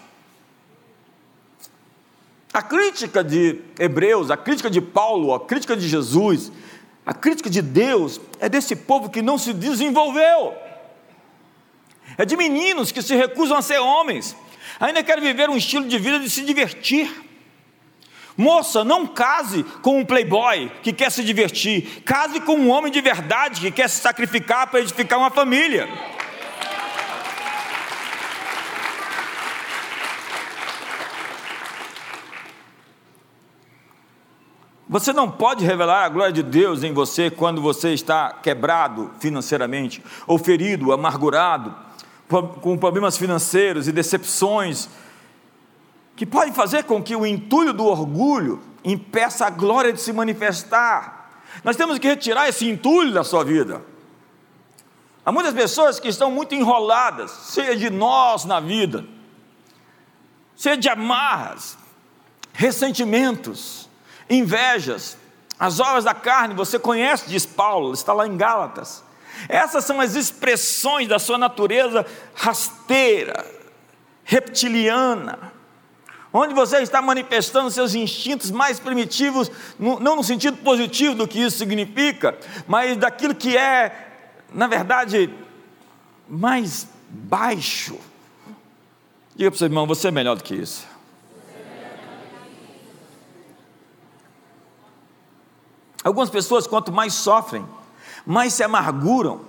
A 2.53 2.61
crítica 2.61 3.23
de 3.23 3.59
Hebreus, 3.79 4.29
a 4.29 4.37
crítica 4.37 4.69
de 4.69 4.79
Paulo, 4.79 5.33
a 5.33 5.39
crítica 5.39 5.75
de 5.75 5.89
Jesus, 5.89 6.51
a 7.05 7.13
crítica 7.13 7.49
de 7.49 7.61
Deus 7.61 8.21
é 8.39 8.47
desse 8.47 8.75
povo 8.75 9.09
que 9.09 9.21
não 9.21 9.37
se 9.37 9.51
desenvolveu, 9.51 10.53
é 12.17 12.25
de 12.25 12.37
meninos 12.37 12.91
que 12.91 13.01
se 13.01 13.15
recusam 13.15 13.57
a 13.57 13.61
ser 13.61 13.79
homens, 13.79 14.35
ainda 14.79 15.03
querem 15.03 15.23
viver 15.23 15.49
um 15.49 15.57
estilo 15.57 15.87
de 15.87 15.97
vida 15.97 16.19
de 16.19 16.29
se 16.29 16.43
divertir. 16.43 17.23
Moça, 18.37 18.83
não 18.83 19.07
case 19.07 19.63
com 19.81 19.99
um 19.99 20.05
playboy 20.05 20.69
que 20.83 20.91
quer 20.91 21.09
se 21.09 21.23
divertir. 21.23 22.03
Case 22.05 22.41
com 22.41 22.55
um 22.55 22.69
homem 22.69 22.91
de 22.91 22.99
verdade 22.99 23.61
que 23.61 23.71
quer 23.71 23.89
se 23.89 24.01
sacrificar 24.01 24.67
para 24.67 24.81
edificar 24.81 25.17
uma 25.17 25.31
família. 25.31 25.87
Você 34.87 35.11
não 35.11 35.31
pode 35.31 35.65
revelar 35.65 36.05
a 36.05 36.09
glória 36.09 36.31
de 36.31 36.43
Deus 36.43 36.83
em 36.83 36.93
você 36.93 37.31
quando 37.31 37.61
você 37.61 37.93
está 37.93 38.31
quebrado 38.31 39.11
financeiramente, 39.19 40.03
ou 40.27 40.37
ferido, 40.37 40.93
amargurado, 40.93 41.75
com 42.27 42.77
problemas 42.77 43.17
financeiros 43.17 43.87
e 43.87 43.91
decepções 43.91 44.89
que 46.15 46.25
pode 46.25 46.51
fazer 46.53 46.83
com 46.83 47.03
que 47.03 47.15
o 47.15 47.25
entulho 47.25 47.73
do 47.73 47.85
orgulho 47.85 48.61
impeça 48.83 49.45
a 49.45 49.49
glória 49.49 49.91
de 49.91 50.01
se 50.01 50.13
manifestar. 50.13 51.41
Nós 51.63 51.75
temos 51.75 51.99
que 51.99 52.07
retirar 52.07 52.47
esse 52.47 52.69
entulho 52.69 53.13
da 53.13 53.23
sua 53.23 53.43
vida. 53.43 53.81
Há 55.25 55.31
muitas 55.31 55.53
pessoas 55.53 55.99
que 55.99 56.07
estão 56.07 56.31
muito 56.31 56.53
enroladas, 56.53 57.51
cheias 57.53 57.79
de 57.79 57.89
nós 57.89 58.45
na 58.45 58.59
vida, 58.59 59.05
cheias 60.55 60.79
de 60.79 60.87
amarras, 60.87 61.77
ressentimentos, 62.53 63.89
invejas, 64.29 65.17
as 65.59 65.79
obras 65.79 66.03
da 66.03 66.13
carne, 66.13 66.53
você 66.53 66.77
conhece, 66.77 67.29
diz 67.29 67.45
Paulo, 67.45 67.93
está 67.93 68.13
lá 68.13 68.27
em 68.27 68.35
Gálatas. 68.35 69.04
Essas 69.47 69.85
são 69.85 69.99
as 70.01 70.15
expressões 70.15 71.07
da 71.07 71.19
sua 71.19 71.37
natureza 71.37 72.05
rasteira, 72.33 73.45
reptiliana, 74.23 75.53
onde 76.33 76.53
você 76.53 76.79
está 76.79 77.01
manifestando 77.01 77.71
seus 77.71 77.95
instintos 77.95 78.51
mais 78.51 78.79
primitivos, 78.79 79.49
não 79.79 80.15
no 80.15 80.23
sentido 80.23 80.57
positivo 80.57 81.15
do 81.15 81.27
que 81.27 81.39
isso 81.39 81.57
significa, 81.57 82.37
mas 82.67 82.97
daquilo 82.97 83.33
que 83.33 83.55
é, 83.55 84.09
na 84.53 84.67
verdade, 84.67 85.33
mais 86.27 86.87
baixo. 87.09 87.97
Diga 89.35 89.51
para 89.51 89.55
o 89.55 89.57
seu 89.57 89.67
irmão, 89.67 89.87
você 89.87 90.07
é 90.07 90.11
melhor 90.11 90.35
do 90.35 90.43
que 90.43 90.55
isso. 90.55 90.85
Algumas 96.03 96.29
pessoas, 96.29 96.67
quanto 96.67 96.91
mais 96.91 97.13
sofrem, 97.13 97.65
mais 98.25 98.53
se 98.53 98.63
amarguram, 98.63 99.41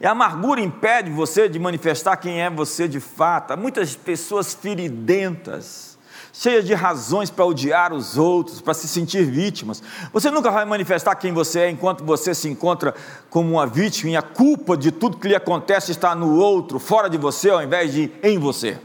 e 0.00 0.06
a 0.06 0.10
amargura 0.10 0.60
impede 0.60 1.10
você 1.10 1.48
de 1.48 1.58
manifestar 1.58 2.16
quem 2.16 2.42
é 2.42 2.50
você 2.50 2.86
de 2.86 3.00
fato. 3.00 3.52
Há 3.52 3.56
muitas 3.56 3.96
pessoas 3.96 4.52
feridentas, 4.52 5.98
cheias 6.32 6.66
de 6.66 6.74
razões 6.74 7.30
para 7.30 7.46
odiar 7.46 7.94
os 7.94 8.18
outros, 8.18 8.60
para 8.60 8.74
se 8.74 8.86
sentir 8.86 9.24
vítimas. 9.24 9.82
Você 10.12 10.30
nunca 10.30 10.50
vai 10.50 10.66
manifestar 10.66 11.14
quem 11.14 11.32
você 11.32 11.60
é 11.60 11.70
enquanto 11.70 12.04
você 12.04 12.34
se 12.34 12.46
encontra 12.46 12.94
como 13.30 13.52
uma 13.52 13.66
vítima 13.66 14.10
e 14.10 14.16
a 14.16 14.22
culpa 14.22 14.76
de 14.76 14.92
tudo 14.92 15.16
que 15.16 15.28
lhe 15.28 15.34
acontece 15.34 15.92
está 15.92 16.14
no 16.14 16.36
outro, 16.36 16.78
fora 16.78 17.08
de 17.08 17.16
você, 17.16 17.48
ao 17.48 17.62
invés 17.62 17.92
de 17.92 18.12
em 18.22 18.38
você. 18.38 18.78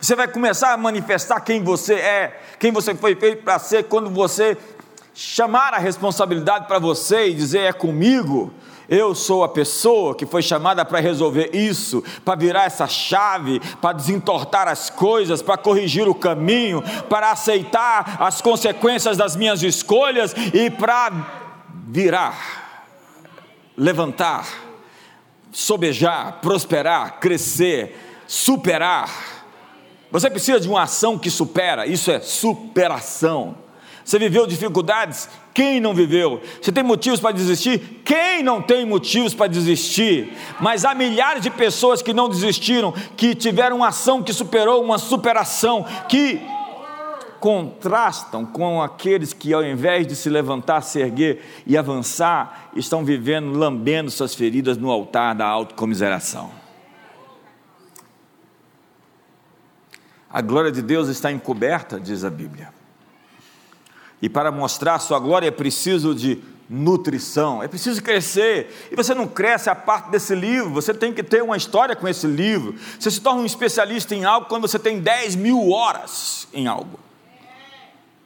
Você 0.00 0.16
vai 0.16 0.26
começar 0.26 0.72
a 0.72 0.76
manifestar 0.76 1.40
quem 1.40 1.62
você 1.62 1.94
é, 1.94 2.40
quem 2.58 2.72
você 2.72 2.94
foi 2.94 3.14
feito 3.14 3.44
para 3.44 3.58
ser, 3.58 3.84
quando 3.84 4.10
você 4.10 4.56
chamar 5.14 5.74
a 5.74 5.78
responsabilidade 5.78 6.66
para 6.66 6.78
você 6.78 7.28
e 7.28 7.34
dizer 7.34 7.60
é 7.60 7.72
comigo, 7.72 8.52
eu 8.90 9.14
sou 9.14 9.44
a 9.44 9.48
pessoa 9.48 10.16
que 10.16 10.26
foi 10.26 10.42
chamada 10.42 10.84
para 10.84 10.98
resolver 10.98 11.50
isso, 11.54 12.02
para 12.24 12.34
virar 12.34 12.64
essa 12.64 12.88
chave, 12.88 13.60
para 13.80 13.92
desentortar 13.92 14.66
as 14.66 14.90
coisas, 14.90 15.40
para 15.40 15.56
corrigir 15.56 16.08
o 16.08 16.14
caminho, 16.14 16.82
para 17.08 17.30
aceitar 17.30 18.16
as 18.20 18.40
consequências 18.40 19.16
das 19.16 19.36
minhas 19.36 19.62
escolhas 19.62 20.34
e 20.52 20.68
para 20.70 21.12
virar, 21.86 22.84
levantar, 23.76 24.48
sobejar, 25.52 26.40
prosperar, 26.40 27.20
crescer, 27.20 27.96
superar. 28.26 29.08
Você 30.10 30.28
precisa 30.28 30.58
de 30.58 30.68
uma 30.68 30.82
ação 30.82 31.16
que 31.16 31.30
supera, 31.30 31.86
isso 31.86 32.10
é 32.10 32.18
superação. 32.18 33.69
Você 34.04 34.18
viveu 34.18 34.46
dificuldades? 34.46 35.28
Quem 35.52 35.80
não 35.80 35.94
viveu? 35.94 36.40
Você 36.60 36.72
tem 36.72 36.82
motivos 36.82 37.20
para 37.20 37.32
desistir? 37.32 38.02
Quem 38.04 38.42
não 38.42 38.62
tem 38.62 38.84
motivos 38.86 39.34
para 39.34 39.46
desistir? 39.46 40.32
Mas 40.60 40.84
há 40.84 40.94
milhares 40.94 41.42
de 41.42 41.50
pessoas 41.50 42.02
que 42.02 42.12
não 42.12 42.28
desistiram, 42.28 42.92
que 43.16 43.34
tiveram 43.34 43.76
uma 43.76 43.88
ação 43.88 44.22
que 44.22 44.32
superou 44.32 44.82
uma 44.82 44.98
superação, 44.98 45.84
que 46.08 46.40
contrastam 47.40 48.44
com 48.44 48.82
aqueles 48.82 49.32
que, 49.32 49.52
ao 49.52 49.64
invés 49.64 50.06
de 50.06 50.14
se 50.14 50.28
levantar, 50.28 50.82
se 50.82 51.00
erguer 51.00 51.42
e 51.66 51.76
avançar, 51.76 52.70
estão 52.76 53.04
vivendo, 53.04 53.56
lambendo 53.58 54.10
suas 54.10 54.34
feridas 54.34 54.76
no 54.76 54.90
altar 54.90 55.34
da 55.34 55.46
autocomiseração. 55.46 56.50
A 60.30 60.40
glória 60.40 60.70
de 60.70 60.80
Deus 60.80 61.08
está 61.08 61.32
encoberta, 61.32 61.98
diz 61.98 62.24
a 62.24 62.30
Bíblia. 62.30 62.79
E 64.22 64.28
para 64.28 64.50
mostrar 64.52 64.98
sua 64.98 65.18
glória 65.18 65.48
é 65.48 65.50
preciso 65.50 66.14
de 66.14 66.42
nutrição, 66.68 67.62
é 67.62 67.66
preciso 67.66 68.00
crescer. 68.02 68.88
E 68.92 68.94
você 68.96 69.14
não 69.14 69.26
cresce 69.26 69.68
a 69.68 69.74
parte 69.74 70.10
desse 70.10 70.34
livro, 70.34 70.70
você 70.70 70.94
tem 70.94 71.12
que 71.12 71.22
ter 71.22 71.42
uma 71.42 71.56
história 71.56 71.96
com 71.96 72.06
esse 72.06 72.26
livro. 72.26 72.76
Você 72.98 73.10
se 73.10 73.20
torna 73.20 73.42
um 73.42 73.46
especialista 73.46 74.14
em 74.14 74.24
algo 74.24 74.46
quando 74.46 74.68
você 74.68 74.78
tem 74.78 75.00
10 75.00 75.34
mil 75.34 75.70
horas 75.70 76.46
em 76.52 76.66
algo. 76.66 77.00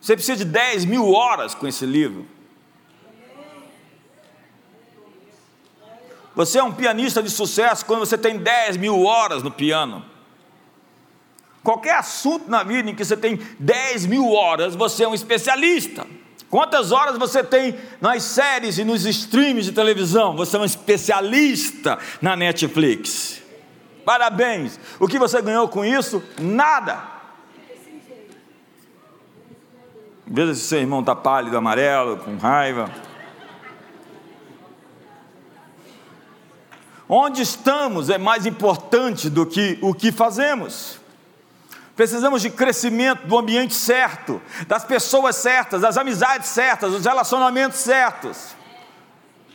Você 0.01 0.15
precisa 0.15 0.37
de 0.37 0.45
10 0.45 0.85
mil 0.85 1.13
horas 1.13 1.55
com 1.55 1.67
esse 1.67 1.87
livro. 1.87 2.27
Você 6.35 6.59
é 6.59 6.63
um 6.63 6.73
pianista 6.73 7.23
de 7.23 7.31
sucesso 7.31 7.87
quando 7.87 8.01
você 8.01 8.19
tem 8.19 8.37
10 8.37 8.77
mil 8.77 9.05
horas 9.05 9.43
no 9.43 9.51
piano. 9.51 10.05
Qualquer 11.65 11.95
assunto 11.95 12.51
na 12.51 12.63
vida 12.63 12.91
em 12.91 12.95
que 12.95 13.03
você 13.03 13.17
tem 13.17 13.41
10 13.59 14.05
mil 14.05 14.31
horas, 14.31 14.77
você 14.77 15.05
é 15.05 15.09
um 15.09 15.15
especialista. 15.15 16.07
Quantas 16.51 16.93
horas 16.93 17.17
você 17.17 17.43
tem 17.43 17.75
nas 18.03 18.23
séries 18.23 18.77
e 18.77 18.85
nos 18.85 19.07
streams 19.07 19.65
de 19.65 19.73
televisão? 19.73 20.37
Você 20.37 20.59
é 20.59 20.61
um 20.61 20.65
especialista 20.65 21.99
na 22.21 22.37
Netflix. 22.37 23.43
Parabéns. 24.05 24.79
O 25.01 25.09
que 25.09 25.19
você 25.19 25.41
ganhou 25.41 25.67
com 25.67 25.83
isso? 25.83 26.23
Nada. 26.39 27.03
Veja 30.27 30.55
se 30.55 30.61
seu 30.61 30.81
irmão 30.81 31.01
está 31.01 31.17
pálido, 31.17 31.57
amarelo, 31.57 32.19
com 32.19 32.37
raiva. 32.37 32.91
Onde 37.09 37.41
estamos 37.41 38.11
é 38.11 38.19
mais 38.19 38.45
importante 38.45 39.31
do 39.31 39.47
que 39.47 39.79
o 39.81 39.95
que 39.95 40.13
fazemos. 40.13 41.03
Precisamos 41.97 42.43
de 42.43 42.51
crescimento 42.51 43.27
do 43.27 43.39
ambiente 43.39 43.75
certo, 43.75 44.43
das 44.67 44.85
pessoas 44.85 45.37
certas, 45.37 45.81
das 45.81 45.97
amizades 45.97 46.49
certas, 46.49 46.91
dos 46.91 47.05
relacionamentos 47.05 47.79
certos, 47.79 48.57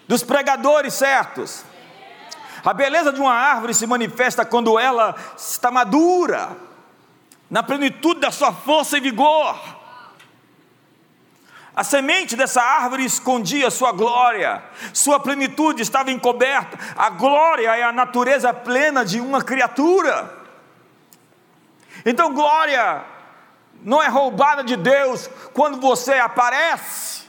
dos 0.08 0.24
pregadores 0.24 0.94
certos. 0.94 1.66
A 2.64 2.74
beleza 2.74 3.12
de 3.12 3.20
uma 3.20 3.34
árvore 3.34 3.74
se 3.74 3.86
manifesta 3.86 4.46
quando 4.46 4.80
ela 4.80 5.16
está 5.38 5.70
madura, 5.70 6.56
na 7.50 7.62
plenitude 7.62 8.22
da 8.22 8.32
sua 8.32 8.54
força 8.54 8.98
e 8.98 9.02
vigor. 9.02 9.60
A 11.76 11.84
semente 11.84 12.38
dessa 12.38 12.62
árvore 12.62 13.04
escondia 13.04 13.70
sua 13.70 13.92
glória, 13.92 14.64
sua 14.94 15.20
plenitude 15.20 15.82
estava 15.82 16.12
encoberta. 16.12 16.78
A 16.96 17.10
glória 17.10 17.76
é 17.76 17.84
a 17.84 17.92
natureza 17.92 18.54
plena 18.54 19.04
de 19.04 19.20
uma 19.20 19.42
criatura. 19.42 20.39
Então, 22.10 22.34
glória 22.34 23.03
não 23.84 24.01
é 24.01 24.07
roubada 24.07 24.64
de 24.64 24.76
Deus 24.76 25.30
quando 25.53 25.80
você 25.80 26.14
aparece, 26.14 27.22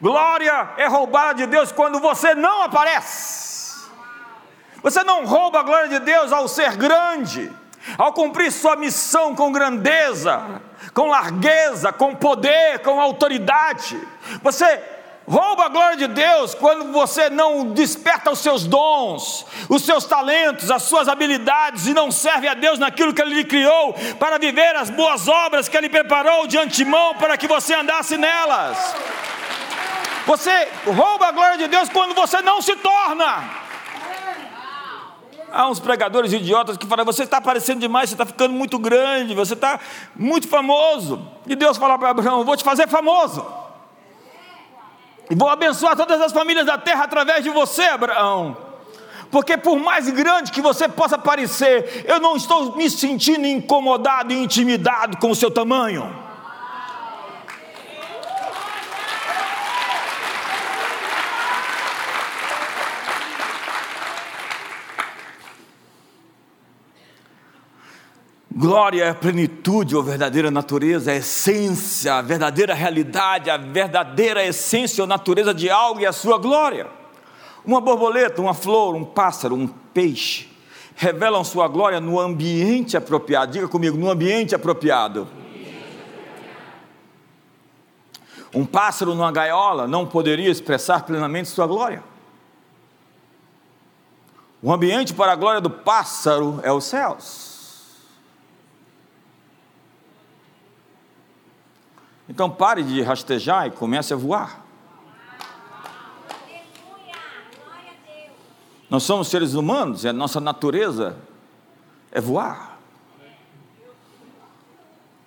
glória 0.00 0.70
é 0.78 0.86
roubada 0.86 1.34
de 1.34 1.46
Deus 1.46 1.70
quando 1.70 2.00
você 2.00 2.34
não 2.34 2.62
aparece. 2.62 3.78
Você 4.82 5.04
não 5.04 5.26
rouba 5.26 5.60
a 5.60 5.62
glória 5.62 5.88
de 5.90 5.98
Deus 5.98 6.32
ao 6.32 6.48
ser 6.48 6.78
grande, 6.78 7.52
ao 7.98 8.14
cumprir 8.14 8.50
sua 8.50 8.74
missão 8.74 9.36
com 9.36 9.52
grandeza, 9.52 10.62
com 10.94 11.08
largueza, 11.08 11.92
com 11.92 12.14
poder, 12.14 12.78
com 12.78 12.98
autoridade. 12.98 14.00
Você 14.42 14.82
rouba 15.30 15.66
a 15.66 15.68
glória 15.68 15.96
de 15.96 16.08
Deus 16.08 16.56
quando 16.56 16.90
você 16.90 17.30
não 17.30 17.66
desperta 17.72 18.32
os 18.32 18.40
seus 18.40 18.64
dons, 18.64 19.46
os 19.68 19.82
seus 19.82 20.04
talentos, 20.04 20.72
as 20.72 20.82
suas 20.82 21.06
habilidades 21.06 21.86
e 21.86 21.94
não 21.94 22.10
serve 22.10 22.48
a 22.48 22.54
Deus 22.54 22.80
naquilo 22.80 23.14
que 23.14 23.22
Ele 23.22 23.36
lhe 23.36 23.44
criou 23.44 23.94
para 24.18 24.38
viver 24.38 24.74
as 24.74 24.90
boas 24.90 25.28
obras 25.28 25.68
que 25.68 25.76
Ele 25.76 25.88
preparou 25.88 26.48
de 26.48 26.58
antemão 26.58 27.14
para 27.14 27.38
que 27.38 27.46
você 27.46 27.74
andasse 27.74 28.16
nelas. 28.16 28.76
Você 30.26 30.68
rouba 30.84 31.28
a 31.28 31.32
glória 31.32 31.58
de 31.58 31.68
Deus 31.68 31.88
quando 31.88 32.12
você 32.12 32.42
não 32.42 32.60
se 32.60 32.74
torna. 32.74 33.60
Há 35.52 35.68
uns 35.68 35.78
pregadores 35.78 36.32
idiotas 36.32 36.76
que 36.76 36.86
falam: 36.86 37.04
você 37.04 37.22
está 37.22 37.36
aparecendo 37.36 37.80
demais, 37.80 38.10
você 38.10 38.14
está 38.14 38.26
ficando 38.26 38.54
muito 38.54 38.78
grande, 38.78 39.34
você 39.34 39.54
está 39.54 39.78
muito 40.16 40.48
famoso. 40.48 41.24
E 41.46 41.54
Deus 41.54 41.76
fala 41.76 41.96
para 41.98 42.10
Abraão: 42.10 42.44
vou 42.44 42.56
te 42.56 42.64
fazer 42.64 42.88
famoso. 42.88 43.59
E 45.30 45.34
vou 45.34 45.48
abençoar 45.48 45.96
todas 45.96 46.20
as 46.20 46.32
famílias 46.32 46.66
da 46.66 46.76
terra 46.76 47.04
através 47.04 47.44
de 47.44 47.50
você, 47.50 47.82
Abraão. 47.84 48.56
Porque 49.30 49.56
por 49.56 49.78
mais 49.78 50.10
grande 50.10 50.50
que 50.50 50.60
você 50.60 50.88
possa 50.88 51.16
parecer, 51.16 52.04
eu 52.06 52.18
não 52.18 52.34
estou 52.34 52.76
me 52.76 52.90
sentindo 52.90 53.46
incomodado 53.46 54.32
e 54.32 54.42
intimidado 54.42 55.18
com 55.18 55.30
o 55.30 55.36
seu 55.36 55.50
tamanho. 55.50 56.19
Glória 68.52 69.04
é 69.04 69.10
a 69.10 69.14
plenitude, 69.14 69.96
a 69.96 70.00
verdadeira 70.00 70.50
natureza, 70.50 71.12
a 71.12 71.14
essência, 71.14 72.14
a 72.14 72.22
verdadeira 72.22 72.74
realidade, 72.74 73.48
a 73.48 73.56
verdadeira 73.56 74.44
essência 74.44 75.02
ou 75.02 75.06
natureza 75.06 75.54
de 75.54 75.70
algo 75.70 76.00
e 76.00 76.06
a 76.06 76.12
sua 76.12 76.36
glória. 76.36 76.88
Uma 77.64 77.80
borboleta, 77.80 78.42
uma 78.42 78.52
flor, 78.52 78.96
um 78.96 79.04
pássaro, 79.04 79.54
um 79.54 79.68
peixe 79.68 80.48
revelam 80.96 81.42
sua 81.44 81.66
glória 81.68 82.00
no 82.00 82.20
ambiente 82.20 82.96
apropriado. 82.96 83.52
Diga 83.52 83.68
comigo, 83.68 83.96
no 83.96 84.10
ambiente 84.10 84.54
apropriado. 84.54 85.26
Um 88.52 88.66
pássaro 88.66 89.14
numa 89.14 89.30
gaiola 89.30 89.86
não 89.86 90.04
poderia 90.04 90.50
expressar 90.50 91.04
plenamente 91.04 91.48
sua 91.48 91.66
glória. 91.66 92.02
O 94.60 94.70
ambiente 94.72 95.14
para 95.14 95.32
a 95.32 95.36
glória 95.36 95.60
do 95.60 95.70
pássaro 95.70 96.60
é 96.62 96.70
os 96.70 96.84
céus. 96.84 97.49
Então 102.30 102.48
pare 102.48 102.84
de 102.84 103.02
rastejar 103.02 103.66
e 103.66 103.72
comece 103.72 104.14
a 104.14 104.16
voar. 104.16 104.64
Nós 108.88 109.02
somos 109.02 109.26
seres 109.26 109.54
humanos 109.54 110.04
e 110.04 110.08
a 110.08 110.12
nossa 110.12 110.40
natureza 110.40 111.16
é 112.12 112.20
voar. 112.20 112.78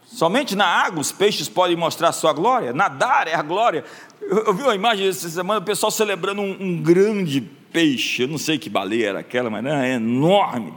Somente 0.06 0.56
na 0.56 0.66
água 0.66 1.02
os 1.02 1.12
peixes 1.12 1.50
podem 1.50 1.76
mostrar 1.76 2.14
sua 2.14 2.32
glória. 2.32 2.72
Nadar 2.72 3.28
é 3.28 3.36
a 3.36 3.42
glória. 3.42 3.84
Eu, 4.22 4.46
eu 4.46 4.54
vi 4.54 4.64
uma 4.64 4.76
imagem 4.76 5.06
essa 5.06 5.28
semana, 5.28 5.60
o 5.60 5.64
pessoal 5.64 5.92
celebrando 5.92 6.42
um, 6.42 6.56
um, 6.58 6.82
grande 6.82 7.42
peixe. 7.42 8.24
Eu 8.24 8.30
não 8.30 8.38
sei 8.38 8.58
que 8.58 8.70
baleia 8.70 9.10
era 9.10 9.20
aquela, 9.20 9.50
mas 9.50 9.66
era 9.66 9.86
é 9.86 9.96
enorme. 9.96 10.74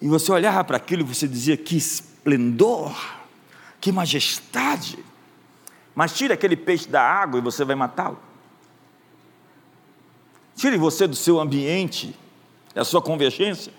E 0.00 0.06
você 0.06 0.30
olhava 0.30 0.62
para 0.62 0.76
aquilo 0.76 1.02
e 1.02 1.04
você 1.04 1.26
dizia: 1.26 1.56
que 1.56 1.76
esplendor, 1.76 2.94
que 3.80 3.90
majestade. 3.90 5.07
Mas 5.98 6.12
tire 6.12 6.32
aquele 6.32 6.54
peixe 6.54 6.88
da 6.88 7.02
água 7.02 7.40
e 7.40 7.42
você 7.42 7.64
vai 7.64 7.74
matá-lo. 7.74 8.20
Tire 10.54 10.76
você 10.76 11.08
do 11.08 11.16
seu 11.16 11.40
ambiente, 11.40 12.14
da 12.72 12.84
sua 12.84 13.02
convergência, 13.02 13.72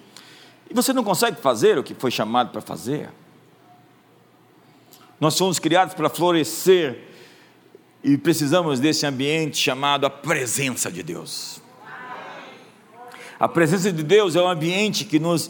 e 0.70 0.74
você 0.74 0.92
não 0.92 1.02
consegue 1.02 1.40
fazer 1.40 1.78
o 1.78 1.84
que 1.84 1.94
foi 1.94 2.12
chamado 2.12 2.52
para 2.52 2.60
fazer. 2.60 3.10
Nós 5.18 5.36
somos 5.36 5.60
criados 5.60 5.94
para 5.94 6.10
florescer 6.10 7.06
e 8.04 8.18
precisamos 8.18 8.82
desse 8.82 9.06
ambiente 9.06 9.56
chamado 9.56 10.06
a 10.06 10.10
presença 10.10 10.92
de 10.92 11.02
Deus. 11.02 11.62
A 13.40 13.48
presença 13.48 13.94
de 13.94 14.04
Deus 14.04 14.36
é 14.36 14.42
um 14.42 14.50
ambiente 14.50 15.06
que 15.06 15.20
nos 15.20 15.50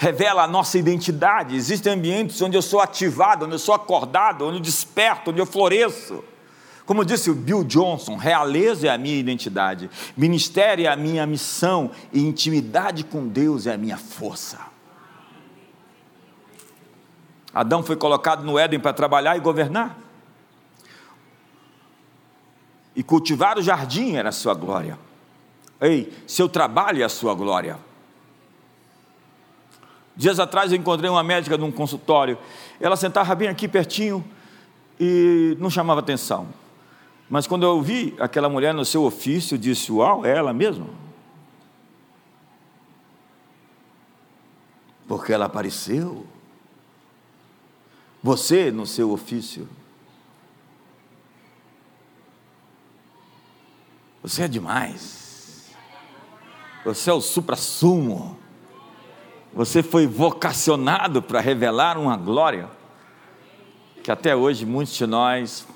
revela 0.00 0.44
a 0.44 0.46
nossa 0.46 0.78
identidade. 0.78 1.54
Existem 1.54 1.92
ambientes 1.92 2.40
onde 2.40 2.56
eu 2.56 2.62
sou 2.62 2.80
ativado, 2.80 3.44
onde 3.44 3.54
eu 3.54 3.58
sou 3.58 3.74
acordado, 3.74 4.46
onde 4.46 4.56
eu 4.56 4.62
desperto, 4.62 5.30
onde 5.30 5.38
eu 5.38 5.44
floresço. 5.44 6.24
Como 6.86 7.04
disse 7.04 7.30
o 7.30 7.34
Bill 7.34 7.62
Johnson, 7.62 8.16
realeza 8.16 8.86
é 8.86 8.90
a 8.90 8.96
minha 8.96 9.18
identidade, 9.18 9.90
ministério 10.16 10.86
é 10.86 10.88
a 10.88 10.96
minha 10.96 11.26
missão 11.26 11.90
e 12.14 12.26
intimidade 12.26 13.04
com 13.04 13.28
Deus 13.28 13.66
é 13.66 13.74
a 13.74 13.76
minha 13.76 13.98
força. 13.98 14.58
Adão 17.52 17.82
foi 17.82 17.94
colocado 17.94 18.42
no 18.42 18.58
Éden 18.58 18.80
para 18.80 18.94
trabalhar 18.94 19.36
e 19.36 19.40
governar. 19.40 19.98
E 22.96 23.02
cultivar 23.02 23.58
o 23.58 23.62
jardim 23.62 24.14
era 24.14 24.30
a 24.30 24.32
sua 24.32 24.54
glória. 24.54 24.98
Ei, 25.78 26.10
seu 26.26 26.48
trabalho 26.48 27.02
é 27.02 27.04
a 27.04 27.08
sua 27.10 27.34
glória. 27.34 27.89
Dias 30.20 30.38
atrás 30.38 30.70
eu 30.70 30.76
encontrei 30.76 31.08
uma 31.08 31.22
médica 31.22 31.56
num 31.56 31.72
consultório. 31.72 32.36
Ela 32.78 32.94
sentava 32.94 33.34
bem 33.34 33.48
aqui 33.48 33.66
pertinho 33.66 34.22
e 35.00 35.56
não 35.58 35.70
chamava 35.70 36.00
atenção. 36.00 36.46
Mas 37.26 37.46
quando 37.46 37.62
eu 37.62 37.80
vi 37.80 38.14
aquela 38.20 38.46
mulher 38.46 38.74
no 38.74 38.84
seu 38.84 39.02
ofício, 39.04 39.54
eu 39.54 39.58
disse: 39.58 39.90
Uau, 39.90 40.26
é 40.26 40.36
ela 40.36 40.52
mesmo? 40.52 40.90
Porque 45.08 45.32
ela 45.32 45.46
apareceu. 45.46 46.26
Você 48.22 48.70
no 48.70 48.86
seu 48.86 49.12
ofício. 49.12 49.66
Você 54.22 54.42
é 54.42 54.48
demais. 54.48 55.70
Você 56.84 57.08
é 57.08 57.12
o 57.14 57.22
supra-sumo. 57.22 58.39
Você 59.52 59.82
foi 59.82 60.06
vocacionado 60.06 61.20
para 61.20 61.40
revelar 61.40 61.98
uma 61.98 62.16
glória 62.16 62.68
que 64.02 64.10
até 64.10 64.34
hoje 64.34 64.64
muitos 64.64 64.94
de 64.94 65.06
nós 65.06 65.66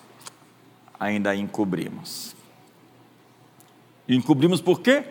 ainda 0.98 1.34
encobrimos. 1.34 2.34
E 4.06 4.14
encobrimos 4.14 4.60
por 4.60 4.80
quê? 4.80 5.04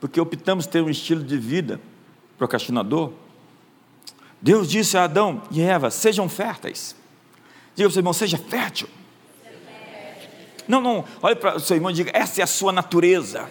Porque 0.00 0.20
optamos 0.20 0.66
ter 0.66 0.82
um 0.82 0.90
estilo 0.90 1.22
de 1.22 1.36
vida 1.36 1.80
procrastinador. 2.38 3.12
Deus 4.40 4.68
disse 4.68 4.96
a 4.96 5.04
Adão 5.04 5.42
e 5.50 5.60
Eva: 5.60 5.90
sejam 5.90 6.28
férteis. 6.28 6.96
Diga 7.74 7.88
para 7.88 7.90
o 7.90 7.92
seu 7.92 8.00
irmão: 8.00 8.12
seja 8.12 8.38
fértil. 8.38 8.88
Não, 10.66 10.80
não, 10.80 11.04
olhe 11.20 11.36
para 11.36 11.56
o 11.56 11.60
seu 11.60 11.76
irmão 11.76 11.90
e 11.90 11.94
diga: 11.94 12.10
essa 12.14 12.40
é 12.40 12.44
a 12.44 12.46
sua 12.46 12.72
natureza. 12.72 13.48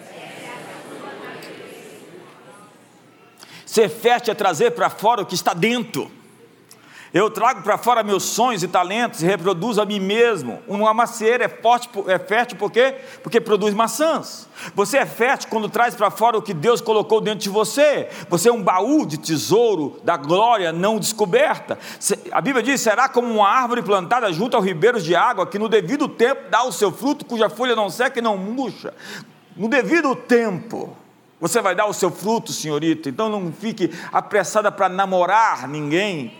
Ser 3.72 3.88
fértil 3.88 4.32
é 4.32 4.34
trazer 4.34 4.72
para 4.72 4.90
fora 4.90 5.22
o 5.22 5.24
que 5.24 5.34
está 5.34 5.54
dentro. 5.54 6.10
Eu 7.10 7.30
trago 7.30 7.62
para 7.62 7.78
fora 7.78 8.02
meus 8.02 8.22
sonhos 8.22 8.62
e 8.62 8.68
talentos 8.68 9.22
e 9.22 9.26
reproduzo 9.26 9.80
a 9.80 9.86
mim 9.86 9.98
mesmo. 9.98 10.62
Uma 10.68 10.92
macieira 10.92 11.46
é, 11.46 11.48
forte, 11.48 11.88
é 12.06 12.18
fértil 12.18 12.58
por 12.58 12.70
quê? 12.70 12.96
Porque 13.22 13.40
produz 13.40 13.72
maçãs. 13.72 14.46
Você 14.74 14.98
é 14.98 15.06
fértil 15.06 15.48
quando 15.48 15.70
traz 15.70 15.94
para 15.94 16.10
fora 16.10 16.36
o 16.36 16.42
que 16.42 16.52
Deus 16.52 16.82
colocou 16.82 17.18
dentro 17.18 17.40
de 17.40 17.48
você. 17.48 18.10
Você 18.28 18.50
é 18.50 18.52
um 18.52 18.62
baú 18.62 19.06
de 19.06 19.16
tesouro 19.16 19.98
da 20.04 20.18
glória 20.18 20.70
não 20.70 20.98
descoberta. 20.98 21.78
A 22.30 22.42
Bíblia 22.42 22.62
diz: 22.62 22.78
será 22.78 23.08
como 23.08 23.26
uma 23.26 23.48
árvore 23.48 23.80
plantada 23.80 24.30
junto 24.34 24.54
aos 24.54 24.66
ribeiros 24.66 25.02
de 25.02 25.16
água, 25.16 25.46
que 25.46 25.58
no 25.58 25.70
devido 25.70 26.08
tempo 26.08 26.42
dá 26.50 26.62
o 26.62 26.72
seu 26.72 26.92
fruto, 26.92 27.24
cuja 27.24 27.48
folha 27.48 27.74
não 27.74 27.88
seca 27.88 28.18
e 28.18 28.22
não 28.22 28.36
murcha. 28.36 28.92
No 29.56 29.66
devido 29.66 30.14
tempo. 30.14 30.94
Você 31.42 31.60
vai 31.60 31.74
dar 31.74 31.86
o 31.86 31.92
seu 31.92 32.08
fruto, 32.08 32.52
senhorita, 32.52 33.08
então 33.08 33.28
não 33.28 33.52
fique 33.52 33.90
apressada 34.12 34.70
para 34.70 34.88
namorar 34.88 35.66
ninguém. 35.66 36.32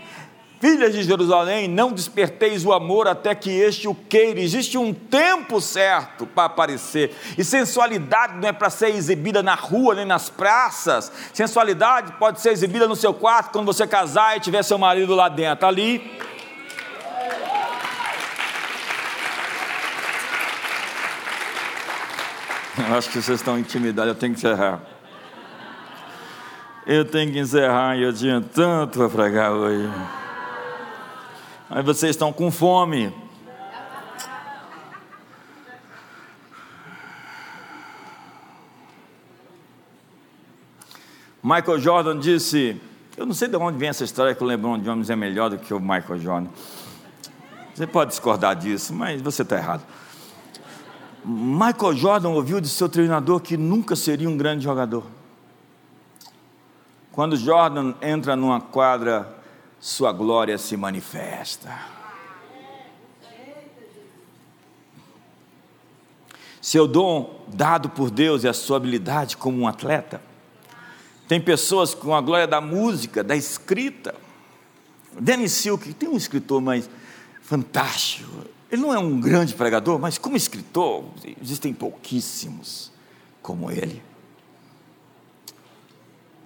Filhas 0.61 0.93
de 0.93 1.03
Jerusalém, 1.03 1.67
não 1.67 1.91
desperteis 1.91 2.65
o 2.65 2.73
amor 2.73 3.09
até 3.09 3.35
que 3.35 3.51
este 3.51 3.89
o 3.89 3.97
queira. 3.97 4.39
Existe 4.39 4.79
um 4.79 4.95
tempo 4.95 5.61
certo 5.61 6.25
para 6.25 6.45
aparecer. 6.45 7.13
E 7.37 7.43
sensualidade 7.43 8.37
não 8.37 8.49
é 8.49 8.53
para 8.53 8.71
ser 8.71 8.91
exibida 8.91 9.43
na 9.43 9.57
rua 9.57 9.97
nem 9.97 10.05
nas 10.05 10.31
praças. 10.31 11.11
Sensualidade 11.35 12.13
pode 12.13 12.41
ser 12.41 12.51
exibida 12.53 12.87
no 12.87 12.95
seu 12.95 13.13
quarto 13.13 13.51
quando 13.51 13.67
você 13.67 13.89
casar 13.89 14.37
e 14.37 14.41
tiver 14.41 14.63
seu 14.63 14.79
marido 14.79 15.17
lá 15.17 15.29
dentro. 15.29 15.67
Ali. 15.67 16.17
Eu 22.89 22.97
acho 22.97 23.11
que 23.11 23.21
vocês 23.21 23.41
estão 23.41 23.59
intimidados, 23.59 24.15
eu 24.15 24.15
tenho 24.15 24.33
que 24.33 24.39
encerrar. 24.39 24.92
Eu 26.85 27.05
tenho 27.05 27.33
que 27.33 27.39
encerrar 27.39 27.97
eu 27.97 28.13
tinha 28.13 28.41
tanto 28.41 28.99
para 28.99 29.09
pregar 29.09 29.53
hoje. 29.53 29.89
Mas 31.71 31.85
vocês 31.85 32.11
estão 32.11 32.33
com 32.33 32.51
fome. 32.51 33.15
Michael 41.41 41.79
Jordan 41.79 42.19
disse: 42.19 42.81
Eu 43.17 43.27
não 43.27 43.35
sei 43.35 43.47
de 43.47 43.57
onde 43.57 43.79
vem 43.79 43.89
essa 43.89 44.03
história 44.03 44.35
que 44.35 44.43
o 44.43 44.47
LeBron 44.47 44.83
James 44.83 45.09
é 45.09 45.15
melhor 45.15 45.51
do 45.51 45.59
que 45.59 45.73
o 45.73 45.79
Michael 45.79 46.19
Jordan. 46.19 46.51
Você 47.73 47.87
pode 47.87 48.11
discordar 48.11 48.57
disso, 48.57 48.93
mas 48.93 49.23
você 49.23 49.43
está 49.43 49.57
errado. 49.57 49.85
Michael 51.25 51.95
Jordan 51.95 52.31
ouviu 52.31 52.61
de 52.61 52.69
seu 52.69 52.89
treinador 52.89 53.39
que 53.39 53.57
nunca 53.57 53.95
seria 53.95 54.29
um 54.29 54.37
grande 54.37 54.65
jogador. 54.65 55.22
Quando 57.13 57.37
Jordan 57.37 57.95
entra 58.01 58.35
numa 58.35 58.59
quadra 58.59 59.37
sua 59.79 60.13
glória 60.13 60.57
se 60.57 60.77
manifesta. 60.77 61.71
Seu 66.61 66.87
dom 66.87 67.45
dado 67.49 67.91
por 67.91 68.11
Deus 68.11 68.45
e 68.45 68.49
a 68.49 68.55
sua 68.55 68.79
habilidade 68.79 69.37
como 69.37 69.59
um 69.59 69.69
atleta. 69.69 70.23
Tem 71.29 71.41
pessoas 71.41 71.93
com 71.93 72.15
a 72.15 72.21
glória 72.21 72.47
da 72.47 72.61
música, 72.61 73.23
da 73.23 73.37
escrita. 73.37 74.15
Dennis 75.19 75.53
Silk, 75.53 75.93
tem 75.95 76.09
um 76.09 76.17
escritor 76.17 76.63
mais 76.63 76.89
fantástico. 77.43 78.47
Ele 78.71 78.81
não 78.81 78.95
é 78.95 78.99
um 78.99 79.21
grande 79.21 79.53
pregador, 79.55 79.99
mas 79.99 80.17
como 80.17 80.37
escritor, 80.37 81.05
existem 81.43 81.75
pouquíssimos 81.75 82.91
como 83.43 83.71
ele. 83.71 84.01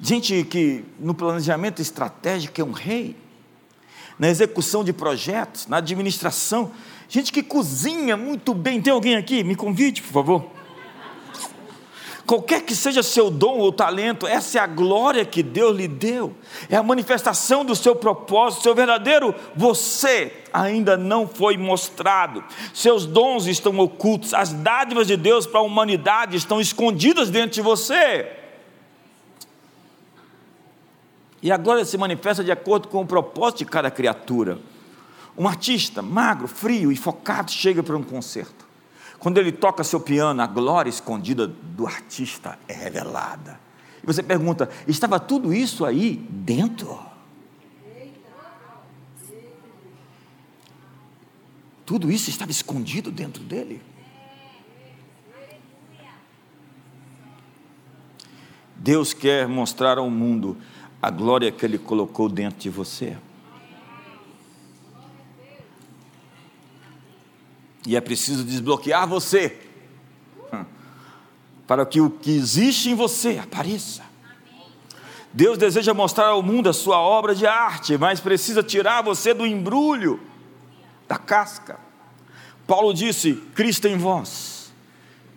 Gente 0.01 0.45
que 0.45 0.85
no 0.99 1.15
planejamento 1.15 1.81
estratégico 1.81 2.61
é 2.61 2.65
um 2.65 2.73
rei 2.73 3.17
na 4.19 4.29
execução 4.29 4.85
de 4.85 4.93
projetos, 4.93 5.67
na 5.67 5.79
administração. 5.79 6.71
Gente 7.09 7.33
que 7.33 7.43
cozinha 7.43 8.17
muito 8.17 8.55
bem. 8.55 8.81
Tem 8.81 8.93
alguém 8.93 9.17
aqui? 9.17 9.43
Me 9.43 9.55
convide, 9.55 10.03
por 10.03 10.13
favor. 10.13 10.57
Qualquer 12.27 12.63
que 12.63 12.75
seja 12.75 13.05
seu 13.05 13.31
dom 13.31 13.59
ou 13.59 13.71
talento, 13.71 14.27
essa 14.27 14.59
é 14.59 14.61
a 14.61 14.67
glória 14.67 15.25
que 15.25 15.45
Deus 15.45 15.77
lhe 15.77 15.87
deu, 15.87 16.35
é 16.69 16.75
a 16.75 16.83
manifestação 16.83 17.65
do 17.65 17.77
seu 17.77 17.95
propósito, 17.95 18.65
seu 18.65 18.75
verdadeiro 18.75 19.33
você 19.55 20.33
ainda 20.53 20.97
não 20.97 21.29
foi 21.29 21.57
mostrado, 21.57 22.43
seus 22.75 23.07
dons 23.07 23.47
estão 23.47 23.79
ocultos, 23.79 24.35
as 24.35 24.53
dádivas 24.53 25.07
de 25.07 25.17
Deus 25.17 25.47
para 25.47 25.61
a 25.61 25.63
humanidade 25.63 26.37
estão 26.37 26.61
escondidas 26.61 27.31
dentro 27.31 27.51
de 27.51 27.63
você. 27.63 28.27
E 31.47 31.53
a 31.53 31.57
glória 31.57 31.85
se 31.85 31.97
manifesta 31.97 32.43
de 32.43 32.51
acordo 32.51 32.89
com 32.89 33.03
o 33.03 33.07
propósito 33.07 33.59
de 33.59 33.67
cada 33.67 33.89
criatura. 33.89 34.59
Um 35.39 35.47
artista 35.47 36.03
magro, 36.03 36.49
frio 36.49 36.91
e 36.91 36.97
focado 36.97 37.53
chega 37.53 37.85
para 37.85 37.97
um 37.97 38.03
concerto. 38.03 38.67
Quando 39.21 39.39
ele 39.39 39.53
toca 39.53 39.85
seu 39.85 40.01
piano, 40.01 40.43
a 40.43 40.47
glória 40.49 40.91
escondida 40.91 41.47
do 41.47 41.87
artista 41.87 42.59
é 42.67 42.73
revelada. 42.73 43.61
E 44.03 44.07
você 44.07 44.25
pergunta: 44.25 44.69
estava 44.89 45.21
tudo 45.21 45.55
isso 45.55 45.85
aí 45.85 46.17
dentro? 46.29 46.99
Tudo 51.85 52.11
isso 52.11 52.29
estava 52.29 52.51
escondido 52.51 53.13
dentro 53.13 53.45
dele? 53.45 53.81
Deus 58.75 59.13
quer 59.13 59.47
mostrar 59.47 59.99
ao 59.99 60.11
mundo 60.11 60.57
a 61.07 61.11
glória 61.11 61.53
que 61.53 61.65
Ele 61.65 61.79
colocou 61.79 62.29
dentro 62.29 62.59
de 62.59 62.69
você. 62.69 63.17
E 67.87 67.95
é 67.95 68.01
preciso 68.01 68.43
desbloquear 68.43 69.07
você, 69.07 69.57
hum, 70.53 70.65
para 71.65 71.87
que 71.87 72.01
o 72.01 72.11
que 72.11 72.33
existe 72.33 72.91
em 72.91 72.97
você 72.97 73.39
apareça. 73.41 74.03
Deus 75.33 75.57
deseja 75.57 75.95
mostrar 75.95 76.27
ao 76.27 76.43
mundo 76.43 76.69
a 76.69 76.73
sua 76.73 76.99
obra 76.99 77.37
de 77.37 77.47
arte, 77.47 77.97
mas 77.97 78.19
precisa 78.19 78.61
tirar 78.61 79.03
você 79.03 79.33
do 79.33 79.47
embrulho, 79.47 80.19
da 81.07 81.19
casca. 81.19 81.79
Paulo 82.67 82.93
disse: 82.93 83.35
Cristo 83.55 83.87
em 83.87 83.97
vós 83.97 84.73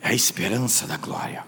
é 0.01 0.07
a 0.07 0.13
esperança 0.15 0.87
da 0.87 0.97
glória. 0.97 1.45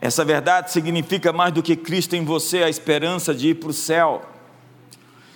Essa 0.00 0.24
verdade 0.24 0.72
significa 0.72 1.32
mais 1.32 1.52
do 1.52 1.62
que 1.62 1.76
Cristo 1.76 2.16
em 2.16 2.24
você, 2.24 2.62
a 2.62 2.70
esperança 2.70 3.34
de 3.34 3.50
ir 3.50 3.54
para 3.56 3.68
o 3.68 3.72
céu. 3.72 4.22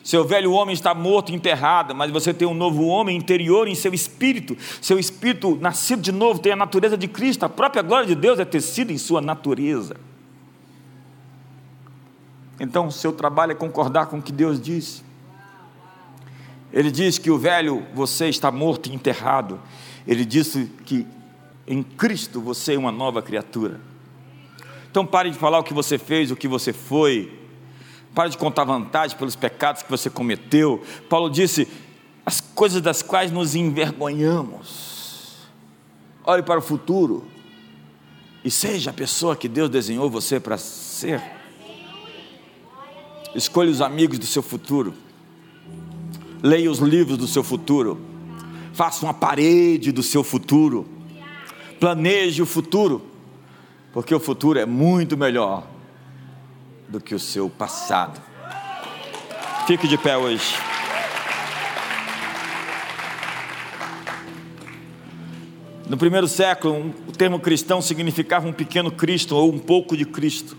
Seu 0.03 0.25
velho 0.25 0.53
homem 0.53 0.75
está 0.75 0.95
morto, 0.95 1.33
enterrado, 1.33 1.95
mas 1.95 2.11
você 2.11 2.33
tem 2.33 2.47
um 2.47 2.55
novo 2.55 2.87
homem 2.87 3.17
interior 3.17 3.69
em 3.69 3.75
seu 3.75 3.93
espírito. 3.95 4.57
Seu 4.81 4.99
espírito, 4.99 5.57
nascido 5.57 6.03
de 6.03 6.13
novo, 6.13 6.39
tem 6.39 6.53
a 6.53 6.57
natureza 6.57 6.97
de 6.97 7.09
Cristo. 7.09 7.45
A 7.45 7.49
própria 7.49 7.83
glória 7.83 8.07
de 8.07 8.15
Deus 8.15 8.39
é 8.39 8.45
tecida 8.45 8.93
em 8.93 8.99
sua 8.99 9.21
natureza. 9.21 9.97
Então, 12.61 12.91
seu 12.91 13.13
trabalho 13.13 13.53
é 13.53 13.55
concordar 13.55 14.07
com 14.07 14.19
o 14.19 14.23
que 14.23 14.33
Deus 14.33 14.61
diz. 14.61 15.03
Ele 16.73 16.91
diz 16.91 17.19
que 17.19 17.31
o 17.31 17.39
velho 17.39 17.87
você 17.95 18.29
está 18.29 18.51
morto 18.51 18.89
e 18.89 18.95
enterrado. 18.95 19.61
Ele 20.07 20.25
disse 20.25 20.71
que 20.85 21.07
em 21.67 21.83
Cristo 21.83 22.41
você 22.41 22.75
é 22.75 22.79
uma 22.79 22.93
nova 22.93 23.23
criatura. 23.23 23.81
Então 24.95 25.05
pare 25.05 25.29
de 25.29 25.37
falar 25.37 25.59
o 25.59 25.65
que 25.65 25.75
você 25.75 25.99
fez, 25.99 26.31
o 26.31 26.37
que 26.37 26.47
você 26.47 26.73
foi. 26.73 27.37
Pare 28.15 28.31
de 28.31 28.39
contar 28.39 28.63
vantagem 28.63 29.19
pelos 29.19 29.35
pecados 29.35 29.83
que 29.83 29.91
você 29.91 30.09
cometeu. 30.09 30.85
Paulo 31.09 31.29
disse: 31.29 31.67
as 32.25 32.41
coisas 32.41 32.81
das 32.81 33.03
quais 33.03 33.33
nos 33.33 33.57
envergonhamos. 33.57 35.49
Olhe 36.25 36.45
para 36.45 36.61
o 36.61 36.63
futuro 36.63 37.27
e 38.45 38.53
seja 38.53 38.91
a 38.91 38.93
pessoa 38.93 39.35
que 39.35 39.49
Deus 39.49 39.69
desenhou 39.69 40.09
você 40.09 40.39
para 40.39 40.57
ser. 40.57 41.21
Escolha 43.35 43.73
os 43.73 43.81
amigos 43.81 44.17
do 44.17 44.27
seu 44.27 44.45
futuro. 44.45 44.95
Leia 46.41 46.71
os 46.71 46.79
livros 46.79 47.19
do 47.19 47.27
seu 47.27 47.43
futuro. 47.43 48.01
Faça 48.73 49.05
uma 49.05 49.13
parede 49.13 49.91
do 49.91 50.05
seu 50.05 50.23
futuro. 50.23 50.87
Planeje 51.81 52.41
o 52.41 52.47
futuro 52.47 53.14
porque 53.95 54.13
o 54.13 54.19
futuro 54.19 54.59
é 54.59 54.67
muito 54.67 55.17
melhor 55.17 55.65
do 56.89 57.01
que 57.01 57.15
o 57.15 57.19
seu 57.19 57.49
passado. 57.49 58.21
Fique 59.69 59.87
de 59.87 59.97
pé 59.97 60.17
hoje. 60.17 60.53
No 65.89 65.97
primeiro 65.97 66.27
século, 66.27 66.93
o 67.07 67.13
termo 67.13 67.39
cristão 67.39 67.81
significava 67.81 68.49
um 68.49 68.53
pequeno 68.53 68.91
Cristo 68.91 69.37
ou 69.37 69.53
um 69.53 69.61
pouco 69.61 69.97
de 69.97 70.05
Cristo. 70.05 70.57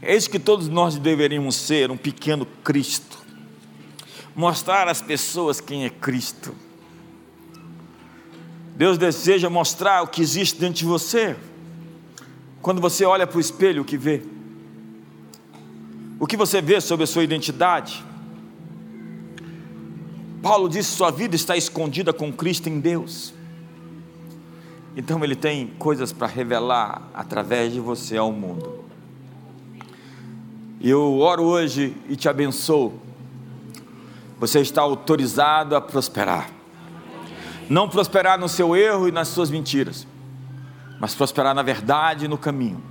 É 0.00 0.14
isso 0.14 0.30
que 0.30 0.38
todos 0.38 0.68
nós 0.68 0.96
deveríamos 0.96 1.56
ser, 1.56 1.90
um 1.90 1.96
pequeno 1.96 2.46
Cristo. 2.62 3.18
Mostrar 4.32 4.86
às 4.86 5.02
pessoas 5.02 5.60
quem 5.60 5.84
é 5.84 5.90
Cristo. 5.90 6.54
Deus 8.76 8.96
deseja 8.96 9.50
mostrar 9.50 10.02
o 10.02 10.06
que 10.06 10.22
existe 10.22 10.56
dentro 10.56 10.76
de 10.76 10.84
você. 10.84 11.36
Quando 12.60 12.80
você 12.80 13.04
olha 13.04 13.26
para 13.26 13.38
o 13.38 13.40
espelho, 13.40 13.82
o 13.82 13.84
que 13.84 13.96
vê? 13.96 14.22
O 16.18 16.26
que 16.26 16.36
você 16.36 16.60
vê 16.60 16.80
sobre 16.80 17.04
a 17.04 17.06
sua 17.06 17.22
identidade? 17.22 18.04
Paulo 20.42 20.68
disse: 20.68 20.90
sua 20.90 21.10
vida 21.10 21.36
está 21.36 21.56
escondida 21.56 22.12
com 22.12 22.32
Cristo 22.32 22.68
em 22.68 22.80
Deus. 22.80 23.32
Então 24.96 25.22
ele 25.22 25.36
tem 25.36 25.68
coisas 25.78 26.12
para 26.12 26.26
revelar 26.26 27.08
através 27.14 27.72
de 27.72 27.78
você 27.78 28.16
ao 28.16 28.32
mundo. 28.32 28.84
Eu 30.80 31.18
oro 31.18 31.44
hoje 31.44 31.96
e 32.08 32.16
te 32.16 32.28
abençoo. 32.28 33.00
Você 34.40 34.60
está 34.60 34.82
autorizado 34.82 35.76
a 35.76 35.80
prosperar. 35.80 36.50
Não 37.68 37.88
prosperar 37.88 38.38
no 38.38 38.48
seu 38.48 38.74
erro 38.74 39.08
e 39.08 39.12
nas 39.12 39.28
suas 39.28 39.50
mentiras 39.50 40.06
mas 41.00 41.14
prosperar 41.14 41.54
na 41.54 41.62
verdade 41.62 42.24
e 42.24 42.28
no 42.28 42.38
caminho. 42.38 42.82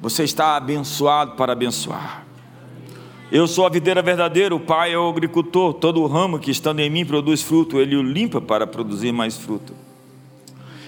Você 0.00 0.24
está 0.24 0.56
abençoado 0.56 1.32
para 1.32 1.52
abençoar. 1.52 2.24
Eu 3.30 3.46
sou 3.46 3.64
a 3.64 3.70
videira 3.70 4.02
verdadeira, 4.02 4.54
o 4.54 4.60
Pai 4.60 4.92
é 4.92 4.98
o 4.98 5.08
agricultor. 5.08 5.72
Todo 5.74 6.04
ramo 6.06 6.38
que 6.38 6.50
estando 6.50 6.80
em 6.80 6.90
mim 6.90 7.06
produz 7.06 7.40
fruto, 7.40 7.80
ele 7.80 7.96
o 7.96 8.02
limpa 8.02 8.40
para 8.40 8.66
produzir 8.66 9.12
mais 9.12 9.36
fruto. 9.36 9.74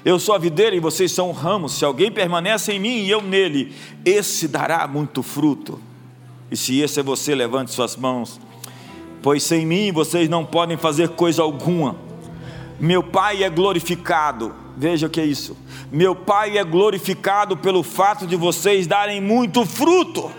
Eu 0.04 0.18
sou 0.18 0.34
a 0.34 0.38
videira 0.38 0.76
e 0.76 0.80
vocês 0.80 1.10
são 1.10 1.32
ramos. 1.32 1.72
Se 1.72 1.84
alguém 1.84 2.12
permanece 2.12 2.72
em 2.72 2.78
mim 2.78 2.98
e 2.98 3.10
eu 3.10 3.22
nele, 3.22 3.72
esse 4.04 4.46
dará 4.46 4.86
muito 4.86 5.22
fruto. 5.22 5.80
E 6.50 6.56
se 6.56 6.80
esse 6.80 7.00
é 7.00 7.02
você, 7.02 7.34
levante 7.34 7.70
suas 7.70 7.96
mãos. 7.96 8.38
Pois 9.22 9.42
sem 9.42 9.64
mim 9.64 9.90
vocês 9.90 10.28
não 10.28 10.44
podem 10.44 10.76
fazer 10.76 11.08
coisa 11.10 11.40
alguma. 11.40 11.96
Meu 12.78 13.02
Pai 13.02 13.42
é 13.42 13.48
glorificado. 13.48 14.54
Veja 14.76 15.06
o 15.06 15.10
que 15.10 15.20
é 15.20 15.24
isso. 15.24 15.56
Meu 15.90 16.14
Pai 16.14 16.58
é 16.58 16.64
glorificado 16.64 17.56
pelo 17.56 17.82
fato 17.82 18.26
de 18.26 18.36
vocês 18.36 18.86
darem 18.86 19.20
muito 19.20 19.64
fruto 19.64 20.30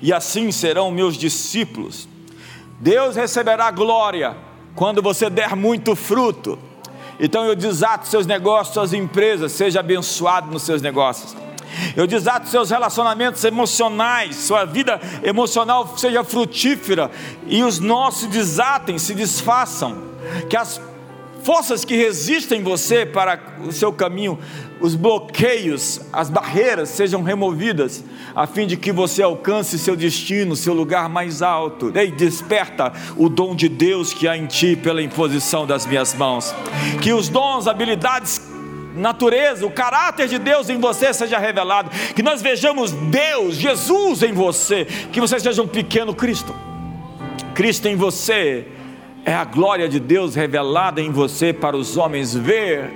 e 0.00 0.12
assim 0.12 0.52
serão 0.52 0.90
meus 0.90 1.16
discípulos. 1.16 2.08
Deus 2.80 3.16
receberá 3.16 3.70
glória 3.70 4.36
quando 4.74 5.02
você 5.02 5.28
der 5.28 5.56
muito 5.56 5.96
fruto. 5.96 6.58
Então 7.18 7.44
eu 7.44 7.56
desato 7.56 8.06
seus 8.06 8.26
negócios, 8.26 8.74
suas 8.74 8.92
empresas, 8.92 9.52
seja 9.52 9.80
abençoado 9.80 10.50
nos 10.50 10.62
seus 10.62 10.80
negócios. 10.80 11.36
Eu 11.96 12.06
desato 12.06 12.48
seus 12.48 12.70
relacionamentos 12.70 13.44
emocionais, 13.44 14.36
sua 14.36 14.64
vida 14.64 15.00
emocional 15.22 15.96
seja 15.98 16.24
frutífera 16.24 17.10
e 17.46 17.62
os 17.62 17.78
nossos 17.78 18.28
desatem, 18.28 18.98
se 18.98 19.14
desfaçam. 19.14 20.08
Que 20.48 20.56
as 20.56 20.80
forças 21.42 21.84
que 21.84 21.96
resistem 21.96 22.62
você 22.62 23.06
para 23.06 23.40
o 23.66 23.72
seu 23.72 23.92
caminho, 23.92 24.38
os 24.80 24.94
bloqueios, 24.94 26.00
as 26.12 26.30
barreiras 26.30 26.90
sejam 26.90 27.22
removidas, 27.22 28.04
a 28.34 28.46
fim 28.46 28.66
de 28.66 28.76
que 28.76 28.92
você 28.92 29.22
alcance 29.22 29.78
seu 29.78 29.96
destino, 29.96 30.54
seu 30.54 30.74
lugar 30.74 31.08
mais 31.08 31.42
alto. 31.42 31.92
Ei, 31.94 32.10
desperta 32.10 32.92
o 33.16 33.28
dom 33.28 33.54
de 33.54 33.68
Deus 33.68 34.12
que 34.12 34.28
há 34.28 34.36
em 34.36 34.46
ti 34.46 34.76
pela 34.76 35.02
imposição 35.02 35.66
das 35.66 35.86
minhas 35.86 36.14
mãos. 36.14 36.54
Que 37.00 37.12
os 37.12 37.28
dons, 37.28 37.66
habilidades, 37.66 38.40
natureza, 38.94 39.66
o 39.66 39.70
caráter 39.70 40.28
de 40.28 40.38
Deus 40.38 40.68
em 40.68 40.78
você 40.78 41.12
seja 41.12 41.38
revelado. 41.38 41.90
Que 42.14 42.22
nós 42.22 42.42
vejamos 42.42 42.92
Deus, 42.92 43.56
Jesus 43.56 44.22
em 44.22 44.32
você. 44.32 44.84
Que 45.12 45.20
você 45.20 45.40
seja 45.40 45.62
um 45.62 45.68
pequeno 45.68 46.14
Cristo. 46.14 46.54
Cristo 47.54 47.88
em 47.88 47.96
você 47.96 48.77
é 49.28 49.34
a 49.34 49.44
glória 49.44 49.86
de 49.86 50.00
Deus 50.00 50.34
revelada 50.34 51.02
em 51.02 51.12
você 51.12 51.52
para 51.52 51.76
os 51.76 51.98
homens 51.98 52.34
ver 52.34 52.90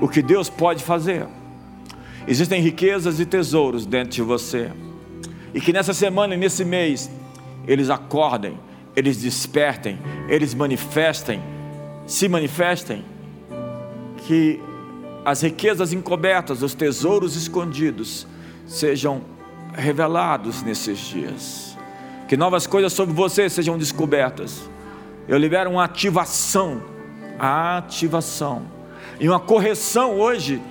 o 0.00 0.08
que 0.08 0.22
Deus 0.22 0.48
pode 0.48 0.84
fazer. 0.84 1.26
Existem 2.24 2.62
riquezas 2.62 3.18
e 3.18 3.26
tesouros 3.26 3.84
dentro 3.84 4.12
de 4.12 4.22
você. 4.22 4.70
E 5.52 5.60
que 5.60 5.72
nessa 5.72 5.92
semana 5.92 6.36
e 6.36 6.38
nesse 6.38 6.64
mês 6.64 7.10
eles 7.66 7.90
acordem, 7.90 8.60
eles 8.94 9.16
despertem, 9.20 9.98
eles 10.28 10.54
manifestem, 10.54 11.42
se 12.06 12.28
manifestem 12.28 13.04
que 14.18 14.60
as 15.24 15.40
riquezas 15.40 15.92
encobertas, 15.92 16.62
os 16.62 16.74
tesouros 16.74 17.34
escondidos 17.34 18.24
sejam 18.68 19.22
revelados 19.74 20.62
nesses 20.62 20.96
dias 21.00 21.69
que 22.30 22.36
novas 22.36 22.64
coisas 22.64 22.92
sobre 22.92 23.12
você 23.12 23.50
sejam 23.50 23.76
descobertas. 23.76 24.70
Eu 25.26 25.36
libero 25.36 25.68
uma 25.68 25.82
ativação, 25.82 26.80
ativação 27.36 28.68
e 29.18 29.28
uma 29.28 29.40
correção 29.40 30.16
hoje, 30.16 30.62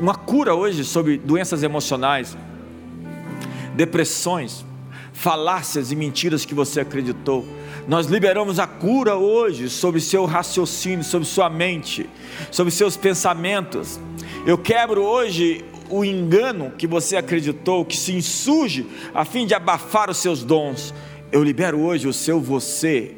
uma 0.00 0.14
cura 0.14 0.54
hoje 0.54 0.84
sobre 0.84 1.18
doenças 1.18 1.64
emocionais, 1.64 2.38
depressões, 3.74 4.64
falácias 5.12 5.90
e 5.90 5.96
mentiras 5.96 6.44
que 6.44 6.54
você 6.54 6.82
acreditou. 6.82 7.44
Nós 7.88 8.06
liberamos 8.06 8.60
a 8.60 8.68
cura 8.68 9.16
hoje 9.16 9.68
sobre 9.68 10.00
seu 10.00 10.24
raciocínio, 10.24 11.02
sobre 11.02 11.26
sua 11.26 11.50
mente, 11.50 12.08
sobre 12.52 12.72
seus 12.72 12.96
pensamentos. 12.96 13.98
Eu 14.46 14.56
quebro 14.56 15.02
hoje 15.02 15.64
o 15.90 16.04
engano 16.04 16.72
que 16.76 16.86
você 16.86 17.16
acreditou, 17.16 17.84
que 17.84 17.96
se 17.96 18.12
insurge 18.12 18.86
a 19.14 19.24
fim 19.24 19.46
de 19.46 19.54
abafar 19.54 20.10
os 20.10 20.18
seus 20.18 20.44
dons. 20.44 20.94
Eu 21.30 21.44
libero 21.44 21.78
hoje 21.80 22.08
o 22.08 22.12
seu 22.12 22.40
você, 22.40 23.14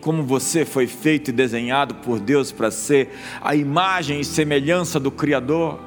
como 0.00 0.22
você 0.22 0.64
foi 0.64 0.86
feito 0.86 1.28
e 1.28 1.32
desenhado 1.32 1.96
por 1.96 2.18
Deus 2.18 2.50
para 2.50 2.70
ser 2.70 3.10
a 3.42 3.54
imagem 3.54 4.20
e 4.20 4.24
semelhança 4.24 4.98
do 4.98 5.10
Criador, 5.10 5.78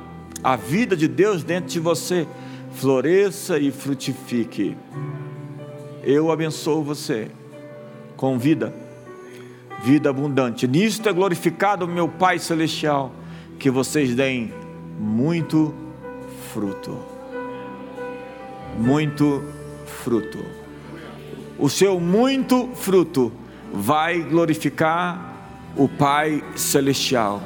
a 0.44 0.56
vida 0.56 0.96
de 0.96 1.08
Deus 1.08 1.44
dentro 1.44 1.72
de 1.72 1.80
você, 1.80 2.28
floresça 2.74 3.58
e 3.58 3.72
frutifique. 3.72 4.78
Eu 6.04 6.32
abençoo 6.32 6.84
você 6.84 7.30
com 8.16 8.38
vida, 8.38 8.72
vida 9.84 10.12
abundante. 10.12 10.68
Nisto 10.68 11.10
é 11.10 11.14
glorificado 11.14 11.88
meu 11.88 12.08
Pai 12.08 12.38
Celestial, 12.38 13.12
que 13.58 13.72
vocês 13.72 14.14
deem 14.14 14.54
muito 15.00 15.74
fruto. 16.54 17.00
Muito 18.78 19.44
fruto 20.04 20.55
o 21.58 21.70
seu 21.70 22.00
muito 22.00 22.70
fruto 22.76 23.32
vai 23.74 24.22
glorificar 24.22 25.34
o 25.76 25.88
Pai 25.88 26.44
Celestial. 26.56 27.42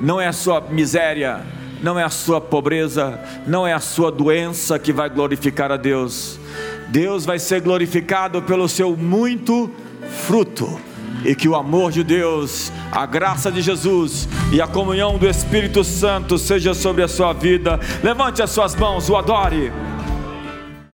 Não 0.00 0.20
é 0.20 0.26
a 0.26 0.32
sua 0.32 0.60
miséria, 0.60 1.40
não 1.82 1.98
é 1.98 2.04
a 2.04 2.10
sua 2.10 2.40
pobreza, 2.40 3.20
não 3.46 3.66
é 3.66 3.72
a 3.72 3.80
sua 3.80 4.10
doença 4.10 4.78
que 4.78 4.92
vai 4.92 5.08
glorificar 5.08 5.70
a 5.70 5.76
Deus. 5.76 6.38
Deus 6.88 7.24
vai 7.24 7.38
ser 7.38 7.60
glorificado 7.60 8.42
pelo 8.42 8.68
seu 8.68 8.96
muito 8.96 9.70
fruto. 10.26 10.80
E 11.24 11.34
que 11.34 11.48
o 11.48 11.54
amor 11.54 11.92
de 11.92 12.02
Deus, 12.02 12.72
a 12.90 13.04
graça 13.04 13.52
de 13.52 13.60
Jesus 13.60 14.26
e 14.52 14.60
a 14.60 14.66
comunhão 14.66 15.18
do 15.18 15.28
Espírito 15.28 15.84
Santo 15.84 16.38
seja 16.38 16.72
sobre 16.72 17.02
a 17.02 17.08
sua 17.08 17.34
vida. 17.34 17.78
Levante 18.02 18.42
as 18.42 18.50
suas 18.50 18.74
mãos, 18.74 19.10
o 19.10 19.16
adore. 19.16 19.70